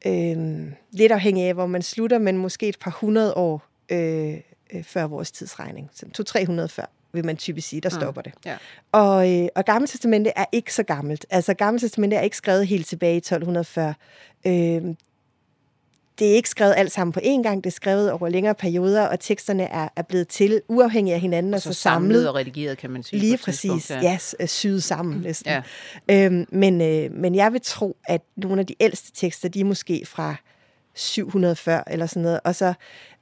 øhm, 0.07 0.75
lidt 0.91 1.13
afhængig 1.13 1.45
af, 1.45 1.55
hvor 1.55 1.67
man 1.67 1.83
slutter, 1.83 2.19
men 2.19 2.37
måske 2.37 2.69
et 2.69 2.79
par 2.79 2.91
hundrede 3.01 3.35
år 3.35 3.63
øh, 3.89 4.35
øh 4.73 4.85
før 4.85 5.07
vores 5.07 5.31
tidsregning. 5.31 5.91
Så 5.95 6.07
200-300 6.63 6.67
før 6.67 6.87
vil 7.13 7.27
man 7.27 7.37
typisk 7.37 7.69
sige, 7.69 7.81
der 7.81 7.89
mm. 7.89 8.01
stopper 8.01 8.23
det. 8.23 8.33
Ja. 8.45 8.57
Og, 8.93 9.33
øh, 9.33 9.49
og 9.55 9.65
Gamle 9.65 9.87
Testamente 9.87 10.33
er 10.37 10.45
ikke 10.53 10.75
så 10.75 10.83
gammelt. 10.83 11.27
Altså 11.31 11.55
Gamle 11.55 11.81
Testamente 11.81 12.17
er 12.17 12.21
ikke 12.21 12.37
skrevet 12.37 12.67
helt 12.67 12.87
tilbage 12.87 13.15
i 13.15 13.17
1240. 13.17 13.95
Øh, 14.47 14.95
det 16.19 16.31
er 16.31 16.35
ikke 16.35 16.49
skrevet 16.49 16.75
alt 16.77 16.93
sammen 16.93 17.13
på 17.13 17.21
én 17.21 17.43
gang, 17.43 17.65
det 17.65 17.71
er 17.71 17.75
skrevet 17.75 18.13
over 18.13 18.29
længere 18.29 18.55
perioder, 18.55 19.07
og 19.07 19.21
teksterne 19.21 19.63
er, 19.63 19.89
er 19.97 20.03
blevet 20.03 20.29
til 20.29 20.63
uafhængigt 20.69 21.15
af 21.15 21.21
hinanden. 21.21 21.55
Og 21.55 21.63
så, 21.63 21.73
så 21.73 21.81
samlet, 21.81 22.09
samlet 22.09 22.29
og 22.29 22.35
redigeret, 22.35 22.79
kan 22.79 22.91
man 22.91 23.03
sige. 23.03 23.21
Lige 23.21 23.39
præcis, 23.39 23.91
ja, 23.91 24.15
yes, 24.15 24.35
øh, 24.41 24.49
syet 24.49 24.83
sammen 24.83 25.21
næsten. 25.21 25.53
Ja. 26.09 26.25
Øhm, 26.25 26.47
men, 26.53 26.81
øh, 26.81 27.13
men 27.13 27.35
jeg 27.35 27.53
vil 27.53 27.61
tro, 27.65 27.97
at 28.05 28.23
nogle 28.37 28.61
af 28.61 28.67
de 28.67 28.75
ældste 28.81 29.13
tekster, 29.15 29.49
de 29.49 29.61
er 29.61 29.65
måske 29.65 30.03
fra 30.07 30.37
740 30.95 31.93
eller 31.93 32.07
sådan 32.07 32.23
noget. 32.23 32.41
Og 32.45 32.55
så, 32.55 32.75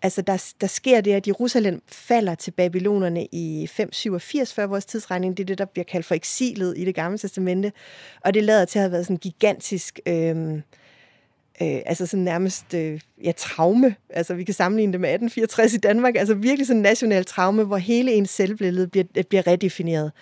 altså 0.03 0.23
der, 0.23 0.53
der 0.61 0.67
sker 0.67 1.01
det, 1.01 1.13
at 1.13 1.27
Jerusalem 1.27 1.83
falder 1.89 2.35
til 2.35 2.51
babylonerne 2.51 3.27
i 3.33 3.67
587 3.67 4.55
før 4.55 4.67
vores 4.67 4.85
tidsregning. 4.85 5.37
Det 5.37 5.43
er 5.43 5.47
det, 5.47 5.59
der 5.59 5.65
bliver 5.65 5.85
kaldt 5.85 6.07
for 6.07 6.15
eksilet 6.15 6.75
i 6.79 6.85
det 6.85 6.95
gamle 6.95 7.19
testamente. 7.19 7.73
Og 8.21 8.35
det 8.35 8.45
lader 8.45 8.65
til 8.65 8.79
at 8.79 8.83
have 8.83 8.93
været 8.93 9.07
sådan 9.07 9.15
en 9.15 9.21
gigantisk... 9.21 10.01
Øh, 10.07 10.61
øh, 11.63 11.81
altså 11.87 12.07
sådan 12.07 12.25
nærmest 12.25 12.75
øh, 12.75 13.01
ja, 13.25 13.33
traume. 13.33 13.95
Altså 14.11 14.35
vi 14.35 14.45
kan 14.45 14.55
sammenligne 14.55 14.93
det 14.93 15.01
med 15.01 15.09
1864 15.09 15.75
i 15.75 15.77
Danmark. 15.77 16.17
Altså 16.17 16.35
virkelig 16.35 16.67
sådan 16.67 16.79
en 16.79 16.83
national 16.83 17.25
traume, 17.25 17.65
hvor 17.65 17.77
hele 17.77 18.13
ens 18.13 18.31
selvbillede 18.31 18.89
bliver, 18.89 19.05
øh, 19.17 19.25
bliver 19.25 19.47
redefineret. 19.47 20.13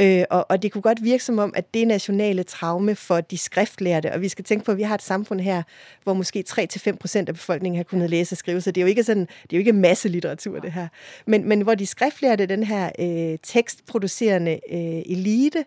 Øh, 0.00 0.24
og, 0.30 0.46
og 0.50 0.62
det 0.62 0.72
kunne 0.72 0.82
godt 0.82 1.04
virke 1.04 1.24
som 1.24 1.38
om, 1.38 1.52
at 1.56 1.74
det 1.74 1.88
nationale 1.88 2.42
traume 2.42 2.94
for 2.94 3.20
de 3.20 3.38
skriftlærte, 3.38 4.12
og 4.12 4.20
vi 4.20 4.28
skal 4.28 4.44
tænke 4.44 4.64
på, 4.64 4.72
at 4.72 4.78
vi 4.78 4.82
har 4.82 4.94
et 4.94 5.02
samfund 5.02 5.40
her, 5.40 5.62
hvor 6.02 6.14
måske 6.14 6.44
3-5 6.48 6.96
procent 6.96 7.28
af 7.28 7.34
befolkningen 7.34 7.76
har 7.76 7.84
kunnet 7.84 8.10
læse 8.10 8.32
og 8.32 8.36
skrive, 8.36 8.60
så 8.60 8.70
det 8.70 8.80
er 8.80 8.82
jo 8.82 8.88
ikke 8.88 9.04
sådan, 9.04 9.22
det 9.22 9.52
er 9.52 9.56
jo 9.56 9.58
ikke 9.58 9.72
masse 9.72 10.08
litteratur 10.08 10.58
det 10.58 10.72
her. 10.72 10.88
Men, 11.26 11.48
men 11.48 11.60
hvor 11.60 11.74
de 11.74 11.86
skriftlærte, 11.86 12.46
den 12.46 12.62
her 12.62 12.90
øh, 12.98 13.38
tekstproducerende 13.42 14.60
øh, 14.70 15.02
elite, 15.12 15.64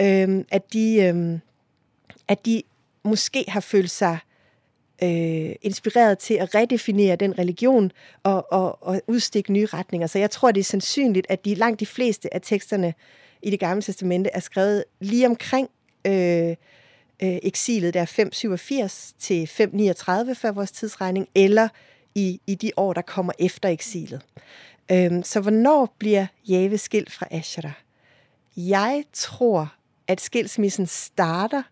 øh, 0.00 0.44
at 0.50 0.72
de... 0.72 0.96
Øh, 1.02 1.38
at 2.28 2.46
de 2.46 2.62
måske 3.04 3.44
har 3.48 3.60
følt 3.60 3.90
sig 3.90 4.18
øh, 5.02 5.54
inspireret 5.62 6.18
til 6.18 6.34
at 6.34 6.54
redefinere 6.54 7.16
den 7.16 7.38
religion 7.38 7.92
og, 8.22 8.52
og, 8.52 8.82
og 8.82 9.02
udstikke 9.06 9.52
nye 9.52 9.66
retninger. 9.66 10.06
Så 10.06 10.18
jeg 10.18 10.30
tror, 10.30 10.52
det 10.52 10.60
er 10.60 10.64
sandsynligt, 10.64 11.26
at 11.28 11.44
de 11.44 11.54
langt 11.54 11.80
de 11.80 11.86
fleste 11.86 12.34
af 12.34 12.40
teksterne 12.42 12.94
i 13.42 13.50
det 13.50 13.60
gamle 13.60 13.82
testamente 13.82 14.30
er 14.32 14.40
skrevet 14.40 14.84
lige 15.00 15.26
omkring 15.26 15.68
øh, 16.06 16.48
øh, 17.22 17.38
eksilet, 17.42 17.94
der 17.94 18.00
er 18.00 18.04
587 18.04 19.14
til 19.18 19.46
539 19.46 20.34
før 20.34 20.52
vores 20.52 20.70
tidsregning, 20.70 21.28
eller 21.34 21.68
i, 22.14 22.40
i 22.46 22.54
de 22.54 22.70
år, 22.76 22.92
der 22.92 23.02
kommer 23.02 23.32
efter 23.38 23.68
eksilet. 23.68 24.22
Øh, 24.92 25.24
så 25.24 25.40
hvornår 25.40 25.94
bliver 25.98 26.26
Jave 26.48 26.78
skilt 26.78 27.12
fra 27.12 27.26
Asherah? 27.30 27.72
Jeg 28.56 29.04
tror, 29.12 29.74
at 30.06 30.20
skilsmissen 30.20 30.86
starter 30.86 31.62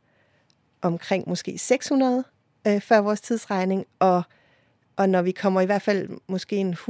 omkring 0.83 1.29
måske 1.29 1.59
600 1.59 2.25
øh, 2.67 2.81
før 2.81 2.99
vores 2.99 3.21
tidsregning, 3.21 3.87
og, 3.99 4.23
og 4.97 5.09
når 5.09 5.23
vi 5.23 5.33
kommer 5.33 5.61
i 5.61 5.67
hvert 5.67 5.83
fald 5.83 6.09
måske 6.27 6.57
en 6.57 6.75
180-100 6.75 6.89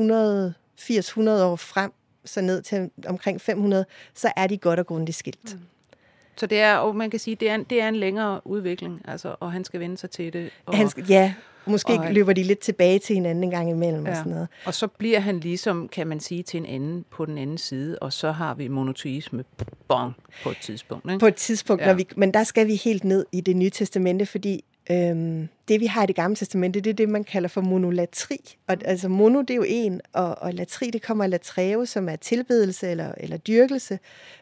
år 1.31 1.57
frem, 1.57 1.93
så 2.25 2.41
ned 2.41 2.63
til 2.63 2.91
omkring 3.07 3.41
500, 3.41 3.85
så 4.15 4.33
er 4.37 4.47
de 4.47 4.59
godt 4.59 4.79
og 4.79 4.87
grundigt 4.87 5.17
skilt. 5.17 5.55
Mm. 5.55 5.61
Så 6.37 6.47
det 6.47 6.61
er, 6.61 6.77
og 6.77 6.97
man 6.97 7.11
kan 7.11 7.21
sige, 7.21 7.35
det 7.35 7.51
er, 7.51 7.55
en, 7.55 7.65
det 7.65 7.83
er 7.83 7.89
en 7.89 7.97
længere 7.97 8.47
udvikling, 8.47 9.03
altså, 9.05 9.37
og 9.41 9.53
han 9.53 9.65
skal 9.65 9.81
vende 9.81 9.99
sig 9.99 10.11
til 10.11 10.33
det. 10.33 10.51
Og, 10.67 10.77
han 10.77 10.89
skal, 10.89 11.05
ja, 11.09 11.35
måske 11.67 11.93
og, 11.93 12.13
løber 12.13 12.33
de 12.33 12.43
lidt 12.43 12.59
tilbage 12.59 12.99
til 12.99 13.15
hinanden 13.15 13.45
en 13.45 13.51
gang 13.51 13.71
imellem 13.71 14.05
ja. 14.05 14.11
og 14.11 14.17
sådan 14.17 14.33
noget. 14.33 14.49
Og 14.65 14.75
så 14.75 14.87
bliver 14.87 15.21
han 15.21 15.41
ligesom, 15.41 15.89
kan 15.89 16.07
man 16.07 16.21
sige, 16.21 16.43
til 16.43 16.59
en 16.59 16.67
anden 16.67 17.05
på 17.11 17.25
den 17.25 17.39
anden 17.39 17.59
side, 17.59 17.99
og 17.99 18.13
så 18.13 18.33
har 18.33 18.55
vi 18.55 18.69
monoteisme 18.69 19.45
bong 19.89 20.15
på 20.43 20.51
et 20.51 20.59
tidspunkt. 20.63 21.11
Ikke? 21.11 21.19
På 21.19 21.27
et 21.27 21.35
tidspunkt, 21.35 21.83
ja. 21.83 21.87
når 21.87 21.95
vi, 21.95 22.07
men 22.17 22.35
der 22.35 22.45
skal 22.45 22.67
vi 22.67 22.75
helt 22.75 23.05
ned 23.05 23.27
i 23.33 23.41
det 23.41 23.57
nye 23.57 23.71
testamente, 23.71 24.27
fordi 24.27 24.65
Øhm, 24.91 25.49
det 25.69 25.81
vi 25.81 25.87
har 25.87 26.03
i 26.03 26.07
det 26.07 26.17
gamle 26.17 26.37
testamente, 26.37 26.81
det 26.81 26.91
er 26.91 26.95
det, 26.95 27.09
man 27.09 27.25
kalder 27.25 27.49
for 27.49 27.61
monolatri. 27.61 28.57
Og, 28.67 28.77
altså 28.85 29.09
mono, 29.09 29.41
det 29.41 29.51
er 29.51 29.55
jo 29.55 29.65
en, 29.69 30.01
og, 30.13 30.39
og 30.39 30.55
latri, 30.55 30.91
det 30.91 31.03
kommer 31.03 31.25
af 31.25 31.31
latreve, 31.31 31.87
som 31.87 32.09
er 32.09 32.17
tilbedelse 32.17 32.91
eller, 32.91 33.13
eller 33.17 33.37
dyrkelse. 33.37 33.99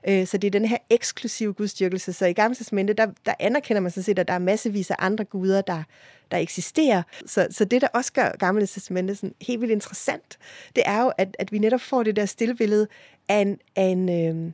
Øh, 0.09 0.27
så 0.27 0.39
det 0.39 0.47
er 0.47 0.51
den 0.51 0.65
her 0.65 0.77
eksklusive 0.91 1.53
gudsdyrkelse. 1.53 2.13
Så 2.13 2.27
i 2.27 2.33
gamle 2.33 2.55
testamente, 2.55 2.93
der, 2.93 3.07
der 3.27 3.35
anerkender 3.41 3.81
man 3.81 3.91
sådan 3.91 4.03
set, 4.03 4.19
at 4.19 4.29
der 4.29 4.35
er 4.35 4.39
massevis 4.39 4.91
af 4.91 4.97
andre 4.99 5.25
guder, 5.25 5.61
der, 5.61 5.83
der 6.31 6.37
eksisterer. 6.37 7.03
Så, 7.27 7.47
så 7.51 7.65
det, 7.65 7.83
der 7.83 7.89
også 7.95 8.13
gør 8.13 8.37
gamle 8.39 8.67
testamente 8.67 9.15
sådan 9.15 9.35
helt 9.41 9.61
vildt 9.61 9.73
interessant, 9.73 10.39
det 10.77 10.83
er 10.87 11.03
jo, 11.03 11.13
at, 11.19 11.37
at 11.39 11.53
vi 11.53 11.59
netop 11.59 11.81
får 11.81 12.03
det 12.03 12.17
der 12.17 12.27
stillbillede 12.27 12.89
af 13.29 13.39
en, 13.39 13.59
af 13.77 13.85
en 13.85 14.09
øh, 14.09 14.53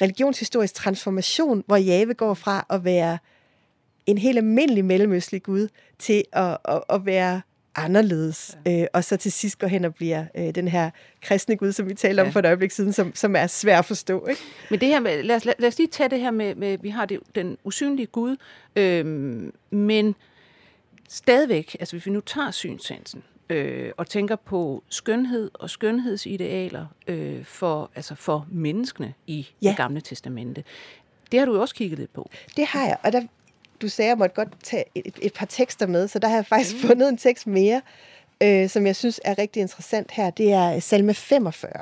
religionshistorisk 0.00 0.74
transformation, 0.74 1.64
hvor 1.66 1.76
Jave 1.76 2.14
går 2.14 2.34
fra 2.34 2.66
at 2.70 2.84
være 2.84 3.18
en 4.06 4.18
helt 4.18 4.38
almindelig 4.38 4.84
mellemøstlig 4.84 5.42
Gud 5.42 5.68
til 5.98 6.24
at, 6.32 6.58
at, 6.64 6.82
at 6.88 7.06
være 7.06 7.40
anderledes, 7.76 8.58
ja. 8.66 8.82
øh, 8.82 8.86
og 8.92 9.04
så 9.04 9.16
til 9.16 9.32
sidst 9.32 9.58
går 9.58 9.66
hen 9.66 9.84
og 9.84 9.94
bliver 9.94 10.24
øh, 10.34 10.54
den 10.54 10.68
her 10.68 10.90
kristne 11.22 11.56
Gud, 11.56 11.72
som 11.72 11.88
vi 11.88 11.94
talte 11.94 12.20
om 12.20 12.26
ja. 12.26 12.30
for 12.30 12.38
et 12.38 12.46
øjeblik 12.46 12.70
siden, 12.70 12.92
som, 12.92 13.14
som 13.14 13.36
er 13.36 13.46
svær 13.46 13.78
at 13.78 13.84
forstå. 13.84 14.26
Ikke? 14.26 14.40
Men 14.70 14.80
det 14.80 14.88
her 14.88 15.00
med, 15.00 15.22
lad, 15.22 15.36
os, 15.36 15.44
lad, 15.44 15.64
os 15.64 15.78
lige 15.78 15.88
tage 15.88 16.08
det 16.08 16.20
her 16.20 16.30
med, 16.30 16.54
med 16.54 16.78
vi 16.78 16.88
har 16.88 17.06
det, 17.06 17.20
den 17.34 17.58
usynlige 17.64 18.06
Gud, 18.06 18.36
øh, 18.76 19.06
men 19.70 20.14
stadigvæk, 21.08 21.76
altså 21.80 21.96
hvis 21.96 22.06
vi 22.06 22.10
nu 22.10 22.20
tager 22.20 22.50
synsansen, 22.50 23.22
øh, 23.50 23.92
og 23.96 24.06
tænker 24.06 24.36
på 24.36 24.82
skønhed 24.88 25.50
og 25.54 25.70
skønhedsidealer 25.70 26.86
øh, 27.06 27.44
for, 27.44 27.90
altså 27.94 28.14
for 28.14 28.46
menneskene 28.50 29.14
i 29.26 29.48
ja. 29.62 29.68
det 29.68 29.76
gamle 29.76 30.00
testamente. 30.00 30.64
Det 31.32 31.38
har 31.38 31.46
du 31.46 31.60
også 31.60 31.74
kigget 31.74 31.98
lidt 31.98 32.12
på. 32.12 32.30
Det 32.56 32.66
har 32.66 32.86
jeg, 32.86 32.96
og 33.02 33.12
der 33.12 33.22
du 33.84 33.88
sagde, 33.88 34.06
at 34.06 34.10
jeg 34.10 34.18
måtte 34.18 34.34
godt 34.34 34.48
tage 34.62 34.84
et, 34.94 35.18
et 35.22 35.32
par 35.32 35.46
tekster 35.46 35.86
med, 35.86 36.08
så 36.08 36.18
der 36.18 36.28
har 36.28 36.34
jeg 36.34 36.46
faktisk 36.46 36.74
mm. 36.74 36.88
fundet 36.88 37.08
en 37.08 37.16
tekst 37.16 37.46
mere, 37.46 37.82
øh, 38.42 38.68
som 38.68 38.86
jeg 38.86 38.96
synes 38.96 39.20
er 39.24 39.38
rigtig 39.38 39.60
interessant 39.60 40.10
her. 40.10 40.30
Det 40.30 40.52
er 40.52 40.80
salme 40.80 41.14
45. 41.14 41.72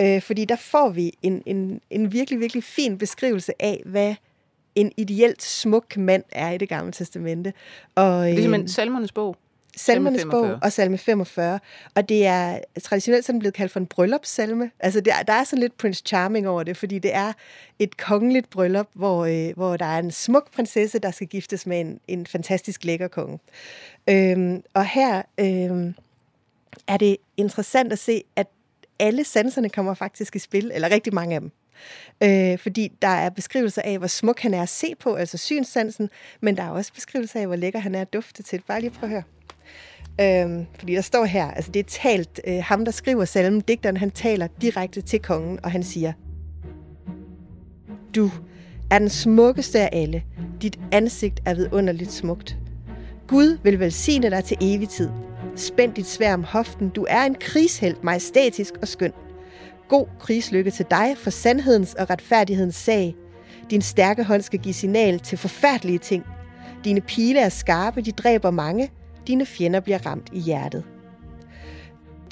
Øh, 0.00 0.22
fordi 0.22 0.44
der 0.44 0.56
får 0.56 0.88
vi 0.88 1.12
en, 1.22 1.42
en, 1.46 1.80
en 1.90 2.12
virkelig, 2.12 2.40
virkelig 2.40 2.64
fin 2.64 2.98
beskrivelse 2.98 3.52
af, 3.62 3.82
hvad 3.86 4.14
en 4.74 4.92
ideelt 4.96 5.42
smuk 5.42 5.96
mand 5.96 6.24
er 6.32 6.50
i 6.50 6.58
det 6.58 6.68
gamle 6.68 6.92
testamente. 6.92 7.52
Og, 7.94 8.26
det 8.26 8.32
er 8.32 8.36
simpelthen 8.36 8.68
salmernes 8.68 9.12
bog? 9.12 9.36
Salmernes 9.76 10.26
bog 10.30 10.58
og 10.62 10.72
salme 10.72 10.98
45. 10.98 11.60
Og 11.94 12.08
det 12.08 12.26
er 12.26 12.58
traditionelt 12.82 13.24
sådan 13.24 13.38
blevet 13.38 13.54
kaldt 13.54 13.72
for 13.72 13.80
en 13.80 13.86
bryllupssalme. 13.86 14.70
Altså 14.80 15.00
der, 15.00 15.22
der 15.22 15.32
er 15.32 15.44
sådan 15.44 15.58
lidt 15.58 15.76
Prince 15.76 16.02
Charming 16.06 16.48
over 16.48 16.62
det, 16.62 16.76
fordi 16.76 16.98
det 16.98 17.14
er 17.14 17.32
et 17.78 17.96
kongeligt 17.96 18.50
bryllup, 18.50 18.88
hvor, 18.94 19.24
øh, 19.24 19.56
hvor 19.56 19.76
der 19.76 19.84
er 19.84 19.98
en 19.98 20.10
smuk 20.10 20.52
prinsesse, 20.52 20.98
der 20.98 21.10
skal 21.10 21.26
giftes 21.26 21.66
med 21.66 21.80
en, 21.80 22.00
en 22.08 22.26
fantastisk 22.26 22.84
lækker 22.84 23.08
konge. 23.08 23.38
Øhm, 24.08 24.62
og 24.74 24.86
her 24.86 25.22
øhm, 25.40 25.94
er 26.86 26.96
det 26.96 27.16
interessant 27.36 27.92
at 27.92 27.98
se, 27.98 28.22
at 28.36 28.46
alle 28.98 29.24
sanserne 29.24 29.68
kommer 29.68 29.94
faktisk 29.94 30.36
i 30.36 30.38
spil, 30.38 30.70
eller 30.74 30.90
rigtig 30.90 31.14
mange 31.14 31.34
af 31.34 31.40
dem. 31.40 31.50
Øh, 32.22 32.58
fordi 32.58 32.92
der 33.02 33.08
er 33.08 33.30
beskrivelser 33.30 33.82
af, 33.82 33.98
hvor 33.98 34.06
smuk 34.06 34.40
han 34.40 34.54
er 34.54 34.62
at 34.62 34.68
se 34.68 34.94
på, 34.98 35.14
altså 35.14 35.38
synssansen, 35.38 36.10
men 36.40 36.56
der 36.56 36.62
er 36.62 36.70
også 36.70 36.92
beskrivelser 36.92 37.40
af, 37.40 37.46
hvor 37.46 37.56
lækker 37.56 37.78
han 37.78 37.94
er 37.94 38.00
at 38.00 38.12
dufte 38.12 38.42
til. 38.42 38.62
Bare 38.66 38.80
lige 38.80 38.90
prøv 38.90 39.02
at 39.02 39.10
høre. 39.10 39.22
Øhm, 40.22 40.66
fordi 40.78 40.94
der 40.94 41.00
står 41.00 41.24
her, 41.24 41.50
altså 41.50 41.70
det 41.70 41.80
er 41.80 41.88
talt, 41.88 42.40
øh, 42.46 42.62
ham 42.64 42.84
der 42.84 42.92
skriver 42.92 43.24
salmen, 43.24 43.60
digteren, 43.60 43.96
han 43.96 44.10
taler 44.10 44.46
direkte 44.62 45.00
til 45.00 45.20
kongen, 45.20 45.58
og 45.62 45.70
han 45.70 45.82
siger, 45.82 46.12
Du 48.14 48.30
er 48.90 48.98
den 48.98 49.08
smukkeste 49.08 49.80
af 49.80 49.88
alle. 49.92 50.22
Dit 50.62 50.78
ansigt 50.92 51.40
er 51.44 51.54
vidunderligt 51.54 52.12
smukt. 52.12 52.56
Gud 53.28 53.58
vil 53.62 53.80
velsigne 53.80 54.30
dig 54.30 54.44
til 54.44 54.56
evig 54.60 54.88
tid. 54.88 55.10
Spænd 55.56 55.94
dit 55.94 56.06
svær 56.06 56.34
om 56.34 56.44
hoften. 56.44 56.88
Du 56.88 57.06
er 57.08 57.22
en 57.22 57.34
krigshelt, 57.34 58.04
majestætisk 58.04 58.74
og 58.82 58.88
skøn. 58.88 59.12
God 59.88 60.06
krigslykke 60.20 60.70
til 60.70 60.86
dig 60.90 61.14
for 61.16 61.30
sandhedens 61.30 61.94
og 61.94 62.10
retfærdighedens 62.10 62.76
sag. 62.76 63.14
Din 63.70 63.82
stærke 63.82 64.24
hånd 64.24 64.42
skal 64.42 64.58
give 64.58 64.74
signal 64.74 65.18
til 65.18 65.38
forfærdelige 65.38 65.98
ting. 65.98 66.24
Dine 66.84 67.00
pile 67.00 67.40
er 67.40 67.48
skarpe, 67.48 68.00
de 68.00 68.12
dræber 68.12 68.50
mange. 68.50 68.90
Dine 69.30 69.46
fjender 69.46 69.80
bliver 69.80 70.06
ramt 70.06 70.28
i 70.32 70.38
hjertet. 70.38 70.84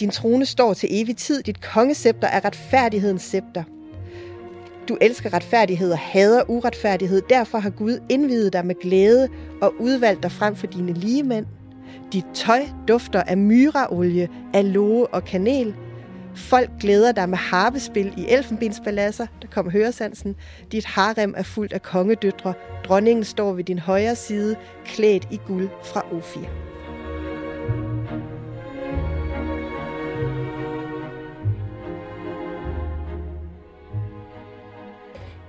Din 0.00 0.10
trone 0.10 0.46
står 0.46 0.74
til 0.74 0.88
evig 0.92 1.16
tid. 1.16 1.42
Dit 1.42 1.60
kongescepter 1.60 2.28
er 2.28 2.44
retfærdighedens 2.44 3.22
scepter. 3.22 3.62
Du 4.88 4.98
elsker 5.00 5.32
retfærdighed 5.32 5.92
og 5.92 5.98
hader 5.98 6.50
uretfærdighed. 6.50 7.22
Derfor 7.30 7.58
har 7.58 7.70
Gud 7.70 7.98
indvidet 8.08 8.52
dig 8.52 8.66
med 8.66 8.74
glæde 8.80 9.28
og 9.62 9.74
udvalgt 9.80 10.22
dig 10.22 10.32
frem 10.32 10.56
for 10.56 10.66
dine 10.66 10.92
ligemænd. 10.92 11.46
Dit 12.12 12.24
tøj 12.34 12.60
dufter 12.88 13.22
af 13.22 13.36
myraolie, 13.36 14.28
aloe 14.54 15.06
og 15.06 15.24
kanel. 15.24 15.74
Folk 16.34 16.70
glæder 16.80 17.12
dig 17.12 17.28
med 17.28 17.38
harpespil 17.38 18.14
i 18.16 18.26
elfenbenspaladser, 18.28 19.26
der 19.42 19.48
kommer 19.48 19.72
høresansen. 19.72 20.36
Dit 20.72 20.84
harem 20.84 21.34
er 21.36 21.42
fuldt 21.42 21.72
af 21.72 21.82
kongedøtre. 21.82 22.54
Dronningen 22.84 23.24
står 23.24 23.52
ved 23.52 23.64
din 23.64 23.78
højre 23.78 24.16
side, 24.16 24.56
klædt 24.84 25.28
i 25.30 25.40
guld 25.46 25.68
fra 25.84 26.06
Ofir. 26.12 26.67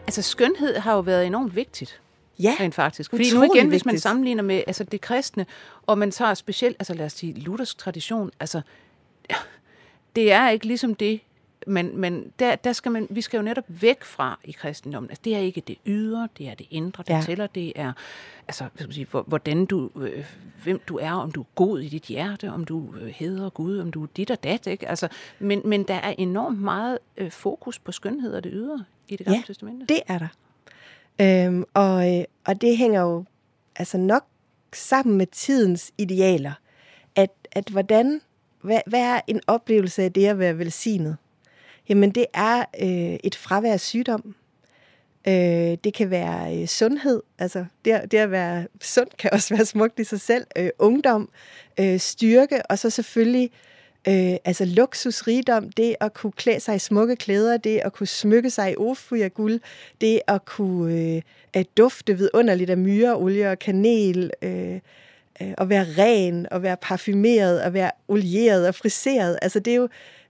Altså 0.10 0.22
skønhed 0.22 0.78
har 0.78 0.94
jo 0.94 1.00
været 1.00 1.26
enormt 1.26 1.56
vigtigt. 1.56 2.02
Ja, 2.40 2.56
rent 2.60 2.76
faktisk. 2.76 3.10
Fordi 3.10 3.34
nu 3.34 3.44
igen, 3.44 3.44
vigtigt. 3.44 3.68
hvis 3.68 3.86
man 3.86 4.00
sammenligner 4.00 4.44
med 4.44 4.64
altså 4.68 4.84
det 4.84 5.02
kristne, 5.02 5.46
og 5.86 5.98
man 5.98 6.12
tager 6.12 6.34
specielt, 6.34 6.76
altså 6.80 6.94
lad 6.94 7.06
os 7.06 7.14
sige, 7.14 7.34
Luthers 7.34 7.76
tradition, 7.76 8.32
altså 8.40 8.62
det 10.16 10.32
er 10.32 10.50
ikke 10.50 10.66
ligesom 10.66 10.96
det, 10.96 11.20
men, 11.70 11.98
men 11.98 12.32
der, 12.40 12.56
der 12.56 12.74
skal 12.74 12.92
man, 12.92 13.08
vi 13.10 13.22
skal 13.22 13.38
jo 13.38 13.44
netop 13.44 13.64
væk 13.68 14.04
fra 14.04 14.40
i 14.44 14.52
kristendommen. 14.52 15.10
Altså, 15.10 15.22
det 15.26 15.36
er 15.36 15.40
ikke 15.40 15.62
det 15.62 15.78
ydre, 15.86 16.30
det 16.38 16.50
er 16.50 16.56
det 16.56 16.68
indre, 16.72 17.04
der 17.08 17.16
ja. 17.16 17.22
tæller. 17.22 17.48
Det 17.48 17.74
er, 17.76 17.94
altså, 18.48 18.64
hvad 18.64 18.72
skal 18.76 18.88
man 18.88 18.94
sige, 18.94 19.08
hvordan 19.28 19.66
du, 19.66 19.90
øh, 19.96 20.26
hvem 20.64 20.82
du 20.88 20.98
er, 20.98 21.12
om 21.12 21.32
du 21.32 21.42
er 21.42 21.46
god 21.56 21.80
i 21.80 21.90
dit 21.90 22.04
hjerte, 22.04 22.52
om 22.52 22.66
du 22.66 22.94
øh, 23.02 23.08
hedder 23.08 23.50
Gud, 23.50 23.80
om 23.80 23.92
du 23.92 24.04
er 24.04 24.08
dit 24.18 24.32
og 24.32 24.44
dat. 24.44 24.68
Ikke? 24.68 24.88
Altså, 24.88 25.08
men, 25.40 25.62
men 25.66 25.84
der 25.84 25.94
er 25.96 26.14
enormt 26.18 26.62
meget 26.62 27.00
øh, 27.18 27.32
fokus 27.32 27.80
på 27.80 27.92
skønhed 27.92 28.34
og 28.34 28.44
det 28.44 28.52
ydre 28.56 28.84
i 29.08 29.16
det 29.16 29.26
gamle 29.26 29.38
ja, 29.38 29.44
testamente. 29.48 29.86
det 29.86 30.02
er 30.08 30.18
der. 30.18 30.28
Øhm, 31.22 31.64
og, 31.74 32.18
øh, 32.18 32.24
og 32.46 32.62
det 32.62 32.78
hænger 32.78 33.02
jo 33.02 33.26
altså 33.76 33.98
nok 33.98 34.26
sammen 34.74 35.18
med 35.18 35.26
tidens 35.26 35.92
idealer. 35.98 36.54
At, 37.16 37.32
at 37.52 37.70
hvordan, 37.70 38.22
hvad, 38.62 38.80
hvad 38.86 39.02
er 39.02 39.22
en 39.28 39.42
oplevelse 39.48 40.04
af 40.04 40.14
det 40.14 40.26
at 40.26 40.40
være 40.40 40.58
velsignet? 40.58 41.18
Jamen 41.90 42.12
det 42.12 42.26
er 42.34 42.60
øh, 42.82 43.20
et 43.24 43.36
fravær 43.36 43.74
af 43.74 43.80
sygdom. 43.80 44.36
Øh, 45.28 45.78
det 45.84 45.94
kan 45.94 46.10
være 46.10 46.62
øh, 46.62 46.68
sundhed, 46.68 47.22
altså 47.40 47.66
det, 47.86 48.12
det 48.12 48.18
at 48.18 48.32
være 48.32 48.68
sund 48.82 49.08
kan 49.20 49.30
også 49.34 49.56
være 49.56 49.66
smukt 49.66 50.00
i 50.00 50.04
sig 50.04 50.22
selv. 50.22 50.46
Øh, 50.58 50.70
ungdom, 50.80 51.30
øh, 51.80 52.00
styrke, 52.00 52.66
og 52.66 52.80
så 52.80 52.90
selvfølgelig 52.90 53.52
øh, 54.08 54.36
altså 54.46 54.66
luksus, 54.66 55.28
rigdom, 55.28 55.72
det 55.72 55.96
at 56.00 56.14
kunne 56.14 56.32
klæde 56.32 56.60
sig 56.60 56.76
i 56.76 56.80
smukke 56.80 57.16
klæder, 57.16 57.58
det 57.58 57.82
at 57.86 57.94
kunne 57.94 58.08
smykke 58.08 58.50
sig 58.50 58.72
i 58.72 58.76
ofuja 58.78 59.28
guld, 59.28 59.60
det 60.02 60.20
at 60.28 60.46
kunne 60.46 61.16
øh, 61.16 61.22
at 61.54 61.78
dufte 61.78 62.18
vidunderligt 62.18 62.70
af 62.70 62.78
myre, 62.78 63.16
olie 63.16 63.52
og 63.52 63.60
kanel, 63.60 64.32
øh, 64.42 64.80
øh, 65.42 65.54
at 65.58 65.70
være 65.70 65.86
ren, 65.98 66.48
og 66.52 66.64
være 66.64 66.78
parfumeret, 66.82 67.64
og 67.64 67.74
være 67.74 67.92
olieret 68.08 68.68
og 68.68 68.76
friseret. 68.76 69.40
Altså 69.42 69.60
det 69.60 69.72
er 69.72 69.78
jo 69.78 69.90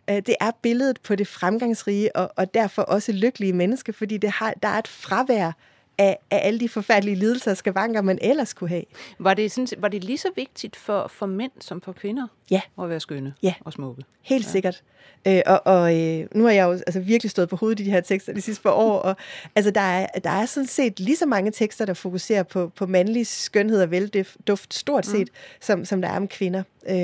Øh, 0.10 0.16
det 0.16 0.36
er 0.39 0.51
billedet 0.62 1.01
på 1.01 1.16
det 1.16 1.28
fremgangsrige 1.28 2.16
og, 2.16 2.32
og 2.36 2.53
derfor 2.53 2.82
også 2.82 3.12
lykkelige 3.12 3.53
menneske, 3.53 3.93
fordi 3.93 4.18
det 4.18 4.30
har, 4.30 4.53
der 4.64 4.68
er 4.68 4.80
et 4.80 4.88
fravær 4.88 5.51
af, 6.00 6.18
af 6.32 6.39
alle 6.43 6.60
de 6.60 6.70
forfærdelige 6.70 7.16
lidelser 7.16 7.52
og 7.52 7.58
skavanker, 7.58 8.02
man 8.02 8.20
ellers 8.22 8.54
kunne 8.54 8.70
have. 8.70 8.84
Var 9.20 9.34
det, 9.34 9.52
sådan, 9.52 9.68
var 9.78 9.88
det 9.88 10.04
lige 10.04 10.18
så 10.18 10.30
vigtigt 10.36 10.76
for, 10.76 11.08
for 11.08 11.26
mænd 11.26 11.52
som 11.60 11.82
for 11.82 11.91
kvinder 11.91 12.28
ja. 12.52 12.62
at 12.82 12.89
være 12.89 13.00
skønne 13.00 13.34
ja. 13.43 13.54
og 13.62 13.74
smukke? 13.74 14.04
Helt 14.22 14.45
ja. 14.45 14.52
sikkert. 14.52 14.84
Øh, 15.28 15.41
og 15.45 15.62
og 15.66 15.97
øh, 15.97 16.28
nu 16.36 16.43
har 16.43 16.52
jeg 16.52 16.66
jo 16.66 16.72
altså, 16.72 17.00
virkelig 17.00 17.32
stået 17.32 17.50
på 17.50 17.56
hovedet 17.56 17.80
i 17.80 17.84
de 17.84 17.91
her 17.91 18.02
tekster 18.02 18.34
de 18.34 18.41
sidste 18.41 18.64
par 18.64 18.72
år, 18.72 19.00
og 19.00 19.16
altså, 19.56 19.72
der, 19.72 19.82
er, 19.82 20.08
der 20.24 20.30
er 20.30 20.45
sådan 20.45 20.68
set 20.68 21.00
lige 21.00 21.18
så 21.18 21.26
mange 21.26 21.52
tekster, 21.52 21.86
der 21.86 21.93
fokuserer 21.93 22.43
på, 22.43 22.72
på 22.76 22.86
mandlig 22.86 23.28
skønhed 23.28 23.82
og 23.82 23.91
velduft, 23.91 24.74
stort 24.74 25.06
set, 25.06 25.30
mm. 25.30 25.36
som, 25.60 25.86
som 25.86 26.02
der 26.02 26.10
er 26.10 26.18
om 26.18 26.28
kvinder. 26.28 26.64
Øh, 26.89 26.95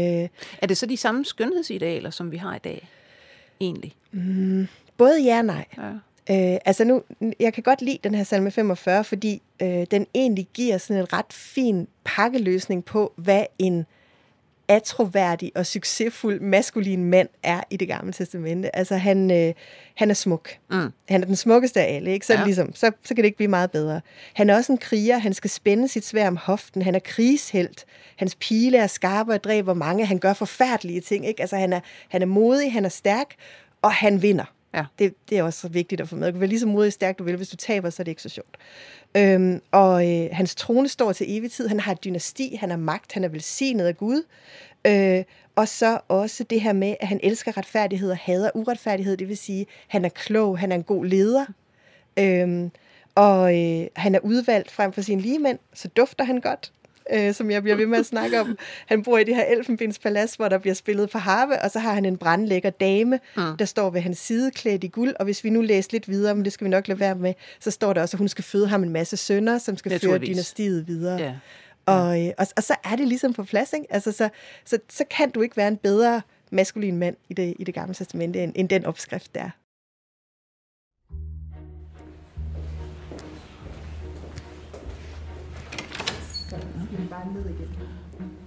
er 0.61 0.67
det 0.67 0.77
så 0.77 0.85
de 0.85 0.97
samme 0.97 1.25
skønhedsidealer, 1.25 2.09
som 2.09 2.31
vi 2.31 2.37
har 2.37 2.55
i 2.55 2.59
dag, 2.59 2.89
egentlig? 3.59 3.95
Mm, 4.11 4.67
både 4.97 5.23
ja 5.23 5.37
og 5.37 5.45
nej. 5.45 5.65
Ja. 5.77 5.91
Øh, 6.29 6.57
altså 6.65 6.83
nu, 6.83 7.01
jeg 7.39 7.53
kan 7.53 7.63
godt 7.63 7.81
lide 7.81 7.99
den 8.03 8.15
her 8.15 8.23
salme 8.23 8.51
45, 8.51 9.03
fordi 9.03 9.41
øh, 9.61 9.85
den 9.91 10.07
egentlig 10.15 10.47
giver 10.53 10.77
sådan 10.77 11.01
en 11.01 11.13
ret 11.13 11.33
fin 11.33 11.87
pakkeløsning 12.03 12.85
på, 12.85 13.13
hvad 13.15 13.45
en 13.59 13.85
atroværdig 14.67 15.51
og 15.55 15.65
succesfuld 15.65 16.39
maskulin 16.39 17.03
mand 17.03 17.29
er 17.43 17.61
i 17.69 17.77
det 17.77 17.87
gamle 17.87 18.13
testamente. 18.13 18.75
Altså 18.75 18.97
han, 18.97 19.31
øh, 19.31 19.53
han 19.95 20.09
er 20.09 20.13
smuk. 20.13 20.49
Mm. 20.71 20.91
Han 21.09 21.21
er 21.21 21.25
den 21.25 21.35
smukkeste 21.35 21.81
af 21.81 21.95
alle, 21.95 22.11
ikke? 22.11 22.25
Så, 22.25 22.33
ja. 22.33 22.43
ligesom, 22.45 22.75
så, 22.75 22.91
så 23.03 23.15
kan 23.15 23.17
det 23.17 23.25
ikke 23.25 23.37
blive 23.37 23.49
meget 23.49 23.71
bedre. 23.71 24.01
Han 24.33 24.49
er 24.49 24.55
også 24.55 24.71
en 24.71 24.77
kriger. 24.77 25.17
Han 25.17 25.33
skal 25.33 25.49
spænde 25.49 25.87
sit 25.87 26.05
svær 26.05 26.27
om 26.27 26.37
hoften. 26.37 26.81
Han 26.81 26.95
er 26.95 26.99
krigshelt. 26.99 27.85
Hans 28.15 28.35
pile 28.35 28.77
er 28.77 28.87
skarpe 28.87 29.33
og 29.33 29.43
dræber 29.43 29.73
mange. 29.73 30.05
Han 30.05 30.19
gør 30.19 30.33
forfærdelige 30.33 31.01
ting. 31.01 31.27
Ikke? 31.27 31.41
Altså 31.41 31.57
han 31.57 31.73
er, 31.73 31.79
han 32.09 32.21
er 32.21 32.25
modig, 32.25 32.73
han 32.73 32.85
er 32.85 32.89
stærk, 32.89 33.35
og 33.81 33.91
han 33.91 34.21
vinder. 34.21 34.45
Ja. 34.75 34.85
Det, 34.99 35.13
det 35.29 35.37
er 35.37 35.43
også 35.43 35.67
vigtigt 35.67 36.01
at 36.01 36.09
få 36.09 36.15
med. 36.15 36.27
Du 36.27 36.31
kan 36.31 36.41
være 36.41 36.49
lige 36.49 36.59
så 36.59 36.67
modig 36.67 36.87
og 36.87 36.93
stærk, 36.93 37.19
du 37.19 37.23
vil. 37.23 37.35
Hvis 37.35 37.49
du 37.49 37.55
taber, 37.55 37.89
så 37.89 38.01
er 38.01 38.03
det 38.03 38.11
ikke 38.11 38.21
så 38.21 38.29
sjovt. 38.29 38.57
Øhm, 39.17 39.61
og 39.71 40.11
øh, 40.11 40.29
hans 40.31 40.55
trone 40.55 40.87
står 40.87 41.11
til 41.11 41.37
evig 41.37 41.51
tid. 41.51 41.67
Han 41.67 41.79
har 41.79 41.91
et 41.91 42.03
dynasti, 42.03 42.55
han 42.55 42.69
har 42.69 42.77
magt, 42.77 43.13
han 43.13 43.23
er 43.23 43.27
velsignet 43.27 43.85
af 43.85 43.97
Gud. 43.97 44.23
Øh, 44.87 45.23
og 45.55 45.67
så 45.67 45.99
også 46.07 46.43
det 46.43 46.61
her 46.61 46.73
med, 46.73 46.95
at 46.99 47.07
han 47.07 47.19
elsker 47.23 47.57
retfærdighed 47.57 48.11
og 48.11 48.17
hader 48.17 48.49
uretfærdighed. 48.55 49.17
Det 49.17 49.29
vil 49.29 49.37
sige, 49.37 49.65
han 49.87 50.05
er 50.05 50.09
klog, 50.09 50.59
han 50.59 50.71
er 50.71 50.75
en 50.75 50.83
god 50.83 51.05
leder. 51.05 51.45
Øhm, 52.19 52.71
og 53.15 53.59
øh, 53.59 53.87
han 53.95 54.15
er 54.15 54.19
udvalgt 54.19 54.71
frem 54.71 54.93
for 54.93 55.01
sine 55.01 55.21
ligemænd, 55.21 55.59
så 55.73 55.87
dufter 55.87 56.23
han 56.23 56.41
godt 56.41 56.71
øh, 57.13 57.33
som 57.33 57.51
jeg 57.51 57.61
bliver 57.61 57.75
ved 57.75 57.85
med 57.85 57.99
at 57.99 58.05
snakke 58.05 58.41
om. 58.41 58.57
Han 58.85 59.03
bor 59.03 59.17
i 59.17 59.23
det 59.23 59.35
her 59.35 59.43
elfenbenspalads, 59.43 60.35
hvor 60.35 60.49
der 60.49 60.57
bliver 60.57 60.73
spillet 60.73 61.11
for 61.11 61.19
harve, 61.19 61.61
og 61.61 61.71
så 61.71 61.79
har 61.79 61.93
han 61.93 62.05
en 62.05 62.17
brandlækker 62.17 62.69
dame, 62.69 63.19
mm. 63.37 63.57
der 63.59 63.65
står 63.65 63.89
ved 63.89 64.01
hans 64.01 64.17
side 64.17 64.51
klædt 64.51 64.83
i 64.83 64.87
guld. 64.87 65.15
Og 65.19 65.25
hvis 65.25 65.43
vi 65.43 65.49
nu 65.49 65.61
læser 65.61 65.89
lidt 65.91 66.09
videre, 66.09 66.35
men 66.35 66.45
det 66.45 66.53
skal 66.53 66.65
vi 66.65 66.69
nok 66.69 66.87
lade 66.87 66.99
være 66.99 67.15
med, 67.15 67.33
så 67.59 67.71
står 67.71 67.93
der 67.93 68.01
også, 68.01 68.17
at 68.17 68.19
hun 68.19 68.27
skal 68.27 68.43
føde 68.43 68.67
ham 68.67 68.83
en 68.83 68.89
masse 68.89 69.17
sønner, 69.17 69.57
som 69.57 69.77
skal 69.77 69.99
føre 69.99 70.17
dynastiet 70.17 70.87
videre. 70.87 71.17
Ja. 71.21 71.33
Og, 71.85 72.25
øh, 72.25 72.31
og, 72.37 72.47
og 72.57 72.63
så 72.63 72.75
er 72.83 72.95
det 72.95 73.07
ligesom 73.07 73.33
på 73.33 73.43
plads, 73.43 73.73
ikke? 73.73 73.85
Altså, 73.89 74.11
så, 74.11 74.29
så, 74.65 74.77
så 74.89 75.03
kan 75.09 75.29
du 75.29 75.41
ikke 75.41 75.57
være 75.57 75.67
en 75.67 75.77
bedre 75.77 76.21
maskulin 76.51 76.97
mand 76.97 77.15
i 77.29 77.33
det, 77.33 77.53
i 77.59 77.63
det 77.63 77.73
gamle 77.73 77.93
testamente, 77.93 78.43
end, 78.43 78.53
end 78.55 78.69
den 78.69 78.85
opskrift 78.85 79.35
der. 79.35 79.49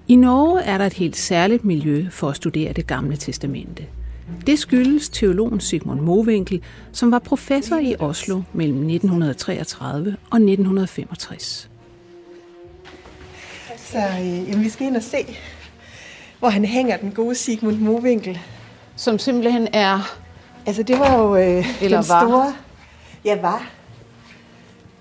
I 0.09 0.17
Norge 0.17 0.61
er 0.61 0.79
der 0.79 0.87
et 0.87 0.93
helt 0.93 1.17
særligt 1.17 1.65
miljø 1.65 2.07
for 2.11 2.29
at 2.29 2.37
studere 2.37 2.73
det 2.73 2.87
gamle 2.87 3.17
testamente. 3.17 3.87
Det 4.47 4.59
skyldes 4.59 5.09
teologen 5.09 5.61
Sigmund 5.61 6.01
Mowinckel, 6.01 6.63
som 6.93 7.11
var 7.11 7.19
professor 7.19 7.77
i 7.77 7.95
Oslo 7.99 8.43
mellem 8.53 8.77
1933 8.77 10.17
og 10.31 10.37
1965. 10.37 11.71
Så 13.77 13.99
øh, 13.99 14.49
jamen, 14.49 14.65
vi 14.65 14.69
skal 14.69 14.87
ind 14.87 14.97
og 14.97 15.03
se, 15.03 15.37
hvor 16.39 16.49
han 16.49 16.65
hænger 16.65 16.97
den 16.97 17.13
gode 17.13 17.35
Sigmund 17.35 17.77
Mowinckel. 17.77 18.39
Som 18.97 19.19
simpelthen 19.19 19.69
er... 19.73 20.17
Altså 20.67 20.83
det 20.83 20.99
var 20.99 21.19
jo 21.19 21.37
øh, 21.37 21.83
Eller 21.83 22.01
den 22.01 22.09
var. 22.09 22.27
store... 22.27 22.55
Ja, 23.25 23.41
var 23.41 23.78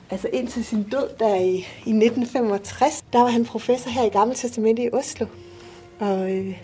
altså 0.10 0.30
indtil 0.34 0.66
sin 0.66 0.84
død 0.84 1.10
der 1.20 1.36
i, 1.36 1.56
i 1.86 1.92
1965, 1.92 3.04
der 3.14 3.20
var 3.20 3.28
han 3.28 3.46
professor 3.46 3.90
her 3.90 4.04
i 4.04 4.10
Gamle 4.10 4.36
Testamente 4.36 4.84
i 4.84 4.90
Oslo. 4.94 5.26
Og, 6.00 6.32
øh, 6.32 6.58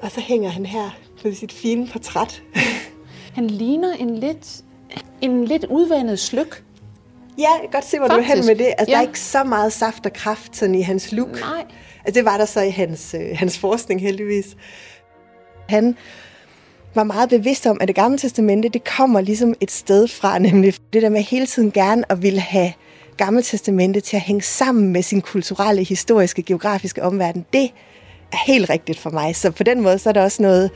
og 0.00 0.10
så 0.10 0.20
hænger 0.20 0.50
han 0.50 0.66
her 0.66 0.90
på 1.22 1.32
sit 1.34 1.52
fine 1.52 1.88
portræt. 1.88 2.42
han 3.36 3.46
ligner 3.46 3.92
en 3.92 4.18
lidt, 4.18 4.64
en 5.20 5.44
lidt 5.44 5.64
udvandet 5.64 6.18
slyk. 6.18 6.64
Ja, 7.38 7.42
jeg 7.42 7.58
kan 7.60 7.70
godt 7.72 7.84
se, 7.84 7.98
hvor 7.98 8.08
Faktisk. 8.08 8.28
du 8.28 8.32
er 8.32 8.36
hen 8.36 8.46
med 8.46 8.66
det. 8.66 8.74
Altså, 8.78 8.92
ja. 8.92 8.92
Der 8.92 9.02
er 9.02 9.08
ikke 9.08 9.20
så 9.20 9.44
meget 9.44 9.72
saft 9.72 10.06
og 10.06 10.12
kraft 10.12 10.56
sådan 10.56 10.74
i 10.74 10.82
hans 10.82 11.12
look. 11.12 11.40
Nej. 11.40 11.64
Altså, 12.04 12.18
det 12.18 12.24
var 12.24 12.36
der 12.36 12.44
så 12.44 12.60
i 12.60 12.70
hans, 12.70 13.14
øh, 13.14 13.38
hans 13.38 13.58
forskning 13.58 14.00
heldigvis. 14.00 14.56
Han 15.68 15.96
var 16.94 17.04
meget 17.04 17.28
bevidst 17.28 17.66
om, 17.66 17.78
at 17.80 17.88
det 17.88 17.96
gamle 17.96 18.18
testamente, 18.18 18.68
det 18.68 18.84
kommer 18.84 19.20
ligesom 19.20 19.54
et 19.60 19.70
sted 19.70 20.08
fra, 20.08 20.38
nemlig 20.38 20.74
det 20.92 21.02
der 21.02 21.08
med 21.08 21.20
hele 21.20 21.46
tiden 21.46 21.70
gerne 21.70 22.12
at 22.12 22.22
ville 22.22 22.40
have 22.40 22.72
gamle 23.16 23.42
testamente 23.42 24.00
til 24.00 24.16
at 24.16 24.22
hænge 24.22 24.42
sammen 24.42 24.92
med 24.92 25.02
sin 25.02 25.20
kulturelle, 25.20 25.84
historiske, 25.84 26.42
geografiske 26.42 27.02
omverden. 27.02 27.44
Det 27.52 27.70
er 28.32 28.36
helt 28.46 28.70
rigtigt 28.70 28.98
for 28.98 29.10
mig. 29.10 29.36
Så 29.36 29.50
på 29.50 29.62
den 29.62 29.80
måde, 29.80 29.98
så 29.98 30.08
er 30.08 30.12
der 30.12 30.22
også 30.22 30.42
noget, 30.42 30.70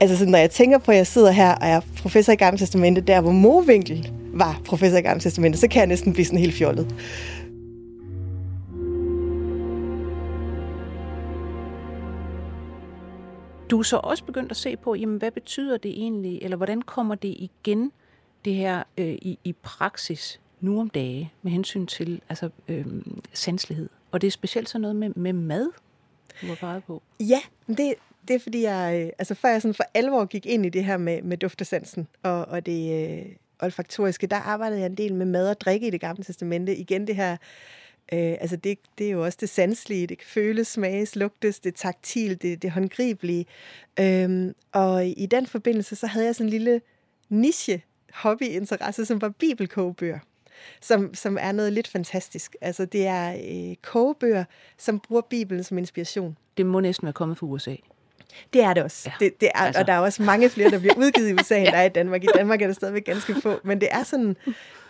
altså 0.00 0.16
sådan, 0.18 0.30
når 0.30 0.38
jeg 0.38 0.50
tænker 0.50 0.78
på, 0.78 0.90
at 0.90 0.96
jeg 0.96 1.06
sidder 1.06 1.30
her 1.30 1.54
og 1.54 1.68
er 1.68 1.80
professor 2.02 2.32
i 2.32 2.36
gamle 2.36 2.58
testamente, 2.58 3.00
der 3.00 3.20
hvor 3.20 3.32
Movinkel 3.32 4.10
var 4.34 4.60
professor 4.64 4.98
i 4.98 5.02
gamle 5.02 5.20
testamente, 5.20 5.58
så 5.58 5.68
kan 5.68 5.78
jeg 5.78 5.86
næsten 5.86 6.12
blive 6.12 6.24
sådan 6.24 6.38
helt 6.38 6.54
fjollet. 6.54 6.94
Du 13.72 13.78
er 13.78 13.82
så 13.82 13.96
også 13.96 14.24
begyndt 14.24 14.50
at 14.50 14.56
se 14.56 14.76
på, 14.76 14.94
jamen, 14.94 15.16
hvad 15.16 15.30
betyder 15.30 15.76
det 15.76 15.90
egentlig, 15.90 16.38
eller 16.42 16.56
hvordan 16.56 16.82
kommer 16.82 17.14
det 17.14 17.28
igen 17.38 17.92
det 18.44 18.54
her 18.54 18.82
øh, 18.98 19.12
i, 19.12 19.38
i 19.44 19.52
praksis 19.52 20.40
nu 20.60 20.80
om 20.80 20.90
dage 20.90 21.32
med 21.42 21.52
hensyn 21.52 21.86
til 21.86 22.20
altså, 22.28 22.50
øh, 22.68 22.86
sanselighed? 23.32 23.88
Og 24.10 24.20
det 24.20 24.26
er 24.26 24.30
specielt 24.30 24.68
sådan 24.68 24.80
noget 24.80 24.96
med, 24.96 25.10
med 25.16 25.32
mad, 25.32 25.70
du 26.42 26.46
var 26.46 26.54
peget 26.54 26.84
på. 26.84 27.02
Ja, 27.20 27.40
det, 27.66 27.94
det 28.28 28.34
er 28.36 28.40
fordi, 28.40 28.62
jeg, 28.62 29.02
øh, 29.02 29.10
altså 29.18 29.34
før 29.34 29.48
jeg 29.48 29.62
sådan 29.62 29.74
for 29.74 29.84
alvor 29.94 30.24
gik 30.24 30.46
ind 30.46 30.66
i 30.66 30.68
det 30.68 30.84
her 30.84 30.96
med, 30.96 31.22
med 31.22 31.36
duftesansen 31.36 32.08
og, 32.22 32.44
og 32.48 32.66
det 32.66 33.10
øh, 33.10 33.26
olfaktoriske, 33.62 34.26
der 34.26 34.36
arbejdede 34.36 34.80
jeg 34.80 34.86
en 34.86 34.96
del 34.96 35.14
med 35.14 35.26
mad 35.26 35.50
og 35.50 35.60
drikke 35.60 35.86
i 35.86 35.90
det 35.90 36.00
gamle 36.00 36.24
testamente. 36.24 36.76
Igen 36.76 37.06
det 37.06 37.16
her, 37.16 37.36
øh, 38.12 38.36
altså 38.40 38.56
det, 38.56 38.78
det 38.98 39.06
er 39.06 39.10
jo 39.10 39.24
også 39.24 39.38
det 39.40 39.48
sanslige, 39.48 40.06
det 40.06 40.18
kan 40.18 40.26
føles, 40.28 40.68
smages, 40.68 41.16
lugtes, 41.16 41.60
det 41.60 41.74
taktil, 41.74 42.42
det, 42.42 42.62
det 42.62 42.70
håndgribelige. 42.70 43.46
Øhm, 44.00 44.54
og 44.72 45.06
i 45.06 45.26
den 45.26 45.46
forbindelse, 45.46 45.96
så 45.96 46.06
havde 46.06 46.26
jeg 46.26 46.34
sådan 46.34 46.46
en 46.46 46.50
lille 46.50 46.80
niche 47.28 47.82
hobbyinteresse, 48.12 49.04
som 49.04 49.20
var 49.20 49.28
bibelkogebøger 49.28 50.18
som, 50.80 51.14
som 51.14 51.38
er 51.40 51.52
noget 51.52 51.72
lidt 51.72 51.88
fantastisk. 51.88 52.56
Altså, 52.60 52.84
det 52.84 53.06
er 53.06 53.32
øh, 53.32 53.76
kogebøger, 53.82 54.44
som 54.78 55.00
bruger 55.00 55.22
Bibelen 55.22 55.64
som 55.64 55.78
inspiration. 55.78 56.36
Det 56.56 56.66
må 56.66 56.80
næsten 56.80 57.06
være 57.06 57.12
kommet 57.12 57.38
fra 57.38 57.46
USA. 57.46 57.74
Det 58.52 58.62
er 58.62 58.74
det 58.74 58.82
også. 58.82 59.10
Ja, 59.10 59.24
det, 59.24 59.40
det 59.40 59.48
er, 59.54 59.58
altså. 59.58 59.80
Og 59.80 59.86
der 59.86 59.92
er 59.92 59.98
også 59.98 60.22
mange 60.22 60.48
flere, 60.50 60.70
der 60.70 60.78
bliver 60.78 60.94
udgivet 60.96 61.30
i 61.30 61.34
USA, 61.34 61.56
end 61.56 61.66
ja. 61.68 61.70
der 61.70 61.78
er 61.78 61.84
i 61.84 61.88
Danmark. 61.88 62.24
I 62.24 62.26
Danmark 62.34 62.62
er 62.62 62.66
der 62.66 62.74
stadigvæk 62.74 63.04
ganske 63.04 63.34
få. 63.42 63.60
Men 63.64 63.80
det 63.80 63.88
er 63.90 64.02
sådan... 64.02 64.36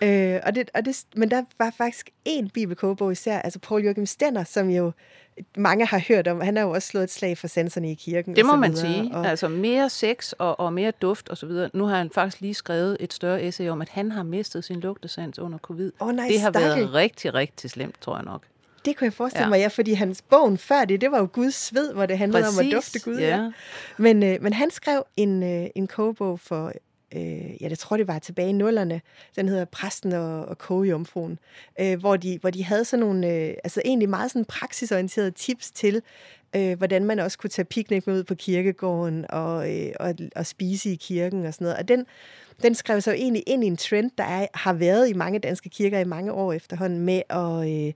Øh, 0.03 0.41
og 0.47 0.55
det, 0.55 0.71
og 0.75 0.85
det, 0.85 1.05
men 1.17 1.31
der 1.31 1.43
var 1.59 1.75
faktisk 1.79 2.11
en 2.25 2.51
bibelkogebog 2.51 3.13
især, 3.13 3.39
altså 3.39 3.59
Paul 3.59 3.85
Joachim 3.85 4.07
Stenner, 4.07 4.45
som 4.45 4.71
jo 4.71 4.93
mange 5.57 5.87
har 5.87 6.03
hørt 6.09 6.29
om. 6.29 6.41
Han 6.41 6.57
har 6.57 6.65
jo 6.65 6.71
også 6.71 6.89
slået 6.89 7.05
et 7.05 7.11
slag 7.11 7.39
for 7.39 7.47
sanserne 7.47 7.91
i 7.91 7.95
kirken. 7.95 8.37
Det 8.37 8.47
må 8.47 8.57
man 8.57 8.77
sige. 8.77 9.11
Og... 9.15 9.27
Altså 9.27 9.49
mere 9.49 9.91
sex 9.91 10.33
og, 10.33 10.61
og 10.61 10.73
mere 10.73 10.91
duft 10.91 11.29
og 11.29 11.37
så 11.37 11.47
videre. 11.47 11.71
Nu 11.75 11.85
har 11.87 11.97
han 11.97 12.11
faktisk 12.11 12.41
lige 12.41 12.55
skrevet 12.55 12.97
et 13.01 13.13
større 13.13 13.43
essay 13.43 13.69
om, 13.69 13.83
at 13.83 13.89
han 13.89 14.13
har 14.13 14.23
mistet 14.23 14.65
sin 14.65 14.81
lugtesans 14.81 15.39
under 15.39 15.59
covid. 15.59 15.93
Oh, 16.01 16.15
nej, 16.15 16.29
det 16.29 16.41
har 16.41 16.51
stakkel. 16.51 16.71
været 16.71 16.95
rigtig, 16.95 17.35
rigtig 17.35 17.71
slemt, 17.71 18.01
tror 18.01 18.17
jeg 18.17 18.25
nok. 18.25 18.43
Det 18.85 18.97
kunne 18.97 19.05
jeg 19.05 19.13
forestille 19.13 19.45
ja. 19.45 19.49
mig, 19.49 19.59
ja, 19.59 19.69
fordi 19.69 19.93
hans 19.93 20.23
bogen 20.23 20.59
før 20.59 20.85
det, 20.85 21.01
det 21.01 21.11
var 21.11 21.19
jo 21.19 21.29
Guds 21.33 21.55
sved, 21.55 21.93
hvor 21.93 22.07
det 22.07 22.19
handlede 22.19 22.43
Præcis, 22.43 22.59
om 22.59 22.67
at 22.67 22.73
dufte 22.73 23.01
Gud. 23.01 23.19
Ja. 23.19 23.37
Ja. 23.37 23.51
Men, 23.97 24.23
øh, 24.23 24.43
men 24.43 24.53
han 24.53 24.71
skrev 24.71 25.05
en, 25.17 25.43
øh, 25.43 25.67
en 25.75 25.87
kogebog 25.87 26.41
for, 26.41 26.73
øh, 27.17 27.63
ja, 27.63 27.69
det 27.69 27.79
tror 27.79 27.97
det 27.97 28.09
var 28.09 28.19
tilbage 28.19 28.49
i 28.49 28.53
nullerne, 28.53 29.01
den 29.37 29.49
hedder 29.49 29.65
Præsten 29.65 30.13
og, 30.13 30.45
og 30.45 30.59
Kogejomfruen, 30.59 31.39
øh, 31.81 32.01
hvor, 32.01 32.17
de, 32.17 32.39
hvor 32.41 32.51
de 32.51 32.65
havde 32.65 32.85
sådan 32.85 33.07
nogle, 33.07 33.29
øh, 33.29 33.55
altså 33.65 33.83
egentlig 33.85 34.09
meget 34.09 34.31
sådan 34.31 34.45
praksisorienterede 34.45 35.31
tips 35.31 35.71
til, 35.71 36.03
øh, 36.57 36.79
hvordan 36.79 37.05
man 37.05 37.19
også 37.19 37.39
kunne 37.39 37.51
tage 37.51 37.65
piknik 37.65 38.07
med 38.07 38.15
ud 38.15 38.25
på 38.25 38.35
kirkegården 38.35 39.27
og, 39.29 39.77
øh, 39.77 39.93
og, 40.01 40.15
og 40.37 40.47
spise 40.47 40.93
i 40.93 40.97
kirken 40.97 41.47
og 41.47 41.55
sådan 41.55 41.65
noget. 41.65 41.79
Og 41.79 41.89
den, 41.89 42.07
den 42.63 42.75
skrev 42.75 43.01
sig 43.01 43.13
jo 43.13 43.17
egentlig 43.17 43.43
ind 43.47 43.65
i 43.65 43.67
en 43.67 43.77
trend, 43.77 44.11
der 44.19 44.25
er, 44.25 44.47
har 44.55 44.73
været 44.73 45.09
i 45.09 45.13
mange 45.13 45.39
danske 45.39 45.69
kirker 45.69 45.99
i 45.99 46.05
mange 46.05 46.33
år 46.33 46.53
efterhånden 46.53 47.01
med 47.01 47.23
at, 47.31 47.87
øh, 47.87 47.93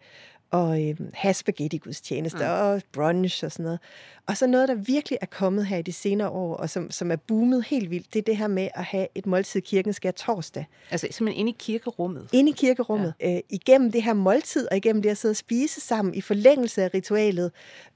og 0.57 0.89
øh, 0.89 0.97
have 1.15 1.35
spaghetti-gudstjenester 1.35 2.63
mm. 2.63 2.69
og 2.69 2.83
brunch 2.93 3.45
og 3.45 3.53
sådan 3.53 3.65
noget. 3.65 3.79
Og 4.27 4.37
så 4.37 4.47
noget, 4.47 4.69
der 4.69 4.75
virkelig 4.75 5.19
er 5.21 5.27
kommet 5.27 5.67
her 5.67 5.77
i 5.77 5.83
de 5.83 5.93
senere 5.93 6.29
år, 6.29 6.57
og 6.57 6.71
som, 6.71 6.91
som 6.91 7.11
er 7.11 7.17
boomet 7.17 7.65
helt 7.65 7.91
vildt, 7.91 8.15
det 8.15 8.19
er 8.19 8.23
det 8.23 8.37
her 8.37 8.49
med 8.49 8.69
at 8.75 8.85
have 8.85 9.07
et 9.15 9.27
måltid 9.27 9.61
kirken 9.61 9.93
skal 9.93 10.15
torsdag. 10.15 10.67
Altså 10.91 11.07
simpelthen 11.11 11.41
inde 11.41 11.51
i 11.51 11.57
kirkerummet? 11.59 12.29
Inde 12.33 12.51
i 12.51 12.55
kirkerummet. 12.55 13.15
Ja. 13.21 13.35
Øh, 13.35 13.41
igennem 13.51 13.93
det 13.93 14.03
her 14.03 14.15
måltid, 14.15 14.69
og 14.71 14.77
igennem 14.77 15.03
det 15.03 15.11
at 15.11 15.19
sidde 15.19 15.33
og 15.33 15.37
spise 15.37 15.81
sammen 15.81 16.15
i 16.15 16.21
forlængelse 16.21 16.83
af 16.83 16.95
ritualet, 16.95 17.53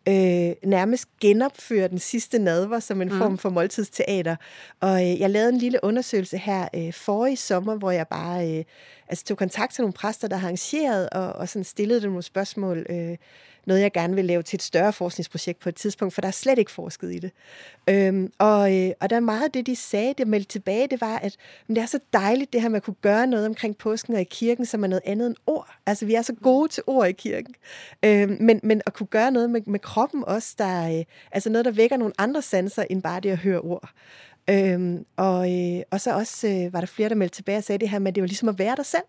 øh, 0.09 0.15
nærmest 0.65 1.19
genopføre 1.21 1.89
den 1.89 1.99
sidste 1.99 2.39
nadver 2.39 2.79
som 2.79 3.03
en 3.03 3.09
mm. 3.09 3.19
form 3.19 3.39
for 3.39 3.51
måltidsteater. 3.51 4.37
Og 4.81 5.03
øh, 5.03 5.21
jeg 5.21 5.31
lavede 5.31 5.49
en 5.49 5.59
lille 5.59 5.79
undersøgelse 5.83 6.39
her 6.39 6.69
øh, 6.75 6.93
forrige 6.93 7.37
sommer, 7.37 7.75
hvor 7.75 7.91
jeg 7.91 8.09
bare 8.09 8.59
øh, 8.59 8.65
altså, 9.11 9.25
tog 9.25 9.39
kontakt 9.39 9.75
til 9.75 9.83
nogle 9.83 9.93
præster, 9.93 10.29
der 10.29 10.37
har 10.37 10.49
arrangeret, 10.49 11.09
og, 11.11 11.33
og 11.33 11.49
sådan 11.49 11.65
stillede 11.65 12.01
dem 12.01 12.11
nogle 12.11 12.23
spørgsmål. 12.23 12.87
Øh, 12.91 13.17
noget, 13.67 13.83
jeg 13.83 13.93
gerne 13.93 14.15
vil 14.15 14.25
lave 14.25 14.43
til 14.43 14.57
et 14.57 14.63
større 14.63 14.93
forskningsprojekt 14.93 15.61
på 15.61 15.69
et 15.69 15.75
tidspunkt, 15.75 16.15
for 16.15 16.21
der 16.21 16.29
er 16.29 16.33
slet 16.33 16.59
ikke 16.59 16.71
forsket 16.71 17.15
i 17.15 17.19
det. 17.19 17.31
Øhm, 17.89 18.33
og, 18.39 18.77
øh, 18.77 18.91
og 19.01 19.11
der 19.11 19.17
er 19.17 19.21
meget 19.21 19.45
af 19.45 19.51
det, 19.51 19.67
de 19.67 19.77
sagde, 19.77 20.15
det 20.19 20.27
meldte 20.27 20.49
tilbage, 20.49 20.87
det 20.87 21.01
var, 21.01 21.19
at 21.19 21.37
men 21.67 21.77
det 21.77 21.83
er 21.83 21.87
så 21.87 21.99
dejligt, 22.13 22.53
det 22.53 22.63
her 22.63 22.69
med 22.69 22.77
at 22.77 22.83
kunne 22.83 22.95
gøre 23.03 23.27
noget 23.27 23.47
omkring 23.47 23.77
påsken 23.77 24.15
og 24.15 24.21
i 24.21 24.25
kirken, 24.25 24.67
som 24.67 24.85
er 24.85 24.89
noget 24.89 25.03
andet 25.07 25.27
end 25.27 25.37
ord. 25.47 25.69
Altså, 25.87 26.07
vi 26.07 26.15
er 26.15 26.23
så 26.23 26.35
gode 26.43 26.69
til 26.69 26.83
ord 26.87 27.09
i 27.09 27.13
kirken. 27.13 27.55
Øhm, 28.05 28.37
men, 28.41 28.61
men 28.63 28.83
at 28.87 28.93
kunne 28.93 29.07
gøre 29.07 29.31
noget 29.31 29.51
med, 29.51 29.61
med 29.67 29.81
kroppen 29.81 30.25
også, 30.25 30.55
der, 30.59 30.99
øh, 30.99 31.05
altså 31.33 31.51
noget, 31.51 31.65
der 31.65 31.71
vækker 31.71 31.97
nogle 31.97 32.15
andre 32.19 32.43
sanser, 32.43 32.85
end 32.91 33.03
bare 33.03 33.21
det 33.21 33.31
at 33.31 33.39
høre 33.39 33.61
ord. 33.61 33.91
Øhm, 34.51 35.07
og, 35.17 35.53
øh, 35.53 35.83
og 35.91 36.01
så 36.01 36.15
også 36.15 36.49
øh, 36.49 36.73
var 36.73 36.81
der 36.81 36.87
flere, 36.87 37.09
der 37.09 37.15
meldte 37.15 37.37
tilbage 37.37 37.59
og 37.59 37.65
sagde 37.65 37.79
det 37.79 37.89
her 37.89 37.99
med, 37.99 38.09
at 38.09 38.15
det 38.15 38.21
var 38.21 38.27
ligesom 38.27 38.49
at 38.49 38.59
være 38.59 38.77
der 38.77 38.83
selv. 38.83 39.05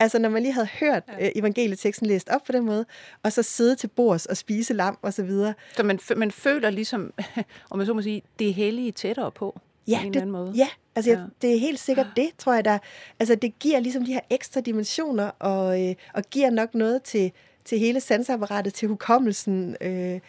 Altså 0.00 0.18
når 0.18 0.28
man 0.28 0.42
lige 0.42 0.52
havde 0.52 0.68
hørt 0.80 1.02
ja. 1.18 1.26
øh, 1.26 1.32
evangelieteksten 1.34 2.06
læst 2.06 2.28
op 2.28 2.44
på 2.46 2.52
den 2.52 2.64
måde, 2.64 2.86
og 3.22 3.32
så 3.32 3.42
sidde 3.42 3.76
til 3.76 3.88
bords 3.88 4.26
og 4.26 4.36
spise 4.36 4.74
lam 4.74 4.98
og 5.02 5.12
så 5.14 5.22
videre. 5.22 5.54
Så 5.76 5.82
man, 5.82 5.98
man 6.16 6.30
føler 6.30 6.70
ligesom, 6.70 7.12
om 7.70 7.78
man 7.78 7.86
så 7.86 7.94
må 7.94 8.02
sige, 8.02 8.22
det 8.38 8.54
hellige 8.54 8.92
tættere 8.92 9.32
på? 9.32 9.60
Ja, 9.88 10.02
en 10.02 10.14
det, 10.14 10.28
måde. 10.28 10.52
ja 10.56 10.68
altså 10.96 11.10
ja. 11.10 11.24
det 11.42 11.54
er 11.54 11.58
helt 11.58 11.78
sikkert 11.78 12.06
det, 12.16 12.30
tror 12.38 12.54
jeg. 12.54 12.64
Der, 12.64 12.78
altså 13.20 13.34
det 13.34 13.58
giver 13.58 13.80
ligesom 13.80 14.04
de 14.04 14.12
her 14.12 14.20
ekstra 14.30 14.60
dimensioner, 14.60 15.30
og, 15.38 15.88
øh, 15.88 15.94
og 16.14 16.22
giver 16.22 16.50
nok 16.50 16.74
noget 16.74 17.02
til, 17.02 17.32
til 17.64 17.78
hele 17.78 18.00
sansapparatet, 18.00 18.74
til 18.74 18.88
hukommelsen. 18.88 19.76
Øh, 19.80 20.20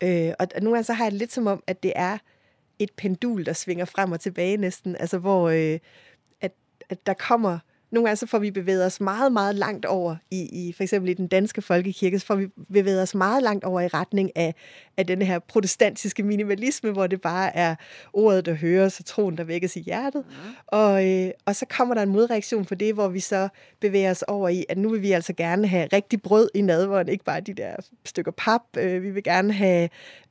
øh, 0.00 0.32
og 0.38 0.46
nogle 0.62 0.76
gange 0.76 0.84
så 0.84 0.92
har 0.92 1.04
jeg 1.04 1.12
det 1.12 1.18
lidt 1.18 1.32
som 1.32 1.46
om, 1.46 1.62
at 1.66 1.82
det 1.82 1.92
er 1.96 2.18
et 2.78 2.90
pendul, 2.96 3.46
der 3.46 3.52
svinger 3.52 3.84
frem 3.84 4.12
og 4.12 4.20
tilbage 4.20 4.56
næsten, 4.56 4.96
altså 4.96 5.18
hvor 5.18 5.48
øh, 5.48 5.78
at, 6.40 6.52
at 6.90 7.06
der 7.06 7.14
kommer 7.14 7.58
nogle 7.90 8.08
gange 8.08 8.16
så 8.16 8.26
får 8.26 8.38
vi 8.38 8.50
bevæget 8.50 8.86
os 8.86 9.00
meget, 9.00 9.32
meget 9.32 9.54
langt 9.54 9.86
over 9.86 10.16
i, 10.30 10.68
i 10.68 10.72
for 10.72 10.82
eksempel 10.82 11.10
i 11.10 11.14
den 11.14 11.26
danske 11.26 11.62
folkekirke, 11.62 12.18
så 12.18 12.26
får 12.26 12.34
vi 12.34 12.46
bevæget 12.72 13.02
os 13.02 13.14
meget 13.14 13.42
langt 13.42 13.64
over 13.64 13.80
i 13.80 13.86
retning 13.86 14.30
af, 14.36 14.54
af 14.96 15.06
den 15.06 15.22
her 15.22 15.38
protestantiske 15.38 16.22
minimalisme, 16.22 16.90
hvor 16.90 17.06
det 17.06 17.20
bare 17.20 17.56
er 17.56 17.74
ordet, 18.12 18.46
der 18.46 18.54
høres, 18.54 19.00
og 19.00 19.06
troen, 19.06 19.38
der 19.38 19.44
vækkes 19.44 19.76
i 19.76 19.80
hjertet. 19.80 20.24
Mm. 20.28 20.34
Og, 20.66 21.08
øh, 21.08 21.30
og 21.44 21.56
så 21.56 21.66
kommer 21.66 21.94
der 21.94 22.02
en 22.02 22.08
modreaktion 22.08 22.64
på 22.64 22.74
det, 22.74 22.94
hvor 22.94 23.08
vi 23.08 23.20
så 23.20 23.48
bevæger 23.80 24.10
os 24.10 24.22
over 24.22 24.48
i, 24.48 24.64
at 24.68 24.78
nu 24.78 24.88
vil 24.88 25.02
vi 25.02 25.12
altså 25.12 25.32
gerne 25.32 25.66
have 25.66 25.88
rigtig 25.92 26.22
brød 26.22 26.50
i 26.54 26.60
nadvåren, 26.60 27.08
ikke 27.08 27.24
bare 27.24 27.40
de 27.40 27.54
der 27.54 27.76
stykker 28.04 28.32
pap. 28.32 28.62
Øh, 28.76 29.02
vi 29.02 29.10
vil 29.10 29.22
gerne 29.22 29.52
have 29.52 29.88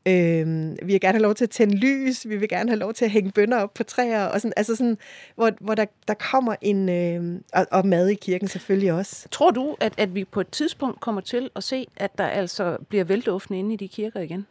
Øh, 0.07 0.71
vi 0.87 0.93
vil 0.93 1.01
gerne 1.01 1.17
have 1.17 1.23
lov 1.23 1.35
til 1.35 1.43
at 1.43 1.49
tænde 1.49 1.75
lys, 1.75 2.29
vi 2.29 2.37
vil 2.37 2.49
gerne 2.49 2.69
have 2.69 2.79
lov 2.79 2.93
til 2.93 3.05
at 3.05 3.11
hænge 3.11 3.31
bønder 3.31 3.57
op 3.57 3.73
på 3.73 3.83
træer, 3.83 4.25
og 4.25 4.41
sådan, 4.41 4.53
altså 4.57 4.75
sådan, 4.75 4.97
hvor, 5.35 5.51
hvor 5.59 5.75
der, 5.75 5.85
der 6.07 6.13
kommer 6.13 6.55
en, 6.61 6.89
øh, 6.89 7.41
og, 7.53 7.67
og 7.71 7.87
mad 7.87 8.07
i 8.07 8.15
kirken 8.15 8.47
selvfølgelig 8.47 8.93
også. 8.93 9.27
Tror 9.31 9.51
du, 9.51 9.75
at, 9.79 9.93
at 9.97 10.15
vi 10.15 10.23
på 10.23 10.41
et 10.41 10.49
tidspunkt 10.49 10.99
kommer 10.99 11.21
til 11.21 11.49
at 11.55 11.63
se, 11.63 11.87
at 11.97 12.17
der 12.17 12.27
altså 12.27 12.77
bliver 12.89 13.03
vælteoffende 13.03 13.59
inde 13.59 13.73
i 13.73 13.77
de 13.77 13.87
kirker 13.87 14.19
igen? 14.19 14.47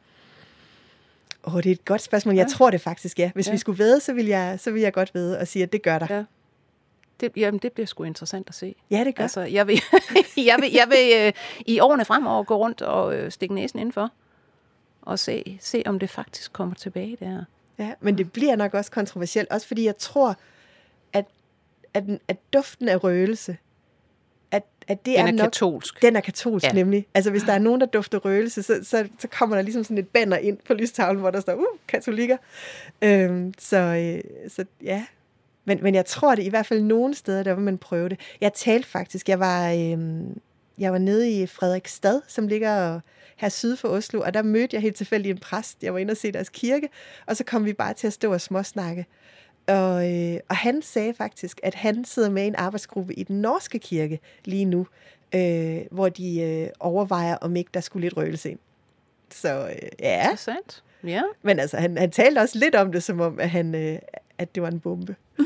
Åh, 1.46 1.54
oh, 1.54 1.62
det 1.62 1.70
er 1.70 1.74
et 1.74 1.84
godt 1.84 2.02
spørgsmål. 2.02 2.34
Jeg 2.34 2.46
ja. 2.46 2.52
tror 2.54 2.70
det 2.70 2.80
faktisk, 2.80 3.18
ja. 3.18 3.30
Hvis 3.34 3.46
ja. 3.46 3.52
vi 3.52 3.58
skulle 3.58 3.78
vide, 3.78 4.00
så 4.00 4.12
vil, 4.12 4.26
jeg, 4.26 4.60
så 4.60 4.70
vil 4.70 4.82
jeg 4.82 4.92
godt 4.92 5.14
vide 5.14 5.38
og 5.38 5.48
sige, 5.48 5.62
at 5.62 5.72
det 5.72 5.82
gør 5.82 5.98
der. 5.98 6.06
Ja. 6.10 6.24
Det, 7.20 7.32
jamen, 7.36 7.58
det 7.58 7.72
bliver 7.72 7.86
sgu 7.86 8.04
interessant 8.04 8.48
at 8.48 8.54
se. 8.54 8.74
Ja, 8.90 9.04
det 9.04 9.14
gør. 9.14 9.22
Altså, 9.22 9.40
jeg 9.40 9.66
vil, 9.66 9.80
jeg 10.36 10.56
vil, 10.60 10.72
jeg 10.72 10.86
vil 10.88 11.26
øh, 11.26 11.32
i 11.66 11.80
årene 11.80 12.04
fremover 12.04 12.44
gå 12.44 12.56
rundt 12.56 12.82
og 12.82 13.16
øh, 13.16 13.30
stikke 13.30 13.54
næsen 13.54 13.78
indenfor 13.78 14.12
og 15.06 15.18
se, 15.18 15.58
se, 15.60 15.82
om 15.86 15.98
det 15.98 16.10
faktisk 16.10 16.52
kommer 16.52 16.74
tilbage 16.74 17.16
der. 17.20 17.44
Ja, 17.78 17.92
men 18.00 18.18
det 18.18 18.32
bliver 18.32 18.56
nok 18.56 18.74
også 18.74 18.90
kontroversielt, 18.90 19.50
også 19.50 19.66
fordi 19.66 19.84
jeg 19.84 19.96
tror, 19.96 20.36
at, 21.12 21.24
at, 21.94 22.04
at 22.28 22.36
duften 22.52 22.88
af 22.88 23.04
røgelse, 23.04 23.56
at, 24.50 24.64
at 24.88 25.06
det 25.06 25.16
den 25.16 25.24
er, 25.26 25.28
er 25.28 25.32
nok, 25.32 25.44
katolsk. 25.44 26.02
Den 26.02 26.16
er 26.16 26.20
katolsk, 26.20 26.66
ja. 26.66 26.72
nemlig. 26.72 27.06
Altså, 27.14 27.30
hvis 27.30 27.42
der 27.42 27.52
er 27.52 27.58
nogen, 27.58 27.80
der 27.80 27.86
dufter 27.86 28.18
røgelse, 28.18 28.62
så, 28.62 28.80
så, 28.82 29.08
så 29.18 29.28
kommer 29.28 29.56
der 29.56 29.62
ligesom 29.62 29.84
sådan 29.84 29.98
et 29.98 30.08
banner 30.08 30.36
ind 30.36 30.58
på 30.66 30.74
lystavlen, 30.74 31.20
hvor 31.20 31.30
der 31.30 31.40
står, 31.40 31.54
uh, 31.54 31.64
katolikker. 31.88 32.36
Øhm, 33.02 33.54
så, 33.58 33.76
øh, 33.76 34.50
så 34.50 34.64
ja, 34.82 35.06
men, 35.64 35.78
men 35.82 35.94
jeg 35.94 36.06
tror 36.06 36.34
det 36.34 36.42
i 36.42 36.48
hvert 36.48 36.66
fald 36.66 36.82
nogle 36.82 37.14
steder, 37.14 37.42
der 37.42 37.54
vil 37.54 37.64
man 37.64 37.78
prøve 37.78 38.08
det. 38.08 38.20
Jeg 38.40 38.52
talte 38.52 38.88
faktisk, 38.88 39.28
jeg 39.28 39.40
var, 39.40 39.72
øh, 39.72 39.98
jeg 40.78 40.92
var 40.92 40.98
nede 40.98 41.30
i 41.30 41.46
Frederiksstad, 41.46 42.20
som 42.26 42.48
ligger 42.48 43.00
her 43.36 43.48
syd 43.48 43.76
for 43.76 43.88
Oslo, 43.88 44.20
og 44.20 44.34
der 44.34 44.42
mødte 44.42 44.74
jeg 44.74 44.82
helt 44.82 44.96
tilfældigt 44.96 45.32
en 45.32 45.38
præst. 45.38 45.82
Jeg 45.82 45.92
var 45.92 45.98
inde 45.98 46.10
og 46.10 46.16
se 46.16 46.32
deres 46.32 46.48
kirke, 46.48 46.88
og 47.26 47.36
så 47.36 47.44
kom 47.44 47.64
vi 47.64 47.72
bare 47.72 47.94
til 47.94 48.06
at 48.06 48.12
stå 48.12 48.32
og 48.32 48.40
småsnakke. 48.40 49.06
Og, 49.68 50.12
øh, 50.12 50.40
og 50.48 50.56
han 50.56 50.82
sagde 50.82 51.14
faktisk, 51.14 51.60
at 51.62 51.74
han 51.74 52.04
sidder 52.04 52.30
med 52.30 52.44
i 52.44 52.46
en 52.46 52.54
arbejdsgruppe 52.54 53.14
i 53.14 53.22
den 53.22 53.42
norske 53.42 53.78
kirke 53.78 54.20
lige 54.44 54.64
nu, 54.64 54.86
øh, 55.34 55.78
hvor 55.90 56.08
de 56.08 56.40
øh, 56.40 56.68
overvejer, 56.80 57.36
om 57.36 57.56
ikke 57.56 57.70
der 57.74 57.80
skulle 57.80 58.06
lidt 58.06 58.16
røgelse 58.16 58.50
ind. 58.50 58.58
Så 59.30 59.68
øh, 59.68 59.88
ja. 60.00 60.22
Interessant. 60.22 60.82
Ja. 61.04 61.22
Men 61.42 61.58
altså, 61.58 61.76
han, 61.76 61.98
han 61.98 62.10
talte 62.10 62.38
også 62.38 62.58
lidt 62.58 62.74
om 62.74 62.92
det, 62.92 63.02
som 63.02 63.20
om, 63.20 63.40
at, 63.40 63.50
han, 63.50 63.74
øh, 63.74 63.98
at 64.38 64.54
det 64.54 64.62
var 64.62 64.70
en 64.70 64.80
bombe. 64.80 65.16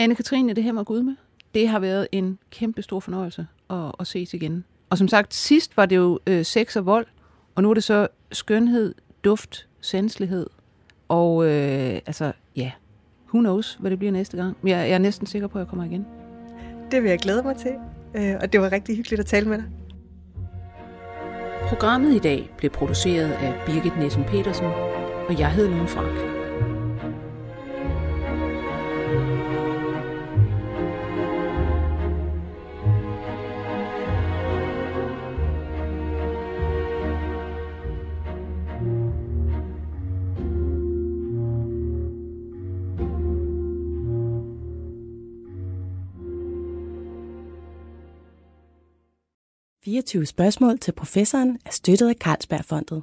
Anne-Katrine, 0.00 0.52
det 0.52 0.62
her 0.62 0.72
med 0.72 0.84
Gud 0.84 1.02
med, 1.02 1.14
det 1.54 1.68
har 1.68 1.78
været 1.78 2.08
en 2.12 2.38
kæmpe 2.50 2.82
stor 2.82 3.00
fornøjelse 3.00 3.46
at, 3.70 3.92
at 4.00 4.06
ses 4.06 4.34
igen. 4.34 4.64
Og 4.90 4.98
som 4.98 5.08
sagt, 5.08 5.34
sidst 5.34 5.76
var 5.76 5.86
det 5.86 5.96
jo 5.96 6.18
øh, 6.26 6.44
sex 6.44 6.76
og 6.76 6.86
vold, 6.86 7.06
og 7.54 7.62
nu 7.62 7.70
er 7.70 7.74
det 7.74 7.84
så 7.84 8.08
skønhed, 8.32 8.94
duft, 9.24 9.68
sanselighed, 9.80 10.46
og 11.08 11.44
øh, 11.44 12.00
altså, 12.06 12.32
ja, 12.56 12.72
who 13.28 13.40
knows, 13.40 13.76
hvad 13.80 13.90
det 13.90 13.98
bliver 13.98 14.12
næste 14.12 14.36
gang. 14.36 14.56
Men 14.62 14.70
jeg, 14.70 14.88
jeg 14.88 14.94
er 14.94 14.98
næsten 14.98 15.26
sikker 15.26 15.48
på, 15.48 15.58
at 15.58 15.60
jeg 15.60 15.68
kommer 15.68 15.84
igen. 15.84 16.06
Det 16.90 17.02
vil 17.02 17.08
jeg 17.08 17.18
glæde 17.18 17.42
mig 17.42 17.56
til, 17.56 17.72
øh, 18.14 18.34
og 18.40 18.52
det 18.52 18.60
var 18.60 18.72
rigtig 18.72 18.96
hyggeligt 18.96 19.20
at 19.20 19.26
tale 19.26 19.48
med 19.48 19.58
dig. 19.58 19.66
Programmet 21.68 22.14
i 22.14 22.18
dag 22.18 22.50
blev 22.56 22.70
produceret 22.70 23.30
af 23.30 23.54
Birgit 23.66 23.98
Nielsen 23.98 24.24
Petersen, 24.24 24.66
og 25.28 25.38
jeg 25.38 25.52
hedder 25.52 25.70
Lone 25.70 25.88
Frank. 25.88 26.37
»24 49.88 50.24
spørgsmål 50.24 50.78
til 50.78 50.92
professoren 50.92 51.58
er 51.66 51.70
støttet 51.70 52.08
af 52.08 52.14
Carlsbergfondet. 52.14 53.02